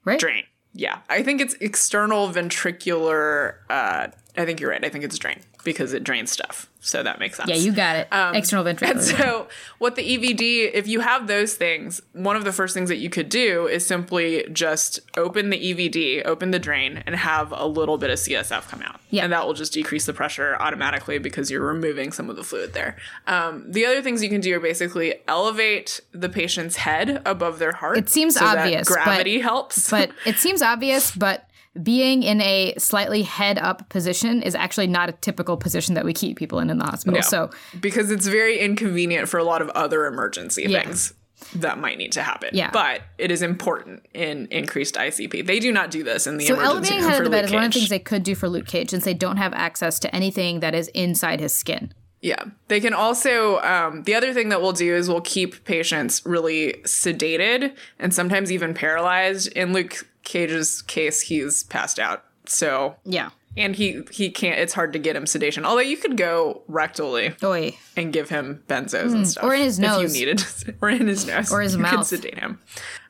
Right? 0.06 0.20
drain. 0.20 0.44
Yeah, 0.74 0.98
I 1.08 1.22
think 1.22 1.40
it's 1.40 1.54
external 1.54 2.28
ventricular 2.28 3.54
uh, 3.70 4.08
I 4.36 4.44
think 4.44 4.60
you're 4.60 4.70
right. 4.70 4.84
I 4.84 4.88
think 4.88 5.04
it's 5.04 5.18
drain 5.18 5.40
because 5.64 5.92
it 5.92 6.04
drains 6.04 6.30
stuff. 6.30 6.68
So 6.80 7.02
that 7.02 7.18
makes 7.18 7.38
sense. 7.38 7.48
Yeah, 7.48 7.56
you 7.56 7.72
got 7.72 7.96
it. 7.96 8.08
External 8.36 8.66
And 8.66 8.78
ventricular. 8.78 9.00
so, 9.18 9.48
what 9.78 9.96
the 9.96 10.02
EVD, 10.02 10.70
if 10.74 10.86
you 10.86 11.00
have 11.00 11.26
those 11.28 11.54
things, 11.54 12.02
one 12.12 12.36
of 12.36 12.44
the 12.44 12.52
first 12.52 12.74
things 12.74 12.90
that 12.90 12.98
you 12.98 13.08
could 13.08 13.30
do 13.30 13.66
is 13.66 13.86
simply 13.86 14.44
just 14.52 15.00
open 15.16 15.48
the 15.48 15.56
EVD, 15.56 16.26
open 16.26 16.50
the 16.50 16.58
drain, 16.58 17.02
and 17.06 17.16
have 17.16 17.52
a 17.52 17.66
little 17.66 17.96
bit 17.96 18.10
of 18.10 18.18
CSF 18.18 18.68
come 18.68 18.82
out. 18.82 19.00
Yeah. 19.08 19.24
And 19.24 19.32
that 19.32 19.46
will 19.46 19.54
just 19.54 19.72
decrease 19.72 20.04
the 20.04 20.12
pressure 20.12 20.56
automatically 20.60 21.16
because 21.16 21.50
you're 21.50 21.66
removing 21.66 22.12
some 22.12 22.28
of 22.28 22.36
the 22.36 22.44
fluid 22.44 22.74
there. 22.74 22.96
Um, 23.26 23.64
the 23.72 23.86
other 23.86 24.02
things 24.02 24.22
you 24.22 24.28
can 24.28 24.42
do 24.42 24.54
are 24.54 24.60
basically 24.60 25.14
elevate 25.26 26.00
the 26.12 26.28
patient's 26.28 26.76
head 26.76 27.22
above 27.24 27.58
their 27.58 27.72
heart. 27.72 27.96
It 27.96 28.10
seems 28.10 28.34
so 28.34 28.44
obvious, 28.44 28.86
but- 28.88 28.94
gravity 29.02 29.40
helps. 29.40 29.90
but 29.90 30.10
it 30.26 30.36
seems 30.36 30.60
obvious, 30.60 31.12
but 31.16 31.48
being 31.82 32.22
in 32.22 32.40
a 32.40 32.74
slightly 32.78 33.22
head 33.22 33.58
up 33.58 33.88
position 33.88 34.42
is 34.42 34.54
actually 34.54 34.86
not 34.86 35.08
a 35.08 35.12
typical 35.12 35.56
position 35.56 35.94
that 35.94 36.04
we 36.04 36.12
keep 36.12 36.36
people 36.38 36.60
in 36.60 36.70
in 36.70 36.78
the 36.78 36.84
hospital. 36.84 37.14
No, 37.14 37.20
So 37.20 37.50
because 37.80 38.10
it's 38.10 38.26
very 38.26 38.58
inconvenient 38.60 39.28
for 39.28 39.38
a 39.38 39.44
lot 39.44 39.60
of 39.60 39.68
other 39.70 40.06
emergency 40.06 40.64
Yeah. 40.68 40.82
things 40.84 41.14
that 41.56 41.78
might 41.78 41.98
need 41.98 42.12
to 42.12 42.22
happen. 42.22 42.50
Yeah. 42.52 42.70
But 42.72 43.02
it 43.18 43.30
is 43.30 43.42
important 43.42 44.06
in 44.14 44.46
increased 44.50 44.94
ICP. 44.96 45.42
They 45.46 45.58
do 45.58 45.72
not 45.72 45.90
do 45.90 46.02
this 46.02 46.26
in 46.26 46.36
the 46.38 46.46
So 46.46 46.54
emergency 46.54 46.70
elevating 46.94 46.98
room 47.00 47.08
head 47.10 47.16
for 47.16 47.22
of 47.22 47.24
the 47.24 47.30
bed 47.36 47.44
is 47.44 47.52
one 47.52 47.64
of 47.64 47.72
the 47.72 47.78
things 47.80 47.90
they 47.90 47.98
could 47.98 48.22
do 48.22 48.34
for 48.34 48.48
Luke 48.48 48.66
Cage, 48.66 48.90
since 48.90 49.04
they 49.04 49.14
don't 49.14 49.36
have 49.36 49.52
access 49.52 49.98
to 50.00 50.14
anything 50.14 50.60
that 50.60 50.74
is 50.74 50.88
inside 50.88 51.40
his 51.40 51.52
skin. 51.54 51.92
Yeah. 52.22 52.42
They 52.68 52.80
can 52.80 52.94
also, 52.94 53.58
um, 53.60 54.04
the 54.04 54.14
other 54.14 54.32
thing 54.32 54.48
that 54.48 54.62
we'll 54.62 54.72
do 54.72 54.94
is 54.94 55.08
we'll 55.10 55.20
keep 55.20 55.64
patients 55.64 56.22
really 56.24 56.74
sedated 56.84 57.74
and 57.98 58.14
sometimes 58.14 58.50
even 58.50 58.72
paralyzed. 58.72 59.48
In 59.48 59.72
Luke 59.74 60.06
Cage's 60.24 60.82
case, 60.82 61.20
he's 61.22 61.62
passed 61.64 61.98
out. 61.98 62.24
So, 62.46 62.96
Yeah. 63.04 63.30
and 63.56 63.76
he, 63.76 64.02
he 64.10 64.30
can't, 64.30 64.58
it's 64.58 64.72
hard 64.74 64.92
to 64.94 64.98
get 64.98 65.16
him 65.16 65.26
sedation. 65.26 65.64
Although 65.64 65.80
you 65.82 65.96
could 65.96 66.16
go 66.16 66.62
rectally 66.68 67.42
Oy. 67.42 67.76
and 67.96 68.12
give 68.12 68.28
him 68.30 68.62
benzos 68.68 69.12
and 69.12 69.26
stuff. 69.28 69.42
Hmm. 69.44 69.50
or 69.50 69.54
in 69.54 69.62
his 69.62 69.78
nose. 69.78 70.14
If 70.14 70.20
you 70.20 70.26
needed, 70.26 70.44
or 70.82 70.90
in 70.90 71.06
his 71.08 71.26
nose. 71.26 71.52
Or 71.52 71.60
his 71.62 71.74
you 71.76 71.80
mouth. 71.82 71.96
Could 71.98 72.06
sedate 72.06 72.38
him. 72.38 72.58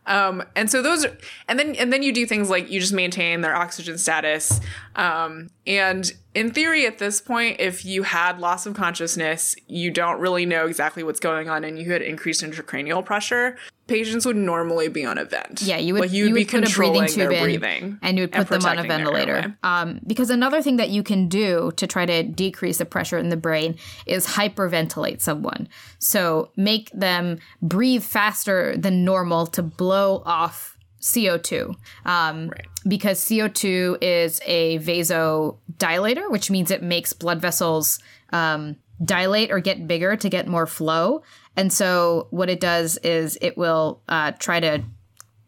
Um, 0.06 0.42
and 0.54 0.70
so 0.70 0.82
those 0.82 1.04
are, 1.04 1.16
and 1.48 1.58
then, 1.58 1.74
and 1.76 1.92
then 1.92 2.02
you 2.02 2.12
do 2.12 2.26
things 2.26 2.50
like 2.50 2.70
you 2.70 2.80
just 2.80 2.92
maintain 2.92 3.40
their 3.40 3.56
oxygen 3.56 3.98
status. 3.98 4.60
Um, 4.96 5.48
and 5.66 6.12
in 6.34 6.52
theory, 6.52 6.86
at 6.86 6.98
this 6.98 7.20
point, 7.20 7.60
if 7.60 7.84
you 7.84 8.02
had 8.02 8.38
loss 8.38 8.66
of 8.66 8.74
consciousness, 8.74 9.54
you 9.66 9.90
don't 9.90 10.20
really 10.20 10.44
know 10.44 10.66
exactly 10.66 11.02
what's 11.02 11.20
going 11.20 11.48
on 11.48 11.64
and 11.64 11.78
you 11.78 11.92
had 11.92 12.02
increased 12.02 12.42
intracranial 12.42 13.04
pressure, 13.04 13.56
patients 13.86 14.26
would 14.26 14.36
normally 14.36 14.88
be 14.88 15.04
on 15.04 15.16
a 15.16 15.24
vent. 15.24 15.62
Yeah, 15.62 15.76
you 15.76 15.94
would. 15.94 16.02
like 16.02 16.12
you 16.12 16.24
would 16.24 16.28
you 16.30 16.34
be 16.34 16.40
would 16.40 16.48
put 16.48 16.58
a 16.58 16.66
controlling 16.66 17.00
breathing 17.02 17.18
their 17.18 17.28
tube 17.28 17.38
in, 17.38 17.42
breathing 17.44 17.98
and 18.02 18.18
you 18.18 18.24
would 18.24 18.32
put 18.32 18.48
them 18.48 18.64
on 18.64 18.78
a 18.78 18.82
ventilator. 18.82 19.56
Um, 19.62 20.00
because 20.06 20.30
another 20.30 20.60
thing 20.60 20.76
that 20.76 20.90
you 20.90 21.02
can 21.02 21.28
do 21.28 21.72
to 21.76 21.86
try 21.86 22.04
to 22.04 22.22
decrease 22.22 22.78
the 22.78 22.84
pressure 22.84 23.18
in 23.18 23.28
the 23.28 23.36
brain 23.36 23.76
is 24.06 24.26
hyperventilate 24.26 25.20
someone. 25.20 25.68
So 25.98 26.50
make 26.56 26.90
them 26.92 27.38
breathe 27.62 28.02
faster 28.02 28.76
than 28.76 29.04
normal 29.04 29.46
to 29.48 29.62
blow 29.62 29.93
off 30.24 30.76
CO2. 31.00 31.74
Um, 32.04 32.50
Because 32.87 33.20
CO2 33.24 33.98
is 34.02 34.40
a 34.44 34.78
vasodilator, 34.78 36.30
which 36.30 36.50
means 36.50 36.70
it 36.70 36.83
makes 36.83 37.12
blood 37.12 37.40
vessels 37.40 37.98
um, 38.30 38.76
dilate 39.02 39.50
or 39.50 39.61
get 39.61 39.87
bigger 39.87 40.16
to 40.16 40.28
get 40.28 40.46
more 40.46 40.66
flow. 40.66 41.22
And 41.57 41.72
so 41.72 42.26
what 42.30 42.50
it 42.50 42.61
does 42.61 42.98
is 42.98 43.38
it 43.40 43.57
will 43.57 44.02
uh, 44.09 44.33
try 44.33 44.61
to 44.61 44.83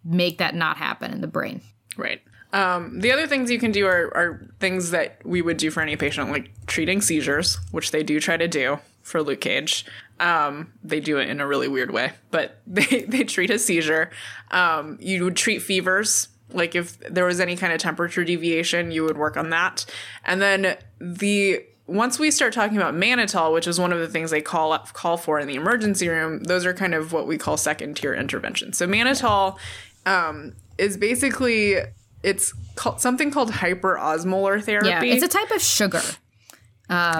make 0.04 0.38
that 0.38 0.54
not 0.54 0.76
happen 0.76 1.12
in 1.12 1.20
the 1.20 1.26
brain. 1.26 1.60
Right. 1.96 2.20
Um, 2.52 3.00
the 3.00 3.12
other 3.12 3.26
things 3.26 3.50
you 3.50 3.58
can 3.58 3.72
do 3.72 3.86
are, 3.86 4.16
are 4.16 4.50
things 4.60 4.90
that 4.92 5.20
we 5.24 5.42
would 5.42 5.56
do 5.56 5.70
for 5.70 5.82
any 5.82 5.96
patient, 5.96 6.30
like 6.30 6.52
treating 6.66 7.00
seizures, 7.00 7.58
which 7.72 7.90
they 7.90 8.02
do 8.02 8.20
try 8.20 8.36
to 8.36 8.48
do 8.48 8.78
for 9.02 9.22
Luke 9.22 9.40
Cage. 9.40 9.84
Um, 10.18 10.72
they 10.82 11.00
do 11.00 11.18
it 11.18 11.28
in 11.28 11.40
a 11.40 11.46
really 11.46 11.68
weird 11.68 11.90
way, 11.90 12.12
but 12.30 12.60
they, 12.66 13.04
they 13.08 13.24
treat 13.24 13.50
a 13.50 13.58
seizure. 13.58 14.10
Um, 14.50 14.98
you 15.00 15.24
would 15.24 15.36
treat 15.36 15.60
fevers. 15.60 16.28
Like 16.52 16.74
if 16.74 16.98
there 17.00 17.24
was 17.24 17.40
any 17.40 17.56
kind 17.56 17.72
of 17.72 17.80
temperature 17.80 18.24
deviation, 18.24 18.90
you 18.90 19.04
would 19.04 19.18
work 19.18 19.36
on 19.36 19.50
that. 19.50 19.84
And 20.24 20.40
then 20.40 20.76
the 21.00 21.64
once 21.86 22.18
we 22.18 22.30
start 22.30 22.52
talking 22.52 22.76
about 22.76 22.94
mannitol, 22.94 23.52
which 23.52 23.66
is 23.66 23.78
one 23.78 23.92
of 23.92 24.00
the 24.00 24.08
things 24.08 24.30
they 24.30 24.40
call 24.40 24.72
up, 24.72 24.92
call 24.92 25.16
for 25.16 25.38
in 25.38 25.46
the 25.46 25.54
emergency 25.54 26.08
room, 26.08 26.42
those 26.44 26.66
are 26.66 26.74
kind 26.74 26.94
of 26.94 27.12
what 27.12 27.26
we 27.26 27.38
call 27.38 27.56
second 27.56 27.96
tier 27.96 28.14
interventions. 28.14 28.76
So 28.76 28.86
mannitol 28.86 29.58
um, 30.04 30.54
is 30.78 30.96
basically 30.96 31.76
it's 32.22 32.52
called 32.74 33.00
something 33.00 33.30
called 33.30 33.50
hyperosmolar 33.52 34.62
therapy. 34.62 34.88
Yeah, 34.88 35.14
it's 35.14 35.22
a 35.22 35.28
type 35.28 35.50
of 35.50 35.62
sugar. 35.62 36.02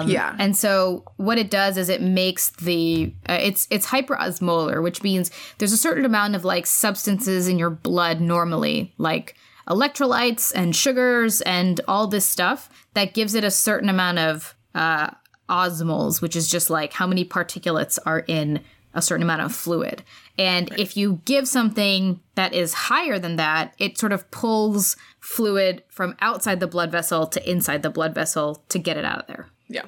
Yeah. 0.07 0.35
And 0.39 0.55
so 0.55 1.03
what 1.17 1.37
it 1.37 1.49
does 1.49 1.77
is 1.77 1.89
it 1.89 2.01
makes 2.01 2.49
the 2.51 3.13
uh, 3.27 3.37
it's 3.41 3.67
it's 3.69 3.87
hyperosmolar, 3.87 4.81
which 4.81 5.03
means 5.03 5.29
there's 5.57 5.73
a 5.73 5.77
certain 5.77 6.05
amount 6.05 6.35
of 6.35 6.45
like 6.45 6.65
substances 6.65 7.47
in 7.47 7.59
your 7.59 7.69
blood 7.69 8.21
normally, 8.21 8.93
like 8.97 9.35
electrolytes 9.67 10.53
and 10.55 10.75
sugars 10.75 11.41
and 11.41 11.81
all 11.87 12.07
this 12.07 12.25
stuff 12.25 12.69
that 12.93 13.13
gives 13.13 13.35
it 13.35 13.43
a 13.43 13.51
certain 13.51 13.89
amount 13.89 14.19
of 14.19 14.55
uh, 14.73 15.09
osmoles, 15.49 16.21
which 16.21 16.35
is 16.35 16.49
just 16.49 16.69
like 16.69 16.93
how 16.93 17.05
many 17.05 17.25
particulates 17.25 17.99
are 18.05 18.19
in 18.27 18.61
a 18.93 19.01
certain 19.01 19.23
amount 19.23 19.41
of 19.41 19.53
fluid. 19.53 20.03
And 20.37 20.71
if 20.79 20.97
you 20.97 21.21
give 21.25 21.47
something 21.47 22.19
that 22.35 22.53
is 22.53 22.73
higher 22.73 23.19
than 23.19 23.35
that, 23.35 23.75
it 23.77 23.97
sort 23.97 24.11
of 24.11 24.29
pulls 24.31 24.95
fluid 25.19 25.83
from 25.89 26.15
outside 26.19 26.59
the 26.59 26.67
blood 26.67 26.91
vessel 26.91 27.27
to 27.27 27.49
inside 27.49 27.83
the 27.83 27.89
blood 27.89 28.15
vessel 28.15 28.63
to 28.69 28.79
get 28.79 28.97
it 28.97 29.05
out 29.05 29.19
of 29.19 29.27
there. 29.27 29.49
Yeah. 29.69 29.83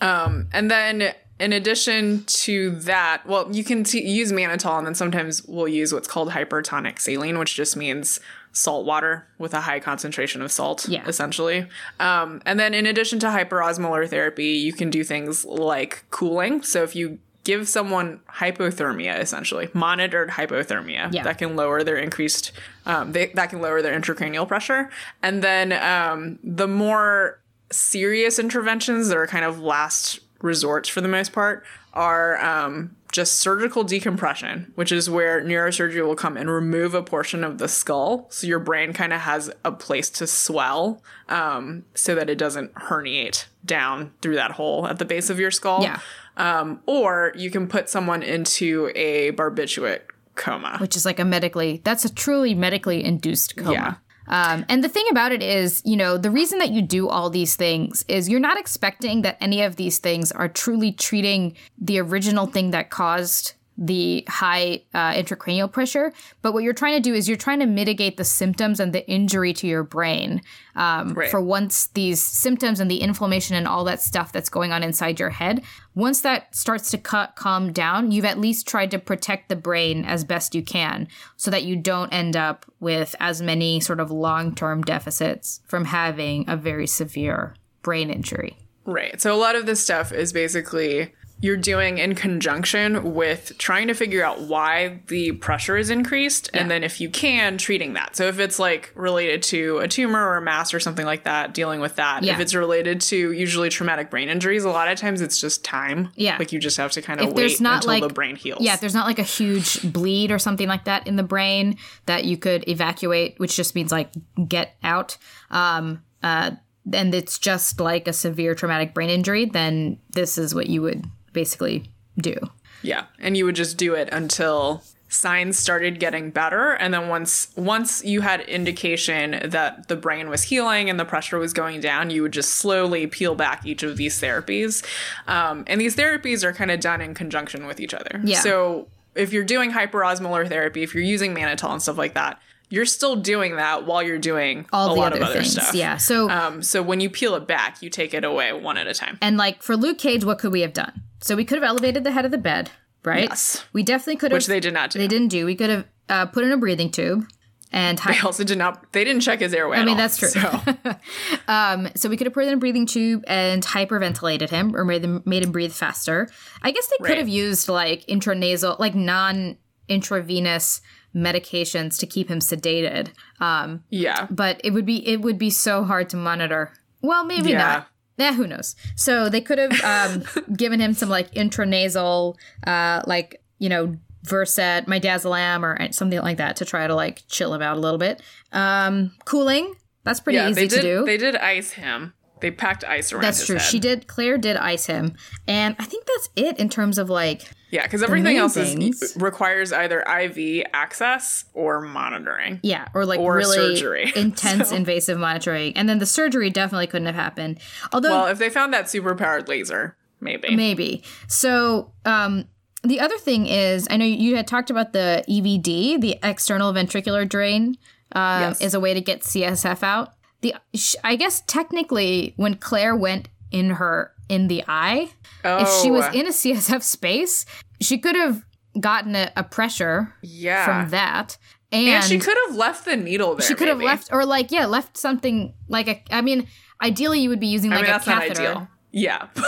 Um, 0.00 0.48
and 0.52 0.70
then 0.70 1.14
in 1.38 1.52
addition 1.52 2.24
to 2.24 2.70
that, 2.80 3.22
well, 3.26 3.54
you 3.54 3.62
can 3.64 3.84
t- 3.84 4.06
use 4.06 4.32
mannitol, 4.32 4.78
and 4.78 4.86
then 4.86 4.94
sometimes 4.94 5.42
we'll 5.44 5.68
use 5.68 5.92
what's 5.92 6.08
called 6.08 6.30
hypertonic 6.30 6.98
saline, 6.98 7.38
which 7.38 7.54
just 7.54 7.76
means 7.76 8.20
salt 8.52 8.86
water 8.86 9.26
with 9.38 9.52
a 9.52 9.60
high 9.62 9.78
concentration 9.80 10.40
of 10.40 10.50
salt, 10.50 10.88
Yeah. 10.88 11.06
essentially. 11.06 11.66
Um, 12.00 12.40
and 12.46 12.58
then 12.58 12.72
in 12.72 12.86
addition 12.86 13.18
to 13.20 13.26
hyperosmolar 13.26 14.08
therapy, 14.08 14.48
you 14.52 14.72
can 14.72 14.88
do 14.88 15.04
things 15.04 15.44
like 15.44 16.04
cooling. 16.10 16.62
So 16.62 16.82
if 16.82 16.96
you 16.96 17.18
give 17.44 17.68
someone 17.68 18.20
hypothermia, 18.38 19.20
essentially 19.20 19.68
monitored 19.74 20.30
hypothermia, 20.30 21.12
Yeah. 21.12 21.22
that 21.22 21.36
can 21.38 21.54
lower 21.54 21.84
their 21.84 21.96
increased, 21.96 22.50
um, 22.86 23.12
they, 23.12 23.26
that 23.34 23.50
can 23.50 23.60
lower 23.60 23.82
their 23.82 23.98
intracranial 23.98 24.48
pressure. 24.48 24.88
And 25.22 25.42
then 25.42 25.72
um, 25.74 26.38
the 26.42 26.66
more 26.66 27.38
serious 27.70 28.38
interventions 28.38 29.08
that 29.08 29.16
are 29.16 29.26
kind 29.26 29.44
of 29.44 29.60
last 29.60 30.20
resorts 30.42 30.88
for 30.88 31.00
the 31.00 31.08
most 31.08 31.32
part 31.32 31.64
are 31.92 32.42
um, 32.44 32.94
just 33.10 33.36
surgical 33.36 33.82
decompression, 33.82 34.70
which 34.74 34.92
is 34.92 35.08
where 35.08 35.42
neurosurgery 35.42 36.04
will 36.04 36.14
come 36.14 36.36
and 36.36 36.50
remove 36.50 36.94
a 36.94 37.02
portion 37.02 37.42
of 37.42 37.58
the 37.58 37.68
skull. 37.68 38.26
So 38.30 38.46
your 38.46 38.58
brain 38.58 38.92
kind 38.92 39.12
of 39.12 39.20
has 39.22 39.50
a 39.64 39.72
place 39.72 40.10
to 40.10 40.26
swell 40.26 41.02
um, 41.28 41.84
so 41.94 42.14
that 42.14 42.28
it 42.28 42.36
doesn't 42.36 42.74
herniate 42.74 43.46
down 43.64 44.12
through 44.20 44.34
that 44.34 44.52
hole 44.52 44.86
at 44.86 44.98
the 44.98 45.06
base 45.06 45.30
of 45.30 45.40
your 45.40 45.50
skull. 45.50 45.82
Yeah. 45.82 46.00
Um, 46.36 46.80
or 46.84 47.32
you 47.34 47.50
can 47.50 47.66
put 47.66 47.88
someone 47.88 48.22
into 48.22 48.92
a 48.94 49.32
barbiturate 49.32 50.02
coma. 50.34 50.76
which 50.78 50.94
is 50.94 51.06
like 51.06 51.18
a 51.18 51.24
medically 51.24 51.80
that's 51.82 52.04
a 52.04 52.14
truly 52.14 52.54
medically 52.54 53.02
induced 53.02 53.56
coma. 53.56 53.72
Yeah. 53.72 53.94
Um, 54.28 54.64
and 54.68 54.82
the 54.82 54.88
thing 54.88 55.06
about 55.10 55.32
it 55.32 55.42
is, 55.42 55.82
you 55.84 55.96
know, 55.96 56.18
the 56.18 56.30
reason 56.30 56.58
that 56.58 56.70
you 56.70 56.82
do 56.82 57.08
all 57.08 57.30
these 57.30 57.56
things 57.56 58.04
is 58.08 58.28
you're 58.28 58.40
not 58.40 58.58
expecting 58.58 59.22
that 59.22 59.36
any 59.40 59.62
of 59.62 59.76
these 59.76 59.98
things 59.98 60.32
are 60.32 60.48
truly 60.48 60.92
treating 60.92 61.56
the 61.78 62.00
original 62.00 62.46
thing 62.46 62.70
that 62.70 62.90
caused 62.90 63.54
the 63.78 64.24
high 64.28 64.82
uh, 64.94 65.12
intracranial 65.12 65.70
pressure. 65.70 66.12
But 66.42 66.54
what 66.54 66.62
you're 66.62 66.72
trying 66.72 66.94
to 66.94 67.00
do 67.00 67.14
is 67.14 67.28
you're 67.28 67.36
trying 67.36 67.60
to 67.60 67.66
mitigate 67.66 68.16
the 68.16 68.24
symptoms 68.24 68.80
and 68.80 68.92
the 68.92 69.06
injury 69.08 69.52
to 69.54 69.66
your 69.66 69.82
brain 69.82 70.40
um, 70.74 71.12
Right. 71.14 71.30
for 71.30 71.40
once 71.40 71.88
these 71.88 72.22
symptoms 72.22 72.80
and 72.80 72.90
the 72.90 73.00
inflammation 73.00 73.54
and 73.56 73.68
all 73.68 73.84
that 73.84 74.00
stuff 74.00 74.32
that's 74.32 74.48
going 74.48 74.72
on 74.72 74.82
inside 74.82 75.20
your 75.20 75.30
head. 75.30 75.62
Once 75.94 76.20
that 76.22 76.54
starts 76.54 76.90
to 76.90 76.98
cut, 76.98 77.36
calm 77.36 77.72
down, 77.72 78.10
you've 78.10 78.24
at 78.24 78.38
least 78.38 78.66
tried 78.66 78.90
to 78.90 78.98
protect 78.98 79.48
the 79.48 79.56
brain 79.56 80.04
as 80.04 80.24
best 80.24 80.54
you 80.54 80.62
can 80.62 81.08
so 81.36 81.50
that 81.50 81.64
you 81.64 81.76
don't 81.76 82.12
end 82.12 82.36
up 82.36 82.66
with 82.80 83.14
as 83.20 83.40
many 83.42 83.80
sort 83.80 84.00
of 84.00 84.10
long 84.10 84.54
term 84.54 84.82
deficits 84.82 85.60
from 85.66 85.86
having 85.86 86.48
a 86.48 86.56
very 86.56 86.86
severe 86.86 87.54
brain 87.82 88.10
injury. 88.10 88.56
Right. 88.84 89.20
So 89.20 89.34
a 89.34 89.36
lot 89.36 89.56
of 89.56 89.66
this 89.66 89.82
stuff 89.82 90.12
is 90.12 90.32
basically 90.32 91.12
you're 91.38 91.56
doing 91.56 91.98
in 91.98 92.14
conjunction 92.14 93.14
with 93.14 93.56
trying 93.58 93.88
to 93.88 93.94
figure 93.94 94.24
out 94.24 94.40
why 94.40 95.00
the 95.08 95.32
pressure 95.32 95.76
is 95.76 95.90
increased 95.90 96.48
and 96.54 96.70
then 96.70 96.82
if 96.82 96.98
you 96.98 97.10
can 97.10 97.58
treating 97.58 97.92
that. 97.92 98.16
So 98.16 98.26
if 98.26 98.38
it's 98.38 98.58
like 98.58 98.90
related 98.94 99.42
to 99.44 99.78
a 99.78 99.88
tumor 99.88 100.26
or 100.26 100.38
a 100.38 100.40
mass 100.40 100.72
or 100.72 100.80
something 100.80 101.04
like 101.04 101.24
that, 101.24 101.52
dealing 101.52 101.80
with 101.80 101.96
that. 101.96 102.22
Yeah. 102.22 102.34
If 102.34 102.40
it's 102.40 102.54
related 102.54 103.02
to 103.02 103.32
usually 103.32 103.68
traumatic 103.68 104.10
brain 104.10 104.30
injuries, 104.30 104.64
a 104.64 104.70
lot 104.70 104.88
of 104.88 104.98
times 104.98 105.20
it's 105.20 105.38
just 105.38 105.62
time. 105.62 106.10
Yeah. 106.16 106.38
Like 106.38 106.52
you 106.52 106.58
just 106.58 106.78
have 106.78 106.92
to 106.92 107.02
kind 107.02 107.20
of 107.20 107.28
If 107.28 107.34
there's 107.34 107.52
wait 107.52 107.60
not 107.60 107.76
until 107.76 107.88
like 107.90 108.02
the 108.02 108.14
brain 108.14 108.36
heals. 108.36 108.62
Yeah, 108.62 108.72
if 108.72 108.80
there's 108.80 108.94
not 108.94 109.06
like 109.06 109.18
a 109.18 109.24
huge 109.24 109.92
bleed 109.92 110.30
or 110.30 110.38
something 110.38 110.68
like 110.68 110.84
that 110.84 111.06
in 111.06 111.16
the 111.16 111.22
brain 111.22 111.76
that 112.06 112.24
you 112.24 112.38
could 112.38 112.66
evacuate, 112.66 113.38
which 113.38 113.56
just 113.56 113.74
means 113.74 113.92
like 113.92 114.10
get 114.48 114.76
out. 114.82 115.18
Um, 115.50 116.02
uh, 116.22 116.52
and 116.92 117.14
it's 117.14 117.38
just 117.38 117.78
like 117.78 118.08
a 118.08 118.12
severe 118.14 118.54
traumatic 118.54 118.94
brain 118.94 119.10
injury, 119.10 119.44
then 119.44 119.98
this 120.10 120.38
is 120.38 120.54
what 120.54 120.68
you 120.68 120.82
would 120.82 121.04
basically 121.36 121.84
do. 122.18 122.34
Yeah, 122.82 123.04
and 123.20 123.36
you 123.36 123.44
would 123.44 123.54
just 123.56 123.76
do 123.76 123.94
it 123.94 124.08
until 124.10 124.82
signs 125.08 125.56
started 125.56 126.00
getting 126.00 126.32
better 126.32 126.72
and 126.72 126.92
then 126.92 127.08
once 127.08 127.48
once 127.56 128.04
you 128.04 128.22
had 128.22 128.40
indication 128.40 129.38
that 129.50 129.86
the 129.86 129.94
brain 129.94 130.28
was 130.28 130.42
healing 130.42 130.90
and 130.90 130.98
the 130.98 131.04
pressure 131.04 131.38
was 131.38 131.52
going 131.52 131.80
down 131.80 132.10
you 132.10 132.22
would 132.22 132.32
just 132.32 132.54
slowly 132.54 133.06
peel 133.06 133.36
back 133.36 133.64
each 133.64 133.84
of 133.84 133.96
these 133.96 134.20
therapies 134.20 134.84
um, 135.28 135.62
and 135.68 135.80
these 135.80 135.94
therapies 135.94 136.42
are 136.42 136.52
kind 136.52 136.72
of 136.72 136.80
done 136.80 137.00
in 137.00 137.14
conjunction 137.14 137.66
with 137.68 137.78
each 137.78 137.94
other 137.94 138.20
Yeah. 138.24 138.40
so 138.40 138.88
if 139.14 139.32
you're 139.32 139.44
doing 139.44 139.70
hyperosmolar 139.70 140.48
therapy 140.48 140.82
if 140.82 140.92
you're 140.92 141.04
using 141.04 141.32
mannitol 141.32 141.70
and 141.70 141.80
stuff 141.80 141.96
like 141.96 142.14
that 142.14 142.40
you're 142.68 142.84
still 142.84 143.14
doing 143.14 143.54
that 143.56 143.86
while 143.86 144.02
you're 144.02 144.18
doing 144.18 144.66
All 144.72 144.90
a 144.90 145.10
the 145.10 145.22
other 145.24 145.34
things. 145.34 145.52
stuff 145.52 145.72
Yeah. 145.72 145.98
So 145.98 146.28
um, 146.28 146.64
so 146.64 146.82
when 146.82 146.98
you 146.98 147.08
peel 147.08 147.36
it 147.36 147.46
back 147.46 147.80
you 147.80 147.90
take 147.90 148.12
it 148.12 148.24
away 148.24 148.52
one 148.52 148.76
at 148.76 148.88
a 148.88 148.92
time 148.94 149.18
And 149.22 149.36
like 149.36 149.62
for 149.62 149.76
Luke 149.76 149.98
Cage, 149.98 150.24
what 150.24 150.40
could 150.40 150.50
we 150.50 150.62
have 150.62 150.72
done? 150.72 151.02
So 151.20 151.34
we 151.36 151.44
could 151.44 151.56
have 151.60 151.68
elevated 151.68 152.04
the 152.04 152.10
head 152.12 152.24
of 152.24 152.30
the 152.30 152.38
bed, 152.38 152.70
right? 153.04 153.28
Yes. 153.28 153.64
We 153.72 153.82
definitely 153.82 154.16
could 154.16 154.30
have. 154.32 154.36
which 154.36 154.46
they 154.46 154.60
did 154.60 154.74
not 154.74 154.90
do 154.90 154.98
They 154.98 155.08
didn't 155.08 155.28
do. 155.28 155.46
We 155.46 155.54
could 155.54 155.70
have 155.70 155.84
uh, 156.08 156.26
put 156.26 156.44
in 156.44 156.52
a 156.52 156.56
breathing 156.56 156.90
tube, 156.90 157.26
and 157.72 157.98
They 157.98 158.18
also 158.20 158.44
did 158.44 158.58
not 158.58 158.92
they 158.92 159.02
didn't 159.04 159.22
check 159.22 159.40
his 159.40 159.52
airway 159.54 159.78
I 159.78 159.80
mean 159.84 159.90
all, 159.90 159.96
that's 159.96 160.18
true. 160.18 160.28
so. 160.28 160.60
um, 161.48 161.88
so 161.96 162.08
we 162.08 162.16
could 162.16 162.26
have 162.26 162.34
put 162.34 162.44
in 162.46 162.54
a 162.54 162.56
breathing 162.56 162.86
tube 162.86 163.24
and 163.26 163.62
hyperventilated 163.64 164.50
him, 164.50 164.74
or 164.76 164.84
made 164.84 165.02
him 165.04 165.22
made 165.24 165.42
him 165.42 165.52
breathe 165.52 165.72
faster. 165.72 166.28
I 166.62 166.70
guess 166.70 166.86
they 166.88 166.96
could 166.98 167.08
Right. 167.10 167.18
have 167.18 167.28
used 167.28 167.68
like 167.68 168.06
intranasal, 168.06 168.78
like 168.78 168.94
non 168.94 169.56
intravenous 169.88 170.80
medications 171.14 171.98
to 171.98 172.06
keep 172.06 172.30
him 172.30 172.40
sedated. 172.40 173.08
Um, 173.40 173.82
yeah 173.90 174.26
but 174.30 174.60
it 174.62 174.72
would 174.72 174.84
be 174.86 175.06
it 175.08 175.20
would 175.22 175.38
be 175.38 175.50
so 175.50 175.82
hard 175.84 176.10
to 176.10 176.16
monitor. 176.16 176.72
Well, 177.02 177.24
maybe 177.24 177.50
Yeah. 177.50 177.58
not. 177.58 177.88
Yeah, 178.18 178.32
who 178.32 178.46
knows? 178.46 178.74
So 178.94 179.28
they 179.28 179.40
could 179.40 179.58
have 179.58 179.84
um, 179.84 180.24
given 180.56 180.80
him 180.80 180.94
some 180.94 181.08
like 181.08 181.32
intranasal, 181.32 182.36
uh, 182.66 183.02
like 183.06 183.42
you 183.58 183.68
know, 183.68 183.96
Versed, 184.24 184.86
midazolam, 184.86 185.62
or 185.62 185.92
something 185.92 186.20
like 186.20 186.38
that 186.38 186.56
to 186.56 186.64
try 186.64 186.86
to 186.86 186.94
like 186.94 187.22
chill 187.28 187.54
him 187.54 187.62
out 187.62 187.76
a 187.76 187.80
little 187.80 187.98
bit. 187.98 188.22
Um, 188.52 189.12
cooling, 189.24 189.74
that's 190.02 190.20
pretty 190.20 190.38
yeah, 190.38 190.48
easy 190.48 190.62
they 190.62 190.68
to 190.68 190.76
did. 190.76 190.82
do. 190.82 191.04
They 191.04 191.16
did 191.16 191.36
ice 191.36 191.72
him. 191.72 192.14
They 192.40 192.50
packed 192.50 192.84
ice 192.84 193.12
around. 193.12 193.22
that's 193.22 193.46
true. 193.46 193.56
Head. 193.56 193.64
She 193.64 193.78
did. 193.78 194.06
Claire 194.08 194.36
did 194.36 194.56
ice 194.56 194.86
him, 194.86 195.14
and 195.46 195.76
I 195.78 195.84
think 195.84 196.06
that's 196.06 196.28
it 196.36 196.58
in 196.58 196.68
terms 196.68 196.98
of 196.98 197.08
like 197.08 197.50
Yeah, 197.70 197.82
because 197.82 198.02
everything 198.02 198.36
else 198.36 198.54
things- 198.54 199.02
is 199.02 199.16
requires 199.16 199.72
either 199.72 200.00
IV 200.02 200.64
access 200.72 201.44
or 201.52 201.80
monitoring. 201.80 202.60
Yeah, 202.62 202.86
or 202.94 203.04
like 203.04 203.18
Or 203.18 203.34
really 203.36 203.76
surgery. 203.76 204.12
intense 204.16 204.68
So- 204.70 204.76
invasive 204.76 205.18
monitoring. 205.18 205.76
And 205.76 205.88
then 205.88 205.98
the 205.98 206.06
surgery 206.06 206.48
definitely 206.50 206.86
couldn't 206.86 207.06
have 207.06 207.16
happened. 207.16 207.58
Although 207.92 208.10
Well, 208.10 208.26
if 208.26 208.38
they 208.38 208.50
found 208.50 208.72
that 208.72 208.88
super 208.88 209.14
powered 209.14 209.48
laser, 209.48 209.96
maybe. 210.20 210.54
maybe. 210.54 211.02
So 211.26 211.92
um 212.04 212.46
the 212.84 213.00
other 213.00 213.18
thing 213.18 213.46
is 213.46 213.88
I 213.90 213.96
know 213.96 214.04
you 214.04 214.36
had 214.36 214.46
talked 214.46 214.70
about 214.70 214.92
the 214.92 215.24
EVD, 215.28 216.00
the 216.00 216.18
external 216.22 216.72
ventricular 216.72 217.28
drain, 217.28 217.76
um, 218.12 218.42
Yes. 218.42 218.60
is 218.60 218.74
a 218.74 218.80
way 218.80 218.94
to 218.94 219.00
get 219.00 219.22
CSF 219.24 219.82
out. 219.82 220.12
The 220.42 220.54
I 221.02 221.16
guess 221.16 221.42
technically 221.48 222.32
when 222.36 222.54
Claire 222.54 222.94
went 222.94 223.28
in 223.50 223.70
her 223.70 224.12
in 224.28 224.48
the 224.48 224.64
eye, 224.66 225.10
oh, 225.44 225.62
if 225.62 225.82
she 225.82 225.90
was 225.90 226.04
oh. 226.06 226.12
in 226.12 226.26
a 226.26 226.30
CSF 226.30 226.82
space, 226.82 227.46
she 227.80 227.98
could 227.98 228.16
have 228.16 228.44
gotten 228.80 229.14
a, 229.14 229.32
a 229.36 229.44
pressure 229.44 230.14
yeah, 230.22 230.64
from 230.64 230.90
that. 230.90 231.38
And, 231.72 231.88
and 231.88 232.04
she 232.04 232.18
could 232.18 232.36
have 232.46 232.56
left 232.56 232.84
the 232.84 232.96
needle 232.96 233.34
there. 233.34 233.46
she 233.46 233.54
could 233.54 233.68
have 233.68 233.80
left 233.80 234.12
or 234.12 234.24
like 234.24 234.52
yeah 234.52 234.66
left 234.66 234.96
something 234.96 235.52
like 235.68 235.88
a 235.88 236.00
i 236.14 236.20
mean 236.20 236.46
ideally 236.80 237.20
you 237.20 237.28
would 237.28 237.40
be 237.40 237.48
using 237.48 237.72
I 237.72 237.76
like 237.76 237.82
mean, 237.82 237.90
a 237.90 237.94
that's 237.94 238.06
not 238.06 238.22
catheter 238.22 238.42
ideal. 238.42 238.68
Yeah, 238.92 239.26
but 239.34 239.44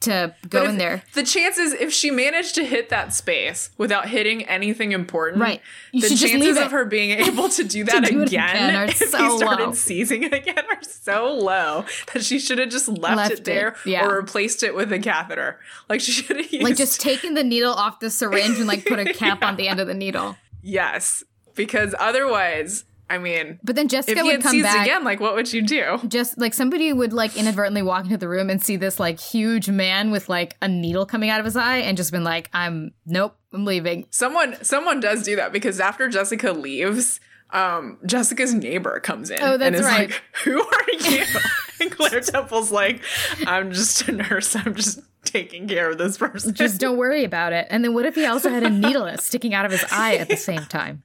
to 0.00 0.32
go 0.48 0.62
if- 0.62 0.68
in 0.70 0.78
there 0.78 1.02
The 1.14 1.22
chances, 1.24 1.72
if 1.72 1.92
she 1.92 2.10
managed 2.10 2.54
to 2.54 2.64
hit 2.64 2.88
that 2.90 3.12
space 3.12 3.70
without 3.76 4.08
hitting 4.08 4.44
anything 4.44 4.92
important, 4.92 5.42
Right. 5.42 5.60
You 5.92 6.02
the 6.02 6.08
chances 6.14 6.56
of 6.56 6.64
it. 6.66 6.70
her 6.70 6.84
being 6.84 7.10
able 7.18 7.48
to 7.48 7.64
do 7.64 7.82
that 7.90 8.04
do 8.04 8.22
again, 8.22 8.56
again 8.56 8.76
are 8.76 8.84
if 8.84 8.96
so 8.96 9.18
he 9.32 9.36
started 9.38 9.66
low. 9.66 9.72
seizing 9.72 10.24
again 10.32 10.64
are 10.70 10.82
so 10.82 11.32
low 11.34 11.84
that 12.12 12.24
she 12.24 12.38
should 12.38 12.58
have 12.58 12.68
just 12.70 12.86
left, 12.88 13.16
Left 13.16 13.32
it 13.32 13.38
it, 13.40 13.44
there 13.44 13.76
yeah. 13.84 14.06
or 14.06 14.16
replaced 14.16 14.62
it 14.62 14.74
with 14.74 14.92
a 14.92 14.98
catheter. 15.00 15.58
Like 15.88 16.00
she 16.00 16.12
should 16.12 16.36
have 16.36 16.52
used 16.52 16.62
like 16.64 16.76
just 16.76 17.00
taking 17.00 17.34
the 17.34 17.44
needle 17.44 17.72
off 17.72 17.98
the 18.00 18.10
syringe 18.10 18.58
and 18.58 18.66
like 18.68 18.84
put 18.84 18.98
a 19.00 19.12
cap 19.14 19.42
on 19.42 19.56
the 19.56 19.66
end 19.68 19.80
of 19.80 19.86
the 19.88 19.94
needle 19.94 20.36
yes, 20.62 21.24
because 21.54 21.94
otherwise, 21.98 22.84
I 23.10 23.18
mean, 23.18 23.58
but 23.62 23.74
then 23.76 23.88
jessica 23.88 24.22
would 24.22 24.42
come 24.42 24.60
back 24.62 24.86
again, 24.86 25.02
like 25.04 25.18
what 25.20 25.34
would 25.34 25.52
you 25.52 25.62
do? 25.62 25.98
just 26.08 26.38
like 26.38 26.54
somebody 26.54 26.92
would 26.92 27.12
like 27.12 27.36
inadvertently 27.36 27.82
walk 27.82 28.04
into 28.04 28.18
the 28.18 28.28
room 28.28 28.50
and 28.50 28.62
see 28.62 28.76
this 28.76 29.00
like 29.00 29.18
huge 29.18 29.68
man 29.70 30.10
with 30.10 30.28
like 30.28 30.56
a 30.60 30.68
needle 30.68 31.06
coming 31.06 31.30
out 31.30 31.40
of 31.40 31.44
his 31.46 31.56
eye 31.56 31.78
and 31.78 31.96
just 31.96 32.12
been 32.12 32.24
like 32.24 32.50
i'm 32.52 32.92
nope 33.06 33.36
i'm 33.52 33.64
leaving 33.64 34.06
Someone, 34.10 34.56
someone 34.62 35.00
does 35.00 35.22
do 35.22 35.36
that 35.36 35.52
because 35.52 35.80
after 35.80 36.08
Jessica 36.08 36.52
leaves. 36.52 37.20
Um, 37.50 37.96
Jessica's 38.04 38.52
neighbor 38.52 39.00
comes 39.00 39.30
in 39.30 39.38
Oh, 39.40 39.56
that's 39.56 39.66
and 39.68 39.76
is 39.76 39.82
right. 39.82 40.10
like, 40.10 40.22
"Who 40.44 40.60
are 40.60 40.92
you?" 41.00 41.24
and 41.80 41.90
Claire 41.90 42.20
Temple's 42.20 42.70
like, 42.70 43.00
"I'm 43.46 43.72
just 43.72 44.06
a 44.06 44.12
nurse. 44.12 44.54
I'm 44.54 44.74
just 44.74 45.00
taking 45.24 45.66
care 45.66 45.88
of 45.90 45.96
this 45.96 46.18
person." 46.18 46.52
just 46.52 46.78
don't 46.78 46.98
worry 47.04 47.24
about 47.24 47.54
it 47.54 47.66
and 47.70 47.82
then 47.82 47.94
what 47.94 48.04
if 48.04 48.16
he 48.16 48.26
also 48.26 48.50
had 48.50 48.64
a 48.64 48.68
needle 48.68 49.10
sticking 49.18 49.54
out 49.54 49.64
of 49.64 49.70
his 49.70 49.82
eye 49.90 50.16
at 50.16 50.28
the 50.28 50.36
same 50.36 50.66
time 50.66 51.02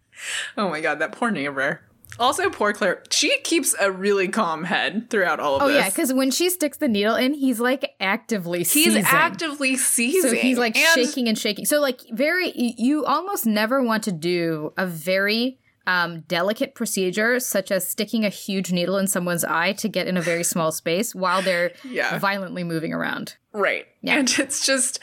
Oh 0.57 0.69
my 0.69 0.81
god, 0.81 0.99
that 0.99 1.13
poor 1.13 1.31
neighbor. 1.31 1.79
Also, 2.19 2.49
poor 2.49 2.73
Claire. 2.73 3.03
She 3.11 3.39
keeps 3.41 3.73
a 3.79 3.91
really 3.91 4.27
calm 4.27 4.63
head 4.65 5.09
throughout 5.09 5.39
all 5.39 5.55
of 5.57 5.63
oh 5.63 5.67
this. 5.67 5.77
yeah 5.77 5.89
because 5.89 6.13
when 6.13 6.29
she 6.31 6.49
sticks 6.49 6.77
the 6.77 6.87
needle 6.87 7.15
in 7.15 7.33
he's 7.33 7.59
like 7.59 7.95
actively 7.99 8.59
he's 8.59 8.71
seizing. 8.71 9.03
actively 9.07 9.75
seizing. 9.75 10.29
So 10.29 10.35
he's 10.35 10.57
like 10.57 10.75
and 10.77 10.93
shaking 11.05 11.27
and 11.27 11.37
shaking. 11.37 11.65
So 11.65 11.79
like 11.79 12.01
very, 12.11 12.51
you 12.55 13.05
almost 13.05 13.45
never 13.45 13.81
want 13.81 14.03
to 14.03 14.11
do 14.11 14.73
a 14.77 14.85
very 14.85 15.59
um, 15.85 16.21
delicate 16.21 16.75
procedure 16.75 17.39
such 17.39 17.71
as 17.71 17.85
sticking 17.87 18.23
a 18.23 18.29
huge 18.29 18.71
needle 18.71 18.97
in 18.97 19.07
someone's 19.07 19.43
eye 19.43 19.73
to 19.73 19.89
get 19.89 20.07
in 20.07 20.15
a 20.15 20.21
very 20.21 20.43
small 20.43 20.71
space 20.83 21.13
while 21.15 21.41
they're 21.41 21.71
Yeah. 21.83 22.19
violently 22.19 22.63
moving 22.63 22.93
around. 22.93 23.35
Right. 23.53 23.85
Yeah. 24.01 24.17
And 24.19 24.29
it's 24.39 24.65
just 24.65 24.99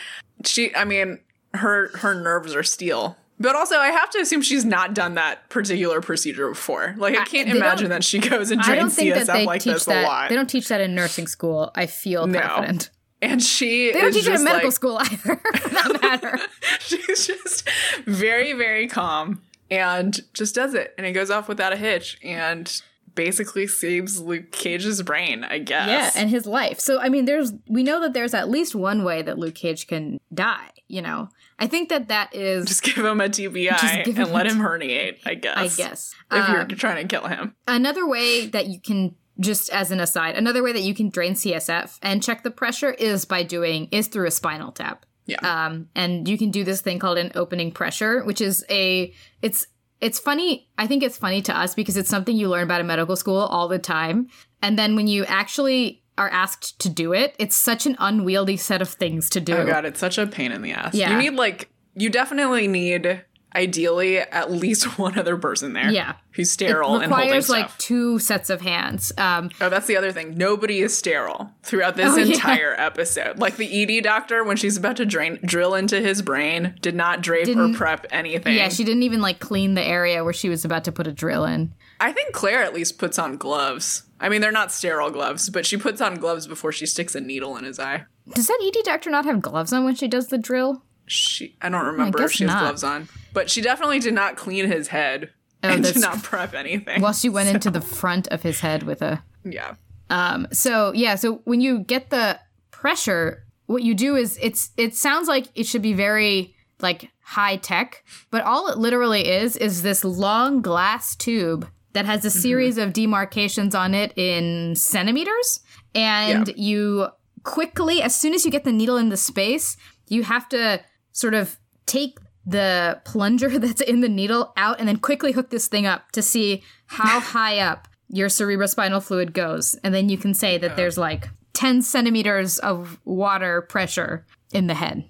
she. 0.47 0.75
I 0.75 0.85
mean, 0.85 1.19
her 1.55 1.89
her 1.99 2.15
nerves 2.15 2.55
are 2.55 2.63
steel. 2.63 3.17
But 3.43 3.57
also, 3.57 3.77
I 3.77 3.89
have 3.89 4.11
to 4.11 4.19
assume 4.19 4.43
she's 4.43 4.67
not 4.67 4.95
done 4.95 5.15
that 5.15 5.49
particular 5.49 6.01
procedure 6.03 6.51
before. 6.51 6.95
Like, 6.99 7.17
I 7.17 7.23
I- 7.23 7.25
can't 7.25 7.51
they 7.51 7.57
imagine 7.57 7.89
that 7.89 8.05
she 8.05 8.19
goes 8.19 8.51
and 8.51 8.61
I 8.61 8.65
drains 8.67 8.97
CSF 8.97 9.27
that 9.27 9.33
they 9.33 9.47
like 9.47 9.63
teach 9.63 9.73
this 9.73 9.87
a 9.89 10.03
lot. 10.03 10.29
They 10.29 10.35
don't 10.37 10.49
teach 10.51 10.69
that 10.69 10.81
in 10.83 10.95
nursing 10.95 11.27
school. 11.27 11.73
I 11.75 11.87
feel 11.87 12.27
No. 12.27 12.39
confident. 12.41 12.91
and 13.23 13.43
she 13.43 13.93
They 13.93 14.01
don't 14.01 14.09
is 14.11 14.17
teach 14.17 14.27
it 14.29 14.35
in 14.35 14.45
medical 14.45 14.69
like, 14.69 14.75
school 14.75 14.99
either, 15.01 15.37
for 15.57 15.69
that 15.71 15.99
matter. 16.03 16.39
she's 16.81 17.27
just 17.27 17.69
very 18.07 18.53
very 18.55 18.87
calm 18.89 19.43
and 19.71 20.21
just 20.35 20.55
does 20.55 20.75
it 20.75 20.95
and 20.99 21.07
it 21.07 21.13
goes 21.13 21.31
off 21.31 21.47
without 21.49 21.73
a 21.73 21.77
hitch 21.77 22.19
and 22.25 22.81
basically 23.15 23.67
saves 23.67 24.21
luke 24.21 24.51
cage's 24.53 25.03
brain 25.03 25.45
i 25.45 25.59
guess 25.59 25.89
Yeah, 25.89 26.21
and 26.21 26.31
his 26.31 26.47
life. 26.47 26.81
So 26.81 26.99
I 27.01 27.09
mean, 27.09 27.25
there's 27.27 27.53
we 27.69 27.83
know 27.83 28.01
that 28.01 28.13
there's 28.15 28.33
at 28.35 28.49
least 28.49 28.75
one 28.75 29.05
way 29.05 29.21
that 29.23 29.39
Luke 29.39 29.55
Cage 29.55 29.87
can 29.87 30.19
die. 30.33 30.71
You 30.89 31.03
know, 31.03 31.29
I 31.61 31.67
think 31.67 31.91
that 31.91 32.09
that 32.09 32.35
is. 32.35 32.67
just 32.67 32.83
give 32.83 32.97
him 32.97 33.21
a 33.21 33.29
tbi 33.29 34.05
give 34.05 34.19
and 34.19 34.27
him 34.29 34.33
let 34.33 34.47
him 34.47 34.57
herniate 34.59 35.19
i 35.27 35.35
guess 35.35 35.57
I 35.57 35.69
guess 35.69 36.15
if 36.33 36.49
you're 36.49 36.61
Um, 36.63 36.69
trying 36.69 37.07
to 37.07 37.17
kill 37.17 37.29
him 37.29 37.55
Another 37.69 38.09
way 38.09 38.47
that 38.47 38.67
you 38.69 38.81
can 38.81 39.15
just 39.39 39.71
as 39.71 39.91
an 39.91 40.01
aside, 40.01 40.37
another 40.37 40.63
way 40.63 40.73
that 40.73 40.83
you 40.83 40.95
can 40.95 41.09
drain 41.09 41.33
CSF 41.33 41.99
and 42.03 42.23
check 42.23 42.43
the 42.43 42.51
pressure 42.51 42.91
is 42.91 43.25
by 43.25 43.43
doing 43.43 43.89
is 43.91 44.09
through 44.09 44.27
a 44.27 44.31
spinal 44.31 44.71
tap. 44.71 45.07
Yeah. 45.25 45.39
Um, 45.43 45.89
and 45.95 46.29
you 46.29 46.37
can 46.37 46.51
do 46.51 46.63
this 46.63 46.83
thing 46.83 46.99
called 46.99 47.17
an 47.17 47.33
opening 47.35 47.73
pressure, 47.73 48.23
which 48.25 48.43
is 48.43 48.65
a 48.69 49.15
it's 49.41 49.67
it's 50.01 50.19
funny. 50.19 50.69
I 50.77 50.87
think 50.87 51.03
it's 51.03 51.17
funny 51.17 51.41
to 51.43 51.57
us 51.57 51.75
because 51.75 51.97
it's 51.97 52.11
something 52.11 52.37
you 52.37 52.49
learn 52.51 52.65
about 52.65 52.81
in 52.83 52.87
medical 52.87 53.17
school 53.17 53.39
all 53.39 53.67
the 53.69 53.79
time. 53.79 54.29
And 54.61 54.79
then 54.79 54.95
when 54.95 55.07
you 55.07 55.25
actually 55.25 56.00
are 56.21 56.29
asked 56.29 56.79
to 56.79 56.89
do 56.89 57.13
it, 57.13 57.35
it's 57.39 57.57
such 57.57 57.87
an 57.87 57.97
unwieldy 57.99 58.57
set 58.57 58.81
of 58.83 58.89
things 58.91 59.29
to 59.31 59.41
do. 59.41 59.55
oh 59.57 59.67
god 59.67 59.85
it's 59.85 59.99
such 59.99 60.19
a 60.19 60.27
pain 60.27 60.53
in 60.53 60.63
the 60.63 60.73
ass 60.73 60.95
Yeah. 60.95 61.11
you 61.13 61.19
need 61.19 61.35
like 61.35 61.69
you 61.95 62.09
definitely 62.11 62.69
need 62.69 63.25
ideally 63.57 64.19
at 64.19 64.49
least 64.51 64.99
one 64.99 65.19
other 65.19 65.37
person 65.37 65.73
there 65.73 65.91
Yeah. 65.91 66.15
who's 66.33 66.51
sterile 66.51 66.95
it 67.01 67.05
and 67.05 67.13
holding 67.13 67.27
requires 67.29 67.47
stuff 67.47 67.57
like 67.57 67.79
two 67.79 68.19
sets 68.21 68.49
of 68.49 68.61
hands. 68.61 69.13
Um, 69.19 69.51
Oh, 69.61 69.69
that's 69.69 69.89
the 69.89 69.97
other 69.97 70.13
thing. 70.13 70.37
Nobody 70.37 70.79
is 70.81 70.97
sterile 70.97 71.51
throughout 71.65 71.97
this 71.97 72.13
Oh, 72.13 72.17
yeah. 72.17 72.33
entire 72.35 72.75
episode. 72.79 73.39
Like 73.41 73.57
the 73.57 73.99
ED 73.99 74.05
doctor, 74.05 74.45
when 74.45 74.57
she's 74.57 74.77
about 74.77 74.97
to 74.99 75.05
drain 75.07 75.41
drill 75.45 75.75
into 75.75 76.01
his 76.01 76.23
brain, 76.23 76.77
did 76.81 76.95
not 76.95 77.23
drape 77.23 77.47
Didn't- 77.47 77.75
or 77.75 77.77
prep 77.77 78.07
anything. 78.13 78.55
yeah, 78.55 78.69
she 78.69 78.85
didn't 78.85 79.03
even 79.03 79.21
like 79.21 79.41
clean 79.41 79.75
the 79.75 79.83
area 79.85 80.23
where 80.23 80.33
she 80.33 80.49
was 80.49 80.65
about 80.65 80.85
to 80.85 80.93
put 80.93 81.09
a 81.09 81.13
drill 81.13 81.45
in. 81.45 81.73
I 81.99 82.13
think 82.13 82.33
Claire 82.33 82.63
at 82.63 82.73
least 82.73 82.99
puts 82.99 83.19
on 83.19 83.37
gloves. 83.37 84.05
I 84.21 84.29
mean, 84.29 84.41
they're 84.43 84.53
not 84.53 84.71
sterile 84.71 85.11
gloves, 85.11 85.49
but 85.51 85.65
she 85.67 85.77
puts 85.77 86.01
on 86.01 86.17
gloves 86.17 86.47
before 86.47 86.73
she 86.73 86.87
sticks 86.87 87.15
a 87.15 87.21
needle 87.21 87.57
in 87.57 87.65
his 87.65 87.81
eye. 87.81 88.05
Does 88.35 88.47
that 88.47 88.61
ED 88.63 88.85
doctor 88.85 89.11
not 89.11 89.25
have 89.25 89.41
gloves 89.41 89.73
on 89.73 89.85
when 89.85 89.95
she 89.95 90.07
does 90.09 90.29
the 90.29 90.39
drill? 90.39 90.85
She, 91.07 91.57
I 91.61 91.69
don't 91.71 91.85
remember 91.87 92.19
if 92.23 92.29
guess 92.29 92.37
she 92.37 92.45
has 92.45 92.61
gloves 92.61 92.85
on, 92.85 93.09
but 93.33 93.51
she 93.51 93.61
definitely 93.63 93.99
did 93.99 94.15
not 94.15 94.37
clean 94.37 94.67
his 94.67 94.89
head 94.89 95.31
Oh, 95.63 95.69
and 95.69 95.83
did 95.85 95.99
not 95.99 96.23
prep 96.23 96.55
anything. 96.55 97.03
Well, 97.03 97.13
she 97.13 97.29
went 97.29 97.49
into 97.49 97.71
the 97.71 97.81
front 97.81 98.29
of 98.29 98.43
his 98.43 98.61
head 98.61 98.83
with 98.85 99.03
a. 99.03 99.23
yeah. 99.45 99.75
Um, 100.09 100.47
so 100.53 100.93
yeah, 100.95 101.15
so 101.15 101.41
when 101.45 101.61
you 101.61 101.81
get 101.81 102.11
the 102.11 102.39
pressure, 102.71 103.45
what 103.67 103.83
you 103.83 103.95
do 103.95 104.17
is 104.17 104.39
it's 104.43 104.71
it 104.77 104.95
sounds 104.97 105.29
like 105.29 105.47
it 105.55 105.67
should 105.67 105.83
be 105.83 105.93
very 105.93 106.55
like 106.81 107.11
high 107.23 107.57
tech, 107.57 108.03
but 108.31 108.43
all 108.43 108.69
it 108.69 108.79
literally 108.79 109.29
is 109.29 109.57
is 109.57 109.83
this 109.83 110.05
long 110.05 110.63
glass 110.63 111.15
tube 111.15 111.69
that 111.93 112.07
has 112.07 112.25
a 112.25 112.29
mm-hmm. 112.29 112.39
series 112.39 112.79
of 112.79 112.93
demarcations 112.93 113.75
on 113.75 113.95
it 113.95 114.13
in 114.17 114.75
centimeters, 114.77 115.61
and 115.95 116.49
Yeah. 116.49 116.55
you 116.57 117.09
quickly, 117.43 118.03
as 118.03 118.15
soon 118.15 118.35
as 118.35 118.45
you 118.45 118.51
get 118.51 118.65
the 118.65 118.73
needle 118.73 118.97
in 118.97 119.09
the 119.09 119.17
space, 119.17 119.77
you 120.09 120.25
have 120.25 120.49
to 120.51 120.81
sort 121.13 121.35
of 121.35 121.59
take 121.87 122.19
the 122.47 123.01
plunger 123.05 123.59
that's 123.59 123.81
in 123.81 124.01
the 124.01 124.09
needle 124.09 124.53
out 124.57 124.79
and 124.79 124.89
then 124.89 124.97
quickly 124.99 125.33
hook 125.33 125.51
this 125.51 125.69
thing 125.69 125.87
up 125.87 126.11
to 126.13 126.23
see 126.23 126.63
how 126.87 127.21
high 127.35 127.59
up 127.59 127.89
your 128.09 128.29
cerebrospinal 128.29 129.03
fluid 129.03 129.33
goes. 129.33 129.75
And 129.85 129.95
then 129.95 130.09
you 130.09 130.19
can 130.19 130.35
say 130.35 130.59
that 130.59 130.77
there's 130.77 130.99
like 130.99 131.29
10 131.55 131.83
centimeters 131.83 132.59
of 132.59 132.99
water 133.05 133.63
pressure 133.63 134.27
in 134.53 134.67
the 134.67 134.75
head. 134.75 135.05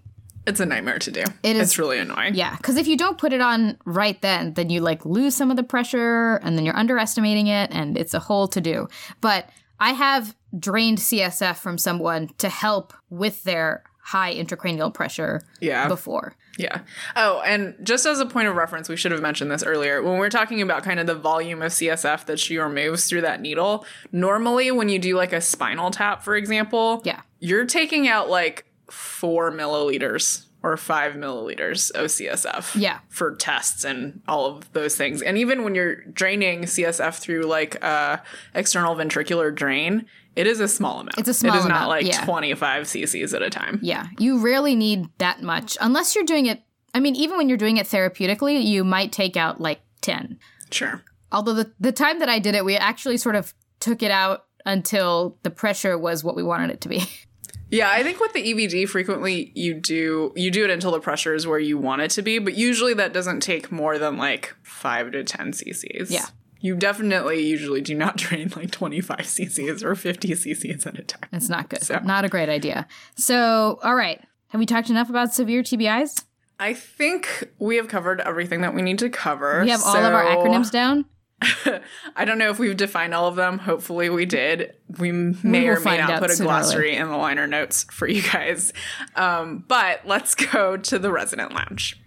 It's 0.51 0.61
a 0.61 0.67
nightmare 0.67 0.99
to 0.99 1.11
do. 1.11 1.23
It 1.43 1.57
is- 1.57 1.63
It's 1.69 1.79
really 1.79 1.99
annoying. 1.99 2.35
Yeah, 2.35 2.57
because 2.57 2.77
if 2.77 2.87
you 2.87 2.97
don't 2.97 3.17
put 3.19 3.33
it 3.33 3.41
on 3.41 3.79
right 3.85 4.21
then, 4.21 4.55
then 4.55 4.69
you 4.71 4.81
like 4.81 5.05
lose 5.07 5.35
some 5.35 5.51
of 5.51 5.57
the 5.57 5.63
pressure 5.63 6.37
and 6.43 6.57
then 6.59 6.65
you're 6.65 6.77
underestimating 6.77 7.47
it 7.47 7.71
and 7.73 7.97
it's 7.97 8.15
a 8.15 8.19
whole 8.21 8.49
to 8.49 8.61
do. 8.61 8.89
But 9.21 9.49
I 9.79 9.91
have 9.93 10.35
drained 10.59 10.99
CSF 10.99 11.57
from 11.57 11.79
someone 11.79 12.29
to 12.39 12.49
help 12.49 12.93
with 13.09 13.45
their 13.45 13.83
high 14.03 14.35
intracranial 14.35 14.93
pressure 14.93 15.41
Yeah. 15.61 15.87
before. 15.89 16.35
Yeah. 16.59 16.81
Oh, 17.17 17.41
and 17.47 17.75
just 17.83 18.05
as 18.07 18.19
a 18.19 18.27
point 18.27 18.49
of 18.49 18.57
reference, 18.57 18.89
we 18.89 18.97
should 18.97 19.13
have 19.13 19.23
mentioned 19.23 19.51
this 19.51 19.63
earlier. 19.63 20.03
When 20.03 20.19
we're 20.19 20.29
talking 20.31 20.61
about 20.61 20.83
kind 20.83 20.99
of 20.99 21.07
the 21.07 21.15
volume 21.15 21.63
of 21.63 21.73
CSF 21.73 22.27
that 22.27 22.39
she 22.41 22.59
removes 22.59 23.07
through 23.09 23.21
that 23.23 23.41
needle, 23.41 23.87
normally 24.13 24.71
when 24.71 24.89
you 24.89 24.99
do 24.99 25.17
like 25.17 25.33
a 25.33 25.41
spinal 25.41 25.91
tap, 25.91 26.23
for 26.25 26.35
example, 26.37 27.01
Yeah. 27.05 27.21
you're 27.39 27.65
taking 27.67 28.09
out 28.09 28.29
like 28.29 28.67
four 28.91 29.51
milliliters 29.51 30.47
or 30.63 30.77
five 30.77 31.15
milliliters 31.15 31.91
of 31.93 32.07
CSF. 32.07 32.79
Yeah. 32.79 33.01
For 33.09 33.35
tests 33.35 33.85
and 33.85 34.21
all 34.29 34.47
of 34.47 34.73
those 34.73 34.97
things. 34.97 35.23
And 35.23 35.39
even 35.39 35.65
when 35.65 35.75
you're 35.75 35.97
draining 36.05 36.63
CSF 36.63 37.19
through 37.19 37.43
like 37.43 37.83
a 37.83 38.23
external 38.55 38.95
ventricular 38.95 39.55
drain, 39.55 40.07
it 40.37 40.47
is 40.47 40.61
a 40.61 40.69
small 40.69 41.01
amount. 41.01 41.19
It's 41.19 41.29
a 41.29 41.35
small 41.35 41.53
amount. 41.53 41.65
It 41.65 41.69
is 41.69 41.69
not 41.71 41.89
like 41.89 42.07
yeah. 42.07 42.25
25 42.25 42.85
cc's 42.85 43.35
at 43.35 43.43
a 43.43 43.51
time. 43.51 43.81
Yeah, 43.83 44.09
you 44.19 44.39
rarely 44.39 44.77
need 44.77 45.09
that 45.19 45.43
much 45.43 45.77
unless 45.81 46.15
you're 46.15 46.25
doing 46.25 46.47
it. 46.47 46.63
I 46.93 47.01
mean, 47.01 47.17
even 47.17 47.37
when 47.37 47.49
you're 47.49 47.59
doing 47.59 47.77
it 47.77 47.87
therapeutically, 47.87 48.63
you 48.63 48.85
might 48.85 49.13
take 49.13 49.37
out 49.37 49.61
like 49.61 49.81
10. 50.03 50.39
Sure. 50.71 51.03
Although 51.33 51.55
the, 51.55 51.73
the 51.79 51.93
time 51.93 52.19
that 52.19 52.29
I 52.29 52.39
did 52.39 52.55
it, 52.55 52.65
we 52.65 52.77
actually 52.77 53.17
sort 53.17 53.37
of 53.37 53.55
took 53.79 54.03
it 54.03 54.11
out 54.11 54.47
until 54.67 55.39
the 55.43 55.51
pressure 55.51 55.97
was 55.97 56.25
what 56.25 56.37
we 56.37 56.43
wanted 56.43 56.71
it 56.71 56.81
to 56.83 56.89
be. 56.89 57.05
Yeah, 57.71 57.89
I 57.91 58.03
think 58.03 58.21
with 58.21 58.33
the 58.33 58.43
EVD, 58.43 58.89
frequently 58.89 59.53
you 59.55 59.75
do 59.75 60.33
you 60.37 60.51
do 60.51 60.65
it 60.65 60.71
until 60.71 60.91
the 60.93 61.01
pressure 61.01 61.35
is 61.35 61.47
where 61.47 61.59
you 61.59 61.79
want 61.79 62.03
it 62.03 62.11
to 62.13 62.23
be, 62.23 62.39
but 62.39 62.55
usually 62.55 62.95
that 62.95 63.13
doesn't 63.13 63.41
take 63.41 63.71
more 63.71 63.99
than 63.99 64.17
like 64.17 64.55
five 64.63 65.13
to 65.13 65.23
ten 65.25 65.53
cc's. 65.53 66.11
Yeah. 66.11 66.27
you 66.61 66.75
definitely 66.77 67.47
usually 67.47 67.81
do 67.81 67.95
not 67.95 68.17
drain 68.25 68.51
like 68.57 68.71
twenty 68.71 69.01
five 69.01 69.21
cc's 69.21 69.85
or 69.85 69.95
fifty 69.95 70.29
cc's 70.31 70.85
at 70.87 70.99
a 70.99 71.03
time. 71.03 71.29
It's 71.33 71.49
not 71.49 71.69
good. 71.69 71.83
So- 71.83 72.01
Not 72.05 72.25
a 72.25 72.29
great 72.29 72.49
idea. 72.49 72.87
So, 73.17 73.79
all 73.83 73.95
right. 73.95 74.21
Have 74.49 74.59
we 74.59 74.67
talked 74.67 74.91
enough 74.91 75.09
about 75.09 75.33
severe 75.33 75.63
TBIs? 75.63 76.25
I 76.59 76.75
think 76.75 77.49
we 77.61 77.77
have 77.77 77.87
covered 77.89 78.21
everything 78.21 78.63
that 78.63 78.75
we 78.75 78.83
need 78.83 78.99
to 78.99 79.09
cover. 79.09 79.63
We 79.63 79.71
have 79.71 79.81
all 79.85 79.97
of 79.97 80.13
our 80.13 80.25
acronyms 80.25 80.71
down. 80.73 81.05
I 82.17 82.25
don't 82.25 82.39
know 82.39 82.51
if 82.51 82.59
we've 82.59 82.77
defined 82.77 83.15
all 83.15 83.27
of 83.27 83.37
them. 83.37 83.59
Hopefully, 83.59 84.11
we 84.11 84.27
did. 84.27 84.75
We 84.99 85.13
may 85.13 85.69
will 85.69 85.77
or 85.77 85.81
may 85.81 85.99
not 85.99 86.21
put 86.21 86.31
a 86.31 86.35
sooner 86.35 86.51
or 86.51 86.53
later. 86.53 86.63
glossary 86.63 86.97
in 86.97 87.09
the 87.09 87.17
liner 87.17 87.47
notes 87.47 87.85
for 87.85 88.07
you 88.07 88.23
guys. 88.23 88.73
Um, 89.17 89.65
but 89.67 90.07
let's 90.07 90.35
go 90.35 90.77
to 90.77 90.99
the 90.99 91.11
resident 91.11 91.55
lounge. 91.55 92.01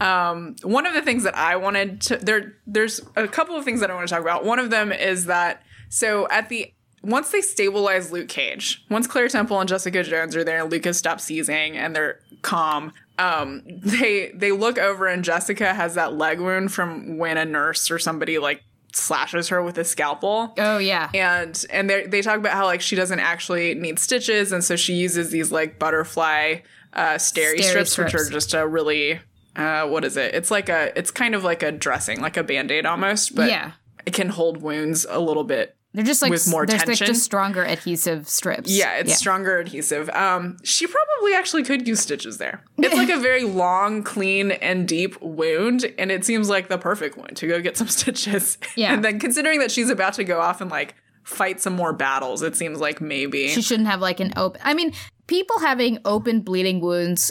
Um, 0.00 0.56
one 0.62 0.86
of 0.86 0.94
the 0.94 1.02
things 1.02 1.24
that 1.24 1.36
I 1.36 1.56
wanted 1.56 2.00
to 2.02 2.16
there, 2.16 2.54
there's 2.66 3.00
a 3.16 3.28
couple 3.28 3.56
of 3.56 3.64
things 3.64 3.80
that 3.80 3.90
I 3.90 3.94
want 3.94 4.08
to 4.08 4.14
talk 4.14 4.22
about. 4.22 4.44
One 4.44 4.58
of 4.58 4.70
them 4.70 4.92
is 4.92 5.26
that 5.26 5.62
so 5.88 6.28
at 6.30 6.48
the 6.48 6.72
once 7.02 7.30
they 7.30 7.40
stabilize 7.40 8.10
Luke 8.10 8.28
Cage, 8.28 8.84
once 8.90 9.06
Claire 9.06 9.28
Temple 9.28 9.60
and 9.60 9.68
Jessica 9.68 10.02
Jones 10.02 10.34
are 10.36 10.44
there, 10.44 10.62
and 10.62 10.70
Luke 10.70 10.84
has 10.84 10.96
stopped 10.96 11.20
seizing 11.20 11.76
and 11.76 11.94
they're 11.94 12.20
calm. 12.42 12.92
Um, 13.18 13.62
they 13.66 14.30
they 14.34 14.52
look 14.52 14.78
over 14.78 15.06
and 15.06 15.24
Jessica 15.24 15.74
has 15.74 15.94
that 15.94 16.14
leg 16.14 16.40
wound 16.40 16.72
from 16.72 17.18
when 17.18 17.36
a 17.36 17.44
nurse 17.44 17.90
or 17.90 17.98
somebody 17.98 18.38
like 18.38 18.62
slashes 18.92 19.48
her 19.48 19.62
with 19.62 19.76
a 19.78 19.84
scalpel 19.84 20.52
Oh, 20.58 20.78
yeah. 20.78 21.10
and 21.14 21.64
and 21.70 21.88
they 21.90 22.06
they 22.06 22.22
talk 22.22 22.36
about 22.38 22.52
how 22.52 22.64
like 22.64 22.80
she 22.80 22.96
doesn't 22.96 23.20
actually 23.20 23.74
need 23.74 23.98
stitches 23.98 24.50
and 24.52 24.64
so 24.64 24.76
she 24.76 24.94
uses 24.94 25.30
these 25.30 25.52
like 25.52 25.78
butterfly 25.78 26.56
uh 26.94 27.14
steri, 27.14 27.56
Steri 27.58 27.62
strips, 27.86 27.98
which 27.98 28.14
are 28.14 28.28
just 28.30 28.54
a 28.54 28.66
really 28.66 29.20
uh 29.56 29.86
what 29.86 30.04
is 30.04 30.16
it 30.16 30.34
it's 30.34 30.50
like 30.50 30.68
a 30.68 30.96
it's 30.98 31.10
kind 31.10 31.34
of 31.34 31.44
like 31.44 31.62
a 31.62 31.70
dressing 31.70 32.20
like 32.20 32.36
a 32.36 32.42
band-aid 32.42 32.86
almost 32.86 33.34
but 33.34 33.48
Yeah. 33.50 33.72
it 34.06 34.14
can 34.14 34.30
hold 34.30 34.62
wounds 34.62 35.06
a 35.08 35.18
little 35.20 35.44
bit 35.44 35.76
They're 35.98 36.06
just 36.06 36.22
like, 36.22 36.30
with 36.30 36.48
more 36.48 36.64
like 36.66 36.84
tension. 36.84 37.06
just 37.08 37.22
stronger 37.24 37.64
adhesive 37.64 38.28
strips. 38.28 38.70
yeah 38.70 38.98
it's 38.98 39.16
stronger 39.16 39.58
adhesive 39.58 40.08
um 40.10 40.56
she 40.62 40.86
probably 40.86 41.34
actually 41.34 41.64
could 41.64 41.86
use 41.88 42.00
stitches 42.00 42.38
there 42.38 42.62
it's 42.78 42.94
like 42.94 43.08
a 43.10 43.18
very 43.20 43.42
long 43.44 44.02
clean 44.04 44.52
and 44.52 44.86
deep 44.86 45.20
wound 45.20 45.92
and 45.98 46.10
it 46.10 46.24
seems 46.24 46.48
like 46.48 46.68
the 46.68 46.78
perfect 46.78 47.16
one 47.18 47.34
to 47.34 47.46
go 47.48 47.60
get 47.60 47.76
some 47.76 47.88
stitches 47.98 48.58
Yeah. 48.76 48.92
and 48.94 49.04
then 49.04 49.18
considering 49.18 49.58
that 49.60 49.70
she's 49.70 49.90
about 49.90 50.14
to 50.14 50.24
go 50.24 50.40
off 50.40 50.60
and 50.60 50.70
like 50.70 50.94
fight 51.24 51.60
some 51.60 51.74
more 51.74 51.92
battles 51.92 52.42
it 52.42 52.56
seems 52.56 52.80
like 52.80 53.00
maybe 53.00 53.48
She 53.48 53.60
shouldn't 53.62 53.88
have 53.88 54.00
like 54.00 54.20
an 54.20 54.32
open. 54.36 54.60
I 54.64 54.72
mean, 54.74 54.92
people 55.26 55.58
having 55.58 55.98
open 56.06 56.40
bleeding 56.40 56.80
wounds 56.80 57.30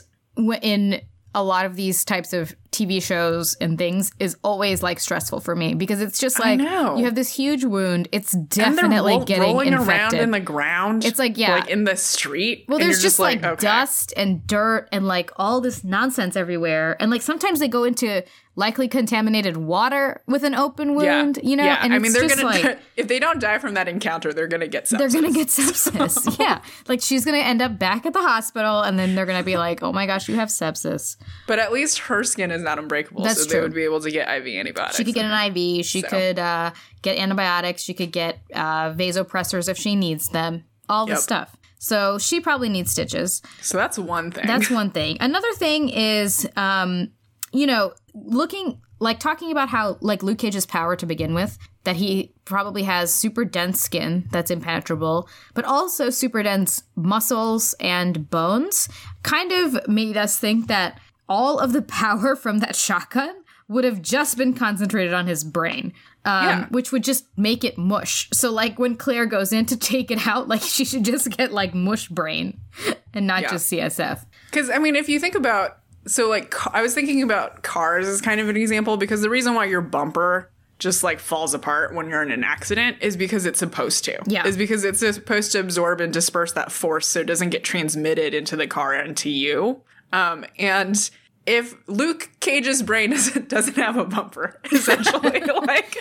in 0.62 1.02
a 1.34 1.44
lot 1.44 1.66
of 1.66 1.76
these 1.76 2.06
types 2.06 2.34
of 2.34 2.56
TV 2.78 3.02
shows 3.02 3.56
and 3.56 3.78
things 3.78 4.12
is 4.20 4.38
always 4.44 4.84
like 4.84 5.00
stressful 5.00 5.40
for 5.40 5.56
me 5.56 5.74
because 5.74 6.02
it's 6.02 6.20
just 6.20 6.40
like 6.40 6.60
you 6.60 7.06
have 7.06 7.16
this 7.16 7.34
huge 7.34 7.64
wound. 7.64 8.08
It's 8.12 8.34
definitely 8.34 9.14
ro- 9.14 9.24
getting 9.24 9.44
rolling 9.44 9.74
infected. 9.74 10.20
around 10.20 10.24
in 10.24 10.32
the 10.32 10.40
ground. 10.40 11.06
It's 11.06 11.18
like, 11.18 11.38
yeah. 11.38 11.58
like 11.58 11.70
in 11.70 11.84
the 11.84 11.96
street. 11.96 12.66
well, 12.68 12.78
there's 12.80 12.98
you're 12.98 13.10
just, 13.10 13.20
like, 13.20 13.44
okay. 13.44 13.62
dust 13.62 14.14
and 14.16 14.46
dirt 14.46 14.88
and 14.92 15.08
like 15.08 15.32
all 15.38 15.62
this 15.62 15.84
nonsense 15.84 16.36
everywhere. 16.36 16.96
And 17.00 17.10
like 17.10 17.22
sometimes 17.22 17.60
they 17.60 17.68
go 17.68 17.84
into 17.84 18.24
likely 18.58 18.88
contaminated 18.88 19.56
water 19.56 20.20
with 20.26 20.44
an 20.44 20.56
open 20.56 20.96
wound, 20.96 21.40
you 21.44 21.56
know? 21.56 21.64
Yeah, 21.64 21.80
And 21.84 21.94
I 21.94 22.00
mean, 22.00 22.12
they're 22.12 22.28
gonna 22.28 22.42
like 22.44 22.80
if 22.98 23.08
they 23.08 23.20
don't 23.20 23.40
die 23.40 23.60
from 23.60 23.76
that 23.76 23.88
encounter, 23.88 24.34
they're 24.34 24.48
gonna 24.48 24.68
get 24.68 24.86
sepsis. 24.86 24.98
they're 24.98 25.10
gonna 25.10 25.32
get 25.32 25.48
sepsis. 25.50 26.40
yeah. 26.40 26.62
Like 26.88 27.00
she's 27.02 27.24
gonna 27.24 27.38
end 27.38 27.62
up 27.62 27.78
back 27.78 28.08
at 28.08 28.14
the 28.14 28.22
hospital 28.22 28.82
and 28.82 28.98
then 28.98 29.14
they're 29.14 29.28
gonna 29.28 29.44
be 29.44 29.58
like, 29.58 29.84
Oh 29.84 29.94
my 29.94 30.08
gosh, 30.08 30.28
you 30.28 30.36
have 30.36 30.50
sepsis. 30.50 31.18
But 31.46 31.60
at 31.60 31.72
least 31.72 32.00
her 32.00 32.24
skin 32.24 32.50
is 32.50 32.64
not 32.64 32.80
unbreakable, 32.80 33.24
That's 33.24 33.44
so 33.44 33.48
they 33.50 33.62
would 33.62 33.76
be 33.76 33.84
able 33.84 34.02
to 34.02 34.10
get 34.10 34.28
IV 34.28 34.48
antibiotics. 34.48 34.98
She 34.98 35.04
could 35.06 35.14
get 35.14 35.26
an 35.26 35.56
IV. 35.56 35.86
She 35.86 36.02
So. 36.02 36.08
could 36.10 36.40
uh, 36.40 36.72
get 37.04 37.18
antibiotics. 37.20 37.84
She 37.84 37.94
could 37.94 38.12
get 38.12 38.40
uh, 38.54 38.92
vasopressors 38.94 39.70
if 39.70 39.78
she 39.78 39.96
needs 39.96 40.30
them. 40.30 40.64
All 40.90 41.06
this 41.06 41.18
Yep. 41.18 41.22
stuff. 41.24 41.58
So 41.80 42.18
she 42.18 42.40
probably 42.42 42.70
needs 42.70 42.90
stitches. 42.92 43.44
so 43.62 43.78
that's 43.78 44.00
one 44.00 44.32
thing. 44.32 44.48
That's 44.48 44.72
one 44.82 44.90
thing. 44.90 45.18
Another 45.20 45.54
thing 45.54 45.90
is, 45.90 46.50
um, 46.56 47.12
you 47.58 47.66
know, 47.68 47.94
looking 48.14 48.80
like 49.00 49.20
talking 49.20 49.52
about 49.52 49.70
how 49.70 49.98
like 50.02 50.24
Luke 50.24 50.40
Cage's 50.40 50.66
power 50.66 50.96
to 50.96 51.06
begin 51.06 51.34
with, 51.34 51.58
that 51.84 51.96
he 51.98 52.34
probably 52.46 52.84
has 52.84 53.14
super 53.14 53.46
dense 53.46 53.80
skin 53.82 54.28
that's 54.32 54.50
impenetrable, 54.52 55.30
but 55.54 55.66
also 55.66 56.10
super 56.10 56.42
dense 56.44 56.84
muscles 56.96 57.76
and 57.80 58.30
bones, 58.30 58.90
kind 59.24 59.52
of 59.52 59.88
made 59.88 60.18
us 60.18 60.38
think 60.40 60.68
that 60.68 61.00
all 61.30 61.60
of 61.60 61.74
the 61.74 61.82
power 62.02 62.36
from 62.36 62.60
that 62.60 62.76
shotgun 62.76 63.36
would 63.70 63.84
have 63.84 64.02
just 64.02 64.38
been 64.38 64.54
concentrated 64.54 65.14
on 65.14 65.28
his 65.28 65.44
brain. 65.44 65.94
Um, 66.26 66.44
Yeah. 66.46 66.66
which 66.70 66.92
would 66.92 67.04
just 67.06 67.26
make 67.38 67.64
it 67.64 67.78
mush. 67.78 68.28
So, 68.34 68.52
like, 68.52 68.78
when 68.80 68.96
Claire 68.98 69.26
goes 69.28 69.54
in 69.54 69.66
to 69.68 69.78
take 69.78 70.12
it 70.12 70.28
out, 70.28 70.48
like, 70.54 70.62
she 70.62 70.84
should 70.84 71.06
just 71.06 71.30
get, 71.38 71.54
like, 71.54 71.74
mush 71.74 72.10
brain 72.10 72.60
and 73.14 73.26
not 73.28 73.44
Yeah. 73.44 73.52
just 73.52 73.72
CSF. 73.72 74.26
Because 74.52 74.70
I 74.70 74.78
mean, 74.80 74.96
if 74.98 75.08
you 75.08 75.20
think 75.22 75.36
about 75.36 75.78
so 76.08 76.30
like 76.30 76.54
I 76.74 76.82
was 76.82 76.94
thinking 76.94 77.22
about 77.22 77.64
cars 77.64 78.08
as 78.08 78.22
kind 78.22 78.40
of 78.40 78.50
an 78.50 78.58
example 78.58 78.98
because 78.98 79.22
the 79.22 79.30
reason 79.30 79.54
why 79.54 79.66
your 79.66 79.82
bumper 79.82 80.50
just 80.80 81.04
like 81.04 81.20
falls 81.20 81.54
apart 81.54 81.94
when 81.94 82.10
you're 82.10 82.22
in 82.22 82.32
an 82.32 82.44
accident 82.44 82.98
is 83.02 83.18
because 83.18 83.46
it's 83.46 83.60
supposed 83.60 84.04
to. 84.06 84.22
Yeah. 84.28 84.46
Is 84.46 84.58
because 84.58 84.84
it's 84.84 85.00
supposed 85.00 85.52
to 85.54 85.60
absorb 85.60 86.02
and 86.02 86.14
disperse 86.14 86.54
that 86.54 86.72
force 86.72 87.08
so 87.08 87.22
it 87.22 87.28
doesn't 87.28 87.50
get 87.50 87.64
transmitted 87.64 88.34
into 88.34 88.56
the 88.56 88.68
car 88.68 88.94
and 88.94 89.18
to 89.18 89.30
you. 89.30 89.82
Um, 90.14 90.46
and 90.60 91.10
if 91.46 91.76
Luke 91.88 92.30
Cage's 92.40 92.84
brain 92.84 93.10
doesn't, 93.12 93.50
doesn't 93.50 93.78
have 93.78 93.98
a 93.98 94.06
bumper, 94.06 94.60
essentially, 94.72 95.40
like 95.66 95.98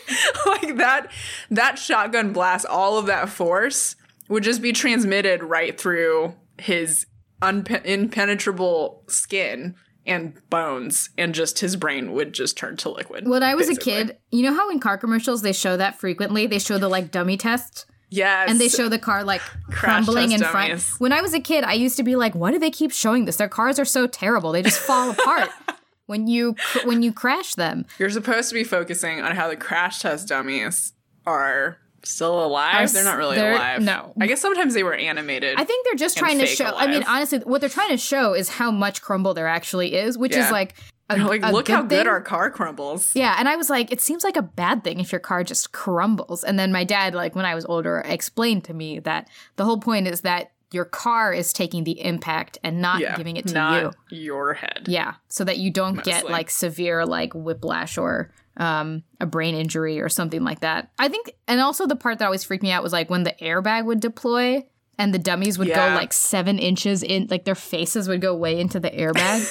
like 0.46 0.76
that 0.76 1.10
that 1.50 1.78
shotgun 1.78 2.32
blast, 2.32 2.66
all 2.66 2.98
of 2.98 3.06
that 3.06 3.28
force 3.28 3.96
would 4.28 4.42
just 4.42 4.60
be 4.60 4.72
transmitted 4.72 5.42
right 5.42 5.78
through 5.80 6.34
his 6.58 7.06
unpe- 7.40 7.84
impenetrable 7.84 9.04
skin 9.08 9.74
and 10.06 10.34
bones, 10.50 11.10
and 11.18 11.34
just 11.34 11.58
his 11.58 11.76
brain 11.76 12.12
would 12.12 12.32
just 12.32 12.56
turn 12.56 12.76
to 12.78 12.88
liquid. 12.90 13.26
When 13.28 13.42
I 13.42 13.54
was 13.54 13.68
basically. 13.68 13.92
a 13.92 14.04
kid, 14.06 14.16
you 14.30 14.42
know 14.42 14.54
how 14.54 14.70
in 14.70 14.80
car 14.80 14.96
commercials 14.98 15.42
they 15.42 15.52
show 15.52 15.76
that 15.76 15.98
frequently? 15.98 16.46
They 16.46 16.58
show 16.58 16.78
the 16.78 16.88
like 16.88 17.10
dummy 17.10 17.36
test 17.36 17.86
Yes. 18.08 18.48
and 18.50 18.60
they 18.60 18.68
show 18.68 18.88
the 18.88 18.98
car 19.00 19.24
like 19.24 19.40
crumbling 19.70 20.32
in 20.32 20.40
front. 20.40 20.68
dummies. 20.68 20.94
When 20.98 21.12
I 21.12 21.20
was 21.20 21.34
a 21.34 21.40
kid, 21.40 21.64
I 21.64 21.72
used 21.72 21.96
to 21.96 22.02
be 22.04 22.14
like, 22.16 22.34
"Why 22.34 22.52
do 22.52 22.58
they 22.58 22.70
keep 22.70 22.92
showing 22.92 23.24
this? 23.24 23.36
Their 23.36 23.48
cars 23.48 23.78
are 23.78 23.84
so 23.84 24.06
terrible. 24.06 24.52
They 24.52 24.62
just 24.62 24.78
fall 24.78 25.10
apart 25.10 25.50
when 26.06 26.26
you 26.28 26.54
when 26.84 27.02
you 27.02 27.12
crash 27.12 27.54
them." 27.56 27.84
You're 27.98 28.10
supposed 28.10 28.48
to 28.50 28.54
be 28.54 28.62
focusing 28.64 29.20
on 29.20 29.34
how 29.34 29.48
the 29.48 29.56
crash 29.56 29.98
test 30.00 30.28
dummies 30.28 30.92
are 31.26 31.78
still 32.06 32.44
alive. 32.44 32.74
Are 32.88 32.92
they're 32.92 33.04
not 33.04 33.18
really 33.18 33.36
they're- 33.36 33.52
alive. 33.52 33.82
no. 33.82 34.12
I 34.20 34.26
guess 34.26 34.40
sometimes 34.40 34.74
they 34.74 34.82
were 34.82 34.94
animated. 34.94 35.58
I 35.58 35.64
think 35.64 35.84
they're 35.84 35.94
just 35.94 36.16
trying 36.16 36.38
to 36.38 36.46
show. 36.46 36.66
I 36.76 36.86
mean, 36.86 37.02
honestly, 37.04 37.38
what 37.40 37.60
they're 37.60 37.70
trying 37.70 37.90
to 37.90 37.96
show 37.96 38.32
is 38.34 38.48
how 38.48 38.70
much 38.70 39.02
crumble 39.02 39.34
there 39.34 39.48
actually 39.48 39.94
is, 39.94 40.16
which 40.18 40.32
Yeah. 40.34 40.44
is 40.46 40.50
like 40.60 40.74
a, 41.08 41.16
like, 41.18 41.42
look 41.52 41.68
how 41.68 41.80
thing. 41.80 41.88
good 41.88 42.06
our 42.08 42.20
car 42.20 42.50
crumbles. 42.50 43.12
Yeah, 43.14 43.36
and 43.38 43.48
I 43.48 43.54
was 43.56 43.70
like, 43.70 43.92
it 43.92 44.00
seems 44.00 44.24
like 44.24 44.36
a 44.36 44.42
bad 44.42 44.82
thing 44.82 44.98
if 44.98 45.12
your 45.12 45.20
car 45.20 45.44
just 45.44 45.70
crumbles. 45.72 46.42
And 46.42 46.58
then 46.58 46.72
my 46.72 46.82
dad, 46.84 47.14
like 47.14 47.36
when 47.36 47.44
I 47.44 47.54
was 47.54 47.64
older, 47.66 48.02
explained 48.04 48.64
to 48.64 48.74
me 48.74 48.98
that 49.00 49.28
the 49.54 49.64
whole 49.64 49.78
point 49.78 50.08
is 50.08 50.22
that 50.22 50.50
your 50.72 50.84
car 50.84 51.32
is 51.32 51.52
taking 51.52 51.84
the 51.84 52.04
impact 52.04 52.58
and 52.64 52.82
not 52.82 53.00
Yeah, 53.00 53.16
giving 53.16 53.36
it 53.36 53.46
to 53.46 53.54
not 53.54 53.94
you. 54.10 54.18
your 54.32 54.54
head. 54.54 54.86
Yeah, 54.88 55.14
so 55.28 55.44
that 55.44 55.58
you 55.58 55.70
don't 55.70 56.02
get 56.02 56.28
like 56.28 56.50
severe 56.50 57.06
like 57.06 57.32
whiplash 57.34 57.96
or 57.96 58.32
um, 58.56 59.02
a 59.20 59.26
brain 59.26 59.54
injury 59.54 60.00
or 60.00 60.08
something 60.08 60.42
like 60.44 60.60
that. 60.60 60.90
I 60.98 61.08
think, 61.08 61.32
and 61.48 61.60
also 61.60 61.86
the 61.86 61.96
part 61.96 62.18
that 62.18 62.24
always 62.24 62.44
freaked 62.44 62.62
me 62.62 62.70
out 62.72 62.82
was 62.82 62.92
like 62.92 63.10
when 63.10 63.22
the 63.24 63.34
airbag 63.40 63.84
would 63.84 64.00
deploy 64.00 64.64
and 64.98 65.12
the 65.12 65.18
dummies 65.18 65.58
would 65.58 65.68
Yeah. 65.68 65.90
go 65.90 65.94
like 65.94 66.12
seven 66.12 66.58
inches 66.58 67.02
in, 67.02 67.26
like 67.30 67.44
their 67.44 67.54
faces 67.54 68.08
would 68.08 68.20
go 68.20 68.34
way 68.34 68.58
into 68.60 68.80
the 68.80 68.90
airbag. 68.90 69.46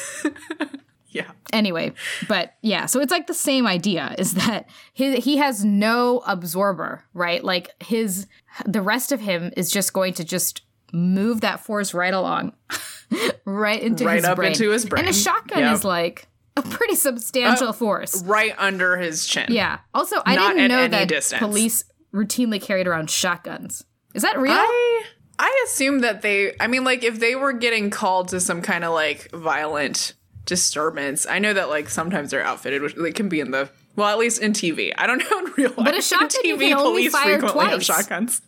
Yeah. 1.09 1.31
anyway, 1.53 1.93
but 2.27 2.55
yeah, 2.61 2.87
so 2.87 2.99
it's 2.99 3.11
like 3.11 3.27
the 3.27 3.33
same 3.33 3.65
idea 3.65 4.13
is 4.17 4.33
that 4.33 4.67
he 4.91 5.15
he 5.21 5.37
has 5.37 5.63
no 5.63 6.21
absorber, 6.27 7.05
right? 7.13 7.41
Like 7.41 7.69
his 7.81 8.27
the 8.65 8.81
rest 8.81 9.13
of 9.13 9.21
him 9.21 9.53
is 9.55 9.71
just 9.71 9.93
going 9.93 10.13
to 10.15 10.25
just 10.25 10.63
move 10.91 11.39
that 11.39 11.61
force 11.61 11.93
right 11.93 12.13
along, 12.13 12.51
right 13.45 13.81
into 13.81 14.03
Right 14.03 14.15
his 14.17 14.25
up 14.25 14.35
brain. 14.35 14.51
into 14.51 14.71
his 14.71 14.85
brain. 14.85 15.05
And 15.05 15.09
a 15.09 15.17
shotgun 15.17 15.59
Yep. 15.59 15.73
is 15.75 15.83
like 15.85 16.27
a 16.57 16.61
pretty 16.61 16.95
substantial 16.95 17.69
uh, 17.69 17.73
force. 17.73 18.23
Right 18.23 18.53
under 18.57 18.97
his 18.97 19.25
chin. 19.25 19.47
Yeah. 19.49 19.79
Also, 19.93 20.17
I 20.25 20.35
Not 20.35 20.55
didn't 20.55 20.69
know 20.69 20.87
that 20.87 21.07
distance. 21.07 21.39
police 21.39 21.83
routinely 22.13 22.61
carried 22.61 22.87
around 22.87 23.09
shotguns. 23.09 23.83
Is 24.13 24.21
that 24.23 24.39
real? 24.39 24.53
I 24.53 25.03
I 25.37 25.65
assume 25.65 25.99
that 25.99 26.21
they 26.21 26.53
I 26.59 26.67
mean 26.67 26.83
like 26.85 27.03
if 27.03 27.19
they 27.19 27.35
were 27.35 27.51
getting 27.51 27.89
called 27.89 28.29
to 28.29 28.39
some 28.39 28.61
kind 28.61 28.83
of 28.85 28.93
like 28.93 29.29
violent 29.31 30.13
disturbance, 30.45 31.25
I 31.29 31.39
know 31.39 31.53
that 31.53 31.67
like 31.69 31.89
sometimes 31.89 32.31
they're 32.31 32.43
outfitted 32.43 32.81
which 32.81 32.95
they 32.95 33.11
can 33.11 33.27
be 33.29 33.39
in 33.41 33.51
the 33.51 33.69
well, 33.97 34.09
at 34.09 34.17
least 34.17 34.41
in 34.41 34.51
TV. 34.53 34.91
I 34.97 35.07
don't 35.07 35.19
know 35.19 35.39
in 35.39 35.53
real 35.57 35.69
life. 35.71 35.85
But 35.85 35.97
a 35.97 36.01
shotgun 36.01 36.29
you 36.43 36.55
TV 36.57 36.73
police 36.75 37.11
fire 37.11 37.39
frequently 37.39 37.65
have 37.71 37.83
shotguns. 37.83 38.41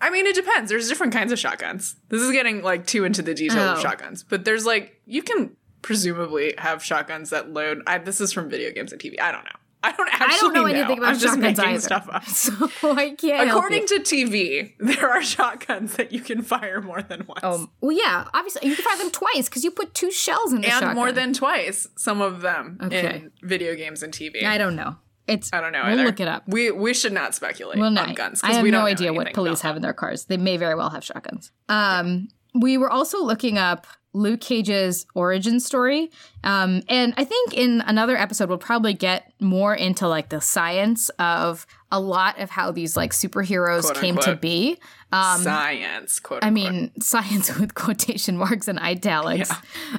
I 0.00 0.10
mean, 0.10 0.26
it 0.26 0.34
depends. 0.34 0.70
There's 0.70 0.88
different 0.88 1.12
kinds 1.12 1.32
of 1.32 1.38
shotguns. 1.38 1.96
This 2.08 2.20
is 2.20 2.30
getting 2.32 2.62
like 2.62 2.86
too 2.86 3.04
into 3.04 3.22
the 3.22 3.34
detail 3.34 3.62
Oh. 3.62 3.72
of 3.74 3.80
shotguns, 3.80 4.22
but 4.22 4.44
there's 4.44 4.66
like 4.66 5.00
you 5.06 5.22
can 5.22 5.56
presumably 5.86 6.54
have 6.58 6.82
shotguns 6.84 7.30
that 7.30 7.50
load. 7.50 7.82
I, 7.86 7.98
this 7.98 8.20
is 8.20 8.32
from 8.32 8.50
video 8.50 8.70
games 8.72 8.92
and 8.92 9.00
TV. 9.00 9.20
I 9.20 9.32
don't 9.32 9.44
know. 9.44 9.50
I 9.82 9.92
don't 9.92 10.08
actually 10.12 10.26
I 10.26 10.38
don't 10.40 10.52
know 10.54 10.64
anything 10.64 10.98
about 10.98 11.10
I'm 11.10 11.18
just 11.18 11.34
shotguns 11.34 11.58
making 11.58 11.64
either. 11.74 11.80
stuff 11.80 12.08
up. 12.10 12.24
So 12.26 12.70
I 12.96 13.10
can't. 13.10 13.48
According 13.48 13.86
to 13.86 14.00
TV, 14.00 14.72
there 14.80 15.08
are 15.08 15.22
shotguns 15.22 15.94
that 15.94 16.10
you 16.12 16.20
can 16.20 16.42
fire 16.42 16.80
more 16.82 17.02
than 17.02 17.24
once. 17.28 17.44
Um, 17.44 17.70
well, 17.80 17.96
yeah, 17.96 18.26
obviously 18.34 18.68
you 18.68 18.74
can 18.74 18.84
fire 18.84 18.98
them 18.98 19.10
twice 19.12 19.48
because 19.48 19.62
you 19.62 19.70
put 19.70 19.94
two 19.94 20.10
shells 20.10 20.52
in 20.52 20.60
the 20.62 20.66
and 20.66 20.72
shotgun. 20.72 20.96
more 20.96 21.12
than 21.12 21.32
twice, 21.32 21.86
some 21.96 22.20
of 22.20 22.40
them 22.40 22.78
Okay. 22.82 23.16
in 23.16 23.32
video 23.42 23.76
games 23.76 24.02
and 24.02 24.12
TV. 24.12 24.44
I 24.44 24.58
don't 24.58 24.74
know. 24.74 24.96
It's 25.28 25.50
I 25.52 25.60
don't 25.60 25.72
know 25.72 25.82
We'll 25.84 25.92
either. 25.94 26.04
look 26.04 26.20
it 26.20 26.28
up. 26.28 26.42
We 26.48 26.70
we 26.72 26.92
should 26.92 27.12
not 27.12 27.34
speculate 27.36 27.78
Well, 27.78 27.86
on 27.86 27.94
no, 27.94 28.12
guns. 28.14 28.40
I 28.42 28.54
have 28.54 28.62
we 28.64 28.70
no 28.72 28.78
don't 28.78 28.84
know 28.86 28.90
idea 28.92 29.12
what 29.12 29.32
police 29.34 29.60
have 29.60 29.76
in 29.76 29.82
their 29.82 29.92
cars. 29.92 30.24
They 30.24 30.36
may 30.36 30.56
very 30.56 30.74
well 30.74 30.90
have 30.90 31.04
shotguns. 31.04 31.52
Um, 31.68 32.28
we 32.54 32.76
were 32.78 32.90
also 32.90 33.22
looking 33.22 33.56
up 33.58 33.86
Luke 34.16 34.40
Cage's 34.40 35.06
origin 35.14 35.60
story, 35.60 36.10
um, 36.42 36.82
and 36.88 37.12
I 37.16 37.24
think 37.24 37.54
in 37.54 37.82
another 37.86 38.16
episode 38.16 38.48
we'll 38.48 38.58
probably 38.58 38.94
get 38.94 39.32
more 39.40 39.74
into 39.74 40.08
like 40.08 40.30
the 40.30 40.40
science 40.40 41.10
of 41.18 41.66
a 41.92 42.00
lot 42.00 42.40
of 42.40 42.50
how 42.50 42.72
these 42.72 42.96
like 42.96 43.12
superheroes 43.12 43.82
Quote, 43.82 43.96
came 43.96 44.16
to 44.18 44.34
be. 44.34 44.78
them. 45.10 45.42
Science, 45.42 46.18
quote. 46.18 46.42
I 46.42 46.48
unquote. 46.48 46.72
mean, 46.72 47.00
science 47.00 47.56
with 47.58 47.74
quotation 47.84 48.36
marks 48.36 48.68
and 48.68 48.78
italics. 48.78 49.52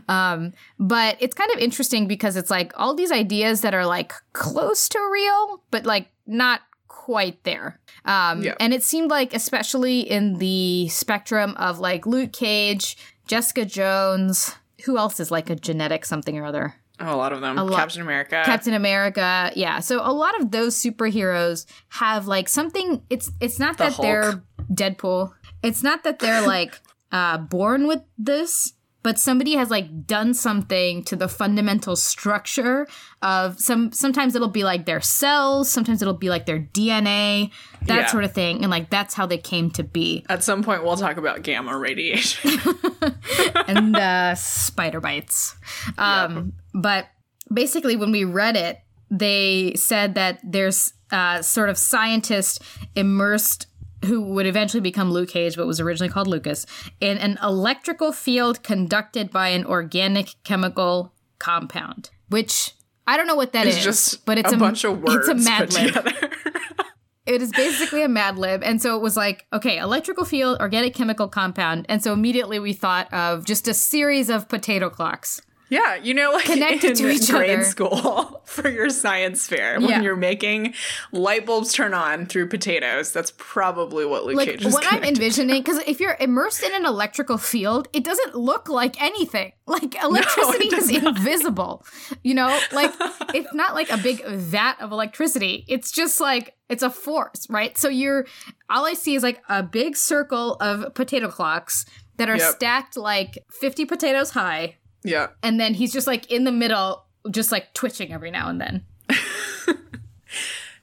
Um, 0.09 0.53
but 0.79 1.17
it's 1.19 1.35
kind 1.35 1.51
of 1.51 1.59
interesting 1.59 2.07
because 2.07 2.35
it's 2.35 2.49
like 2.49 2.73
all 2.75 2.93
these 2.95 3.11
ideas 3.11 3.61
that 3.61 3.73
are 3.73 3.85
like 3.85 4.13
close 4.33 4.89
to 4.89 4.99
real, 5.11 5.63
but 5.71 5.85
like 5.85 6.09
not 6.25 6.61
quite 6.87 7.41
there. 7.43 7.79
Um, 8.03 8.41
Yeah. 8.41 8.55
And 8.59 8.73
it 8.73 8.83
seemed 8.83 9.09
like, 9.09 9.33
especially 9.33 10.01
in 10.01 10.39
the 10.39 10.89
spectrum 10.89 11.55
of 11.57 11.79
like 11.79 12.05
Luke 12.05 12.33
Cage, 12.33 12.97
Jessica 13.27 13.65
Jones, 13.65 14.55
who 14.85 14.97
else 14.97 15.19
is 15.19 15.29
like 15.31 15.49
a 15.49 15.55
genetic 15.55 16.05
something 16.05 16.37
or 16.37 16.45
other? 16.45 16.75
oh, 16.99 17.13
a 17.13 17.15
lot 17.15 17.31
of 17.31 17.41
them. 17.41 17.57
lot- 17.57 17.73
Captain 17.77 18.01
America. 18.01 18.41
Captain 18.43 18.73
America, 18.73 19.51
yeah. 19.55 19.79
So 19.79 19.99
a 20.03 20.11
lot 20.11 20.39
of 20.41 20.49
those 20.49 20.75
superheroes 20.75 21.65
have 21.89 22.25
like 22.27 22.49
something. 22.49 23.03
It's 23.09 23.29
it's 23.39 23.59
not 23.59 23.77
that 23.77 23.93
Hulk. 23.93 24.01
they're 24.03 24.43
Deadpool. 24.73 25.31
It's 25.61 25.83
not 25.83 26.03
that 26.05 26.17
they're 26.19 26.41
like 26.47 26.79
uh, 27.11 27.37
born 27.37 27.85
with 27.87 28.01
this, 28.17 28.73
but 29.03 29.19
somebody 29.19 29.53
has 29.55 29.69
like 29.69 30.05
done 30.07 30.33
something 30.33 31.03
to 31.03 31.15
the 31.15 31.27
fundamental 31.27 31.95
structure 31.95 32.87
of 33.21 33.59
some. 33.59 33.91
Sometimes 33.91 34.35
it'll 34.35 34.47
be 34.49 34.63
like 34.63 34.85
their 34.87 34.99
cells. 35.01 35.69
Sometimes 35.71 36.01
it'll 36.01 36.15
be 36.15 36.29
like 36.29 36.45
their 36.47 36.59
DNA, 36.59 37.51
that 37.83 37.95
Yeah. 37.95 38.05
sort 38.07 38.23
of 38.23 38.33
thing, 38.33 38.63
and 38.63 38.71
like 38.71 38.89
that's 38.89 39.13
how 39.13 39.25
they 39.27 39.37
came 39.37 39.69
to 39.71 39.83
be. 39.83 40.25
At 40.29 40.43
some 40.43 40.63
point, 40.63 40.83
we'll 40.83 40.97
talk 40.97 41.17
about 41.17 41.43
gamma 41.43 41.77
radiation. 41.77 42.59
and 43.67 43.95
uh, 43.95 44.35
spider 44.35 44.99
bites. 44.99 45.55
Um, 45.97 46.53
But 46.73 47.07
basically, 47.53 47.95
when 47.95 48.11
we 48.11 48.23
read 48.23 48.55
it, 48.55 48.79
they 49.09 49.73
said 49.75 50.15
that 50.15 50.39
there's 50.43 50.93
uh, 51.11 51.41
sort 51.41 51.69
of 51.69 51.77
scientist 51.77 52.61
immersed 52.95 53.67
who 54.05 54.21
would 54.21 54.45
eventually 54.45 54.81
become 54.81 55.11
Luke 55.11 55.29
Cage, 55.29 55.55
but 55.55 55.65
was 55.65 55.79
originally 55.79 56.11
called 56.11 56.27
Lucas, 56.27 56.65
in 56.99 57.17
an 57.17 57.39
electrical 57.41 58.11
field 58.11 58.61
conducted 58.63 59.31
by 59.31 59.49
an 59.49 59.65
organic 59.65 60.35
chemical 60.43 61.13
compound, 61.39 62.09
which. 62.29 62.73
I 63.09 63.15
don't 63.15 63.25
know 63.25 63.35
what 63.35 63.53
that 63.53 63.65
is, 63.65 63.77
it's 63.77 63.85
just 63.85 64.25
but 64.25 64.37
it's 64.37 64.51
a, 64.51 64.57
bunch 64.57 64.83
of 64.83 65.01
words 65.01 65.29
It's 65.29 65.29
a 65.29 65.35
mad 65.35 65.69
put 65.69 65.77
together. 65.77 66.11
It 67.27 67.41
is 67.41 67.51
basically 67.51 68.03
a 68.03 68.07
Mad 68.07 68.37
Lib. 68.37 68.63
And 68.63 68.81
so 68.81 68.95
it 68.95 69.01
was 69.01 69.17
like, 69.17 69.45
okay, 69.51 69.77
electrical 69.77 70.23
field, 70.23 70.59
organic 70.61 70.95
chemical 70.95 71.27
compound. 71.27 71.85
And 71.89 72.01
so 72.01 72.13
immediately 72.13 72.57
we 72.57 72.71
thought 72.71 73.13
of 73.13 73.45
just 73.45 73.67
a 73.67 73.73
series 73.73 74.29
of 74.29 74.47
potato 74.47 74.89
clocks. 74.89 75.41
Yeah, 75.69 75.95
you 75.95 76.13
know, 76.13 76.31
like 76.31 76.45
Connected 76.45 76.91
in 76.91 76.95
to 76.97 77.09
each 77.09 77.29
grade 77.29 77.49
other. 77.59 77.63
school 77.63 78.41
for 78.45 78.69
your 78.69 78.89
science 78.89 79.47
fair 79.47 79.79
when 79.79 79.89
Yeah. 79.89 80.01
you're 80.01 80.15
making 80.15 80.73
light 81.11 81.45
bulbs 81.45 81.73
turn 81.73 81.93
on 81.93 82.25
through 82.25 82.47
potatoes. 82.47 83.11
That's 83.11 83.33
probably 83.37 84.05
what 84.05 84.23
Luke 84.25 84.37
Like 84.37 84.49
Cage 84.49 84.65
is 84.65 84.73
what 84.73 84.85
I'm 84.91 85.03
envisioning, 85.03 85.61
because 85.61 85.79
if 85.85 85.99
you're 85.99 86.15
immersed 86.19 86.63
in 86.63 86.73
an 86.73 86.85
electrical 86.93 87.37
field, 87.37 87.89
it 87.91 88.03
doesn't 88.05 88.35
look 88.35 88.69
like 88.69 89.01
anything. 89.01 89.51
Like 89.67 90.01
electricity 90.01 90.69
does 90.69 90.89
is 90.89 91.03
invisible. 91.03 91.85
You 92.23 92.35
know, 92.35 92.57
like 92.71 92.93
it's 93.35 93.53
not 93.53 93.75
like 93.75 93.89
a 93.91 93.97
big 93.97 94.25
vat 94.25 94.77
of 94.79 94.93
electricity. 94.93 95.65
It's 95.67 95.91
just 95.91 96.21
like 96.21 96.53
it's 96.69 96.83
a 96.83 96.89
force, 96.89 97.45
right? 97.49 97.77
So 97.77 97.89
you're 97.89 98.25
all 98.69 98.85
I 98.85 98.93
see 98.93 99.15
is 99.15 99.23
like 99.23 99.43
a 99.49 99.63
big 99.63 99.97
circle 99.97 100.53
of 100.61 100.93
potato 100.93 101.27
clocks 101.29 101.85
that 102.15 102.29
are 102.29 102.37
Yep. 102.37 102.55
stacked 102.55 102.95
like 102.95 103.37
50 103.51 103.83
potatoes 103.83 104.29
high. 104.31 104.76
Yeah. 105.03 105.27
and 105.43 105.59
then 105.59 105.73
he's 105.73 105.93
just 105.93 106.07
like 106.07 106.31
in 106.31 106.43
the 106.43 106.51
middle, 106.51 107.05
just 107.31 107.51
like 107.51 107.73
twitching 107.73 108.11
every 108.13 108.31
now 108.31 108.49
and 108.49 108.59
then. 108.61 108.85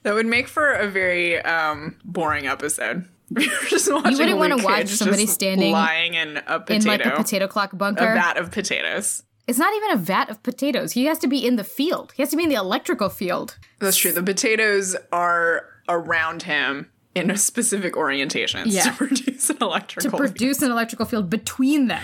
That 0.03 0.13
would 0.13 0.27
make 0.27 0.47
for 0.47 0.71
a 0.71 0.87
very 0.87 1.41
um, 1.41 1.95
boring 2.05 2.45
episode. 2.45 3.05
Watching 3.31 3.91
wouldn't 4.17 4.37
wanna 4.37 4.57
watch 4.63 4.89
somebody 4.89 5.25
standing 5.25 5.71
lying 5.71 6.13
in 6.13 6.37
a 6.45 6.59
potato, 6.59 6.73
In 6.75 6.83
like 6.85 7.05
a 7.07 7.09
potato 7.15 7.47
clock 7.47 7.75
bunker, 7.75 8.11
a 8.11 8.13
vat 8.13 8.37
of 8.37 8.51
potatoes. 8.51 9.23
It's 9.47 9.57
not 9.57 9.73
even 9.75 9.91
a 9.91 9.95
vat 9.97 10.29
of 10.29 10.43
potatoes. 10.43 10.91
He 10.91 11.05
has 11.05 11.17
to 11.19 11.27
be 11.27 11.43
in 11.45 11.55
the 11.55 11.63
field. 11.63 12.13
He 12.15 12.21
has 12.21 12.29
to 12.29 12.37
be 12.37 12.43
in 12.43 12.49
the 12.49 12.55
electrical 12.55 13.09
field. 13.09 13.57
That's 13.79 13.97
true. 13.97 14.11
The 14.11 14.21
potatoes 14.21 14.95
are 15.11 15.65
around 15.89 16.43
him 16.43 16.91
in 17.15 17.31
a 17.31 17.37
specific 17.37 17.97
orientation 17.97 18.61
Yeah. 18.67 18.83
to 18.83 18.91
produce 18.95 19.49
an 19.49 19.57
electrical 19.59 20.11
to 20.11 20.17
produce 20.17 20.61
an 20.61 20.69
electrical 20.69 21.07
field 21.07 21.31
between 21.31 21.87
them. 21.87 22.03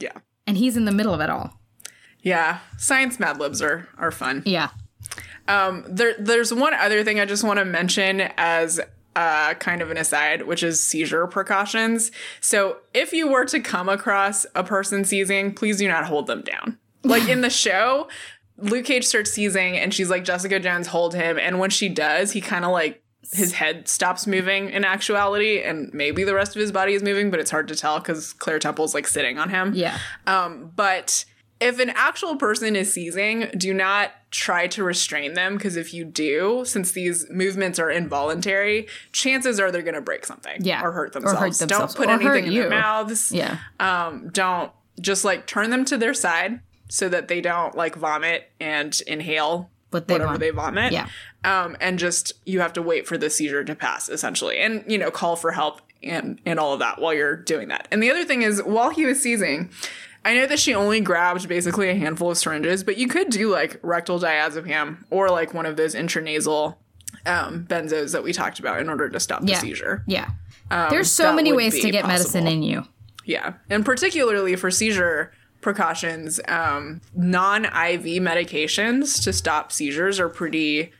yeah. 0.00 0.12
And 0.46 0.56
he's 0.56 0.76
in 0.76 0.84
the 0.84 0.92
middle 0.92 1.14
of 1.14 1.20
it 1.20 1.30
all. 1.30 1.58
Yeah. 2.20 2.60
Science 2.78 3.20
Mad 3.20 3.38
Libs 3.38 3.62
are, 3.62 3.88
are 3.98 4.10
fun. 4.10 4.42
Yeah. 4.46 4.70
Um, 5.46 5.84
there, 5.88 6.14
there's 6.18 6.52
one 6.52 6.74
other 6.74 7.04
thing 7.04 7.20
I 7.20 7.26
just 7.26 7.44
want 7.44 7.58
to 7.58 7.64
mention 7.64 8.22
as 8.36 8.80
uh, 9.16 9.54
kind 9.54 9.82
of 9.82 9.90
an 9.90 9.96
aside, 9.96 10.46
which 10.46 10.62
is 10.62 10.82
seizure 10.82 11.26
precautions. 11.26 12.10
So 12.40 12.78
if 12.92 13.12
you 13.12 13.28
were 13.28 13.44
to 13.46 13.60
come 13.60 13.88
across 13.88 14.46
a 14.54 14.64
person 14.64 15.04
seizing, 15.04 15.54
please 15.54 15.78
do 15.78 15.86
not 15.86 16.06
hold 16.06 16.26
them 16.26 16.42
down. 16.42 16.78
Like 17.02 17.28
in 17.28 17.42
the 17.42 17.50
show, 17.50 18.08
Luke 18.56 18.86
Cage 18.86 19.04
starts 19.04 19.32
seizing 19.32 19.76
and 19.76 19.92
she's 19.92 20.10
like, 20.10 20.24
Jessica 20.24 20.58
Jones, 20.58 20.88
hold 20.88 21.14
him. 21.14 21.38
And 21.38 21.58
when 21.58 21.70
she 21.70 21.88
does, 21.88 22.32
he 22.32 22.40
kind 22.40 22.64
of 22.64 22.70
like 22.70 23.03
his 23.32 23.54
head 23.54 23.88
stops 23.88 24.26
moving 24.26 24.70
in 24.70 24.84
actuality, 24.84 25.60
and 25.62 25.92
maybe 25.92 26.24
the 26.24 26.34
rest 26.34 26.54
of 26.56 26.60
his 26.60 26.72
body 26.72 26.94
is 26.94 27.02
moving, 27.02 27.30
but 27.30 27.40
it's 27.40 27.50
hard 27.50 27.68
to 27.68 27.74
tell 27.74 27.98
because 27.98 28.32
Claire 28.32 28.58
Temple's 28.58 28.94
like 28.94 29.06
sitting 29.06 29.38
on 29.38 29.48
him. 29.50 29.72
Yeah. 29.74 29.98
Um, 30.26 30.72
but 30.76 31.24
if 31.60 31.78
an 31.78 31.90
actual 31.90 32.36
person 32.36 32.76
is 32.76 32.92
seizing, 32.92 33.48
do 33.56 33.72
not 33.72 34.10
try 34.30 34.66
to 34.66 34.82
restrain 34.82 35.34
them 35.34 35.56
because 35.56 35.76
if 35.76 35.94
you 35.94 36.04
do, 36.04 36.64
since 36.66 36.92
these 36.92 37.26
movements 37.30 37.78
are 37.78 37.90
involuntary, 37.90 38.88
chances 39.12 39.60
are 39.60 39.70
they're 39.70 39.80
going 39.82 39.94
to 39.94 40.00
break 40.00 40.26
something 40.26 40.58
Yeah. 40.60 40.82
or 40.82 40.90
hurt 40.92 41.12
themselves, 41.12 41.36
Or 41.36 41.40
hurt 41.40 41.54
themselves. 41.54 41.94
Don't 41.94 42.06
put 42.06 42.08
Or 42.10 42.34
anything 42.34 42.52
in 42.52 42.58
their 42.60 42.68
mouths. 42.70 43.30
Yeah. 43.32 43.58
Um, 43.78 44.28
don't 44.30 44.72
just 45.00 45.24
like 45.24 45.46
turn 45.46 45.70
them 45.70 45.84
to 45.86 45.96
their 45.96 46.12
side 46.14 46.60
so 46.90 47.08
that 47.08 47.28
they 47.28 47.40
don't 47.40 47.76
like 47.76 47.94
vomit 47.94 48.50
and 48.60 49.00
inhale 49.06 49.70
What 49.94 50.08
they 50.08 50.14
whatever 50.14 50.30
want. 50.32 50.40
they 50.40 50.50
vomit. 50.50 50.92
Yeah. 50.92 51.08
Um, 51.44 51.76
and 51.80 51.98
just 51.98 52.32
you 52.44 52.60
have 52.60 52.72
to 52.74 52.82
wait 52.82 53.06
for 53.06 53.16
the 53.16 53.30
seizure 53.30 53.64
to 53.64 53.74
pass 53.74 54.08
essentially, 54.10 54.58
and 54.58 54.84
you 54.86 54.98
know 54.98 55.10
call 55.10 55.36
for 55.36 55.52
help 55.52 55.80
and 56.02 56.38
and 56.44 56.58
all 56.60 56.74
of 56.74 56.80
that 56.80 57.00
while 57.00 57.14
you're 57.14 57.36
doing 57.36 57.68
that. 57.68 57.88
And 57.90 58.02
the 58.02 58.10
other 58.10 58.24
thing 58.26 58.42
is, 58.42 58.62
while 58.62 58.90
he 58.90 59.06
was 59.06 59.22
seizing. 59.22 59.70
I 60.26 60.32
know 60.32 60.46
that 60.46 60.58
she 60.58 60.74
only 60.74 61.00
grabbed 61.02 61.46
basically 61.48 61.90
a 61.90 61.94
handful 61.94 62.30
of 62.30 62.38
syringes, 62.38 62.82
but 62.82 62.96
you 62.96 63.08
could 63.08 63.28
do 63.28 63.50
like 63.50 63.78
rectal 63.82 64.18
diazepam 64.18 65.04
or 65.10 65.28
like 65.28 65.52
one 65.52 65.66
of 65.66 65.76
those 65.76 65.94
intranasal 65.94 66.76
um, 67.26 67.66
benzos 67.68 68.12
that 68.12 68.22
we 68.22 68.32
talked 68.32 68.58
about 68.58 68.80
in 68.80 68.88
order 68.88 69.10
to 69.10 69.20
stop 69.20 69.42
the 69.42 69.54
seizure. 69.54 70.02
Yeah. 70.06 70.30
There's 70.70 71.10
so 71.10 71.28
Um, 71.28 71.36
many 71.36 71.52
ways 71.52 71.78
to 71.78 71.90
get 71.90 72.06
medicine 72.06 72.46
in 72.46 72.62
you. 72.62 72.86
Yeah. 73.26 73.52
And 73.68 73.84
particularly 73.84 74.56
for 74.56 74.70
seizure 74.70 75.30
precautions, 75.64 76.38
um, 76.46 77.00
non 77.16 77.64
IV 77.64 78.22
medications 78.22 79.20
to 79.24 79.32
stop 79.32 79.72
seizures 79.72 80.20
are 80.20 80.28
pretty. 80.28 80.92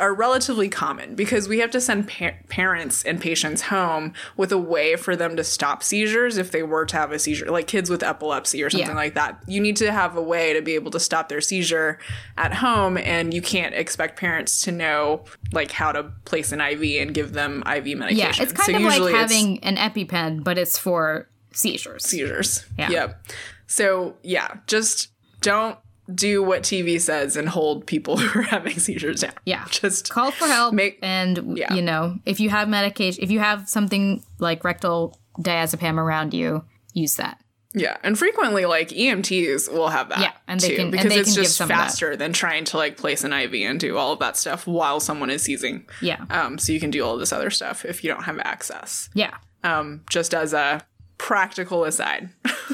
Are 0.00 0.14
relatively 0.14 0.70
common 0.70 1.14
because 1.14 1.46
we 1.46 1.58
have 1.58 1.70
to 1.72 1.80
send 1.80 2.08
pa- 2.08 2.30
parents 2.48 3.04
and 3.04 3.20
patients 3.20 3.60
home 3.60 4.14
with 4.34 4.50
a 4.50 4.56
way 4.56 4.96
for 4.96 5.14
them 5.14 5.36
to 5.36 5.44
stop 5.44 5.82
seizures 5.82 6.38
if 6.38 6.50
they 6.52 6.62
were 6.62 6.86
to 6.86 6.96
have 6.96 7.12
a 7.12 7.18
seizure, 7.18 7.50
like 7.50 7.66
kids 7.66 7.90
with 7.90 8.02
epilepsy 8.02 8.62
or 8.62 8.70
something 8.70 8.88
Yeah. 8.88 8.94
like 8.96 9.12
that. 9.14 9.42
You 9.46 9.60
need 9.60 9.76
to 9.76 9.92
have 9.92 10.16
a 10.16 10.22
way 10.22 10.54
to 10.54 10.62
be 10.62 10.74
able 10.74 10.90
to 10.92 10.98
stop 10.98 11.28
their 11.28 11.42
seizure 11.42 11.98
at 12.38 12.54
home, 12.54 12.96
and 12.96 13.34
you 13.34 13.42
can't 13.42 13.74
expect 13.74 14.18
parents 14.18 14.62
to 14.62 14.72
know 14.72 15.24
like 15.52 15.70
how 15.70 15.92
to 15.92 16.04
place 16.24 16.50
an 16.50 16.62
IV 16.62 17.02
and 17.02 17.12
give 17.12 17.34
them 17.34 17.62
IV 17.66 17.98
medication. 17.98 18.16
Yeah. 18.38 18.42
It's 18.42 18.52
kind 18.54 18.82
So 18.82 18.88
of 18.96 19.02
like 19.02 19.14
having 19.14 19.62
an 19.62 19.76
EpiPen, 19.76 20.42
but 20.42 20.56
it's 20.56 20.78
for 20.78 21.28
seizures. 21.52 22.06
seizures. 22.06 22.64
Yeah. 22.78 22.88
Yep. 22.90 23.22
So 23.72 24.16
yeah, 24.22 24.58
just 24.66 25.08
don't 25.40 25.78
do 26.14 26.42
what 26.42 26.62
TV 26.62 27.00
says 27.00 27.36
and 27.36 27.48
hold 27.48 27.86
people 27.86 28.16
who 28.18 28.40
are 28.40 28.42
having 28.42 28.78
seizures 28.78 29.22
down. 29.22 29.32
Yeah. 29.46 29.64
Just 29.70 30.10
Call 30.10 30.30
for 30.30 30.46
help. 30.46 30.74
Make- 30.74 30.98
and, 31.02 31.56
Yeah. 31.56 31.72
you 31.72 31.80
know, 31.80 32.16
if 32.26 32.38
you 32.38 32.50
have 32.50 32.68
medication, 32.68 33.22
if 33.24 33.30
you 33.30 33.38
have 33.38 33.68
something 33.68 34.22
like 34.38 34.62
rectal 34.64 35.18
diazepam 35.38 35.96
around 35.96 36.34
you, 36.34 36.64
use 36.92 37.16
that. 37.16 37.38
yeah, 37.74 37.96
and 38.02 38.18
frequently 38.18 38.66
like 38.66 38.90
EMTs 38.90 39.72
will 39.72 39.88
have 39.88 40.10
that. 40.10 40.18
Yeah, 40.20 40.32
and 40.46 40.60
they 40.60 40.68
too, 40.68 40.76
can- 40.76 40.82
and 40.82 40.92
because 40.92 41.08
they 41.14 41.20
it's 41.20 41.34
can 41.34 41.42
just 41.44 41.58
faster 41.62 42.14
than 42.16 42.34
trying 42.34 42.64
to 42.64 42.76
like 42.76 42.98
place 42.98 43.24
an 43.24 43.32
IV 43.32 43.54
and 43.54 43.80
do 43.80 43.96
all 43.96 44.12
of 44.12 44.18
that 44.18 44.36
stuff 44.36 44.66
while 44.66 45.00
someone 45.00 45.30
is 45.30 45.42
seizing. 45.44 45.86
Yeah. 46.02 46.22
Um, 46.28 46.58
so 46.58 46.74
you 46.74 46.80
can 46.80 46.90
do 46.90 47.02
all 47.02 47.16
this 47.16 47.32
other 47.32 47.48
stuff 47.48 47.86
if 47.86 48.04
you 48.04 48.10
don't 48.12 48.24
have 48.24 48.38
access. 48.40 49.08
Yeah. 49.14 49.34
Um, 49.64 50.02
just 50.10 50.34
as 50.34 50.52
a 50.52 50.84
practical 51.16 51.84
aside. 51.84 52.28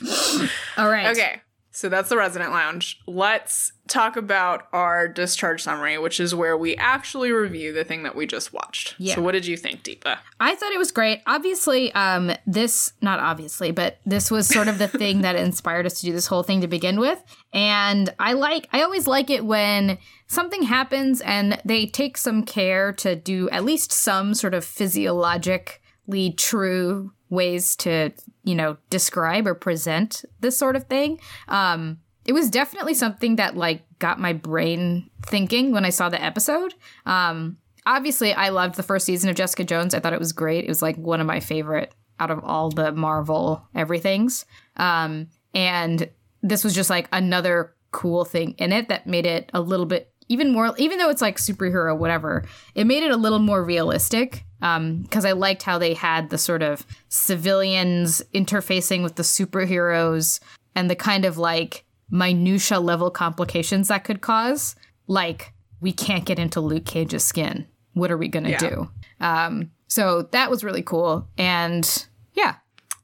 All 0.76 0.88
right. 0.88 1.08
Okay. 1.08 1.40
So 1.76 1.90
that's 1.90 2.08
the 2.08 2.16
resident 2.16 2.52
lounge. 2.52 3.02
Let's 3.06 3.72
talk 3.86 4.16
about 4.16 4.66
our 4.72 5.06
discharge 5.08 5.62
summary, 5.62 5.98
which 5.98 6.20
is 6.20 6.34
where 6.34 6.56
we 6.56 6.74
actually 6.76 7.32
review 7.32 7.74
the 7.74 7.84
thing 7.84 8.02
that 8.04 8.16
we 8.16 8.26
just 8.26 8.50
watched. 8.50 8.94
Yeah. 8.96 9.16
So 9.16 9.20
what 9.20 9.32
did 9.32 9.44
you 9.44 9.58
think, 9.58 9.82
Deepa? 9.82 10.16
I 10.40 10.54
thought 10.54 10.72
it 10.72 10.78
was 10.78 10.90
great. 10.90 11.20
Obviously, 11.26 11.92
um, 11.92 12.32
this 12.46 12.94
not 13.02 13.20
obviously, 13.20 13.72
but 13.72 13.98
this 14.06 14.30
was 14.30 14.48
sort 14.48 14.68
of 14.68 14.78
the 14.78 14.88
thing 14.88 15.20
that 15.20 15.36
inspired 15.36 15.84
us 15.84 16.00
to 16.00 16.06
do 16.06 16.12
this 16.12 16.28
whole 16.28 16.42
thing 16.42 16.62
to 16.62 16.66
begin 16.66 16.98
with. 16.98 17.22
And 17.52 18.08
I 18.18 18.32
like, 18.32 18.70
I 18.72 18.80
always 18.80 19.06
like 19.06 19.28
it 19.28 19.44
when 19.44 19.98
something 20.28 20.62
happens 20.62 21.20
and 21.20 21.60
they 21.62 21.84
take 21.84 22.16
some 22.16 22.42
care 22.42 22.90
to 22.94 23.16
do 23.16 23.50
at 23.50 23.66
least 23.66 23.92
some 23.92 24.32
sort 24.32 24.54
of 24.54 24.64
physiologically 24.64 26.32
true 26.38 27.12
ways 27.28 27.76
to, 27.76 28.12
you 28.46 28.54
know, 28.54 28.78
describe 28.88 29.46
or 29.46 29.54
present 29.54 30.24
this 30.40 30.56
sort 30.56 30.76
of 30.76 30.84
thing. 30.84 31.20
Um, 31.48 31.98
it 32.24 32.32
was 32.32 32.48
definitely 32.48 32.94
something 32.94 33.36
that 33.36 33.56
like 33.56 33.82
got 33.98 34.18
my 34.18 34.32
brain 34.32 35.10
thinking 35.26 35.72
when 35.72 35.84
I 35.84 35.90
saw 35.90 36.08
the 36.08 36.22
episode. 36.22 36.74
Um, 37.04 37.58
obviously 37.84 38.32
I 38.32 38.48
loved 38.48 38.76
the 38.76 38.82
first 38.82 39.04
season 39.04 39.28
of 39.28 39.36
Jessica 39.36 39.64
Jones. 39.64 39.94
I 39.94 40.00
thought 40.00 40.12
it 40.12 40.18
was 40.18 40.32
great. 40.32 40.64
It 40.64 40.68
was 40.68 40.82
like 40.82 40.96
one 40.96 41.20
of 41.20 41.26
my 41.26 41.40
favorite 41.40 41.94
out 42.18 42.30
of 42.30 42.42
all 42.44 42.70
the 42.70 42.92
Marvel 42.92 43.66
everythings. 43.74 44.46
Um, 44.76 45.28
and 45.52 46.08
this 46.42 46.64
was 46.64 46.74
just 46.74 46.90
like 46.90 47.08
another 47.12 47.74
cool 47.90 48.24
thing 48.24 48.54
in 48.58 48.72
it 48.72 48.88
that 48.88 49.06
made 49.06 49.26
it 49.26 49.50
a 49.54 49.60
little 49.60 49.86
bit 49.86 50.12
even 50.28 50.52
more 50.52 50.74
even 50.76 50.98
though 50.98 51.08
it's 51.08 51.22
like 51.22 51.36
superhero 51.36 51.96
whatever 51.96 52.44
it 52.74 52.84
made 52.84 53.02
it 53.02 53.12
a 53.12 53.16
little 53.16 53.38
more 53.38 53.64
realistic 53.64 54.44
um 54.66 55.02
because 55.02 55.24
i 55.24 55.32
liked 55.32 55.62
how 55.62 55.78
they 55.78 55.94
had 55.94 56.30
the 56.30 56.38
sort 56.38 56.62
of 56.62 56.84
civilians 57.08 58.22
interfacing 58.34 59.02
with 59.02 59.14
the 59.16 59.22
superheroes 59.22 60.40
and 60.74 60.90
the 60.90 60.96
kind 60.96 61.24
of 61.24 61.38
like 61.38 61.84
minutia 62.10 62.78
level 62.80 63.10
complications 63.10 63.88
that 63.88 64.04
could 64.04 64.20
cause 64.20 64.74
like 65.06 65.52
we 65.80 65.92
can't 65.92 66.24
get 66.24 66.38
into 66.38 66.60
luke 66.60 66.84
cage's 66.84 67.24
skin 67.24 67.66
what 67.94 68.10
are 68.10 68.16
we 68.18 68.28
gonna 68.28 68.50
Yeah. 68.50 68.58
do 68.70 68.90
um 69.20 69.70
so 69.88 70.22
that 70.32 70.50
was 70.50 70.64
really 70.64 70.82
cool 70.82 71.28
and 71.38 72.06
yeah 72.34 72.56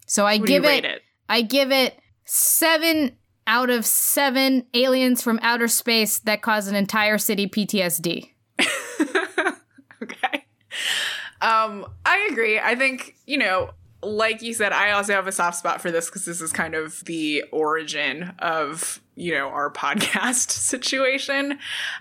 so 0.06 0.26
i 0.26 0.38
What 0.38 0.46
give 0.48 0.64
it, 0.64 0.84
it? 0.84 1.02
i 1.28 1.42
give 1.42 1.70
it 1.72 1.98
seven 2.24 3.16
out 3.46 3.70
of 3.70 3.84
seven 3.84 4.66
aliens 4.74 5.20
from 5.22 5.38
outer 5.42 5.68
space 5.68 6.18
that 6.20 6.42
cause 6.42 6.68
an 6.68 6.74
entire 6.76 7.18
city 7.18 7.46
ptsd 7.48 8.30
Okay. 10.02 10.44
Um, 11.42 11.86
I 12.06 12.28
agree. 12.30 12.58
I 12.58 12.76
think, 12.76 13.16
you 13.26 13.36
know, 13.36 13.72
like 14.02 14.42
you 14.42 14.54
said, 14.54 14.72
I 14.72 14.92
also 14.92 15.12
have 15.12 15.26
a 15.26 15.32
soft 15.32 15.58
spot 15.58 15.80
for 15.82 15.90
this 15.90 16.06
because 16.06 16.24
this 16.24 16.40
is 16.40 16.52
kind 16.52 16.74
of 16.74 17.04
the 17.04 17.44
origin 17.52 18.32
of, 18.38 19.00
you 19.16 19.32
know, 19.34 19.48
our 19.48 19.70
podcast 19.72 20.50
situation. 20.50 21.58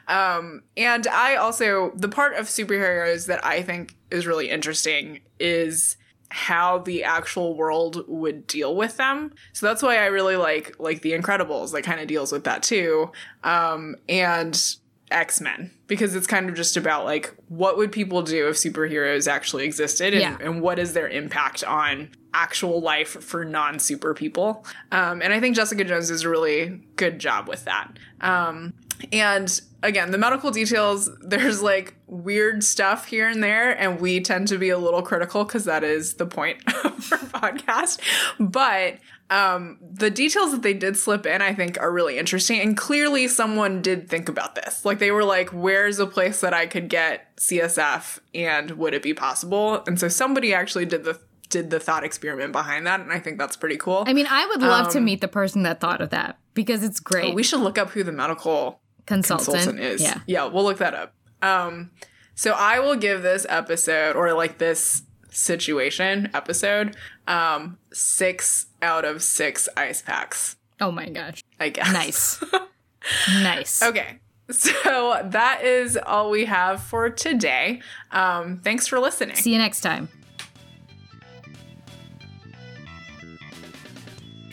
Um, 0.07 0.61
and 0.77 1.07
I 1.07 1.35
also, 1.35 1.91
the 1.95 2.09
part 2.09 2.35
of 2.35 2.45
superheroes 2.45 3.25
that 3.27 3.43
I 3.43 3.63
think 3.63 3.95
is 4.11 4.25
really 4.27 4.49
interesting 4.49 5.21
is 5.39 5.97
how 6.29 6.77
the 6.77 7.03
actual 7.03 7.55
world 7.55 8.05
would 8.07 8.47
deal 8.47 8.75
with 8.75 8.95
them. 8.95 9.33
So 9.51 9.65
that's 9.65 9.83
why 9.83 9.97
I 9.97 10.05
really 10.05 10.37
like 10.37 10.79
like 10.79 11.01
The 11.01 11.11
Incredibles 11.11 11.73
that 11.73 11.83
kind 11.83 11.99
of 11.99 12.07
deals 12.07 12.31
with 12.31 12.45
that 12.45 12.63
too. 12.63 13.11
Um 13.43 13.97
and 14.07 14.77
X-Men 15.11 15.71
because 15.87 16.15
it's 16.15 16.27
kind 16.27 16.49
of 16.49 16.55
just 16.55 16.77
about 16.77 17.05
like 17.05 17.33
what 17.47 17.77
would 17.77 17.91
people 17.91 18.21
do 18.21 18.47
if 18.47 18.55
superheroes 18.55 19.27
actually 19.27 19.65
existed 19.65 20.13
and, 20.13 20.21
Yeah. 20.21 20.37
and 20.39 20.61
what 20.61 20.79
is 20.79 20.93
their 20.93 21.07
impact 21.09 21.63
on 21.63 22.09
actual 22.33 22.79
life 22.81 23.09
for 23.21 23.43
non-super 23.43 24.13
people. 24.13 24.65
Um 24.91 25.21
and 25.21 25.33
I 25.33 25.39
think 25.39 25.55
Jessica 25.55 25.83
Jones 25.83 26.07
does 26.09 26.23
a 26.23 26.29
really 26.29 26.81
good 26.95 27.19
job 27.19 27.47
with 27.47 27.65
that. 27.65 27.91
Um 28.21 28.73
and 29.11 29.59
again, 29.83 30.11
the 30.11 30.17
medical 30.17 30.51
details, 30.51 31.09
there's 31.21 31.61
like 31.61 31.95
weird 32.07 32.63
stuff 32.63 33.05
here 33.07 33.27
and 33.27 33.43
there, 33.43 33.71
and 33.71 33.99
we 33.99 34.19
tend 34.21 34.47
to 34.49 34.57
be 34.57 34.69
a 34.69 34.77
little 34.77 35.01
critical 35.01 35.43
because 35.43 35.65
that 35.65 35.83
is 35.83 36.13
the 36.15 36.25
point 36.25 36.61
of 36.85 37.11
our 37.11 37.51
podcast. 37.51 37.99
But 38.39 38.97
um, 39.31 39.79
the 39.81 40.11
details 40.11 40.51
that 40.51 40.61
they 40.61 40.73
did 40.73 40.97
slip 40.97 41.25
in, 41.25 41.41
I 41.41 41.53
think, 41.53 41.79
are 41.79 41.91
really 41.91 42.19
interesting. 42.19 42.59
And 42.59 42.77
clearly, 42.77 43.27
someone 43.27 43.81
did 43.81 44.09
think 44.09 44.29
about 44.29 44.55
this. 44.55 44.85
Like, 44.85 44.99
they 44.99 45.09
were 45.09 45.23
like, 45.23 45.49
where's 45.49 45.97
a 45.99 46.05
place 46.05 46.41
that 46.41 46.53
I 46.53 46.67
could 46.67 46.89
get 46.89 47.35
CSF 47.37 48.19
and 48.35 48.71
would 48.71 48.93
it 48.93 49.01
be 49.01 49.13
possible? 49.13 49.83
And 49.87 49.99
so 49.99 50.07
somebody 50.07 50.53
actually 50.53 50.85
did 50.85 51.03
the 51.03 51.19
did 51.49 51.69
the 51.69 51.81
thought 51.81 52.05
experiment 52.05 52.53
behind 52.53 52.87
that 52.87 53.01
and 53.01 53.11
i 53.11 53.19
think 53.19 53.37
that's 53.37 53.57
pretty 53.57 53.75
cool 53.75 54.05
i 54.07 54.13
mean 54.13 54.25
i 54.29 54.45
would 54.45 54.61
love 54.61 54.87
to 54.87 55.01
meet 55.01 55.19
the 55.19 55.27
person 55.27 55.63
that 55.63 55.81
thought 55.81 55.99
of 55.99 56.09
that 56.11 56.39
because 56.53 56.81
it's 56.81 57.01
great 57.01 57.35
we 57.35 57.43
should 57.43 57.59
look 57.59 57.77
up 57.77 57.89
who 57.89 58.05
the 58.05 58.11
medical 58.13 58.79
consultant, 59.05 59.53
consultant 59.57 59.79
is. 59.83 60.01
yeah 60.01 60.19
Yeah, 60.25 60.45
we'll 60.45 60.63
look 60.63 60.77
that 60.77 60.93
up. 60.93 61.13
Um, 61.41 61.91
so 62.35 62.51
I 62.51 62.79
will 62.79 62.95
give 62.95 63.21
this 63.21 63.45
episode 63.49 64.15
or 64.15 64.33
like 64.33 64.57
this 64.57 65.03
situation 65.29 66.29
episode 66.33 66.95
um 67.27 67.77
six 67.93 68.67
out 68.81 69.05
of 69.05 69.21
six 69.21 69.67
ice 69.77 70.01
packs. 70.01 70.55
oh 70.79 70.91
my 70.91 71.09
gosh 71.09 71.43
I 71.59 71.69
guess. 71.69 71.91
nice 71.93 72.43
nice 73.41 73.81
Okay. 73.83 74.19
So 74.49 75.21
that 75.23 75.63
is 75.63 75.95
all 75.97 76.29
we 76.29 76.43
have 76.43 76.83
for 76.83 77.09
today. 77.09 77.81
Um, 78.11 78.57
thanks 78.57 78.85
for 78.85 78.99
listening. 78.99 79.37
see 79.37 79.53
you 79.53 79.57
next 79.57 79.79
time 79.79 80.09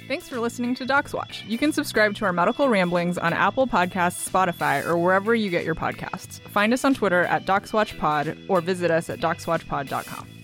Thanks 0.08 0.26
for 0.26 0.40
listening 0.40 0.74
to 0.76 0.86
DocsWatch. 0.86 1.46
You 1.46 1.58
can 1.58 1.70
subscribe 1.70 2.14
to 2.14 2.24
our 2.24 2.32
medical 2.32 2.70
ramblings 2.70 3.18
on 3.18 3.34
Apple 3.34 3.66
Podcasts, 3.66 4.26
Spotify, 4.26 4.82
or 4.86 4.96
wherever 4.96 5.34
you 5.34 5.50
get 5.50 5.66
your 5.66 5.74
podcasts. 5.74 6.40
Find 6.48 6.72
us 6.72 6.82
on 6.82 6.94
Twitter 6.94 7.24
at 7.24 7.44
DocsWatchPod 7.44 8.46
or 8.48 8.62
visit 8.62 8.90
us 8.90 9.10
at 9.10 9.20
DocsWatchPod.com. 9.20 10.37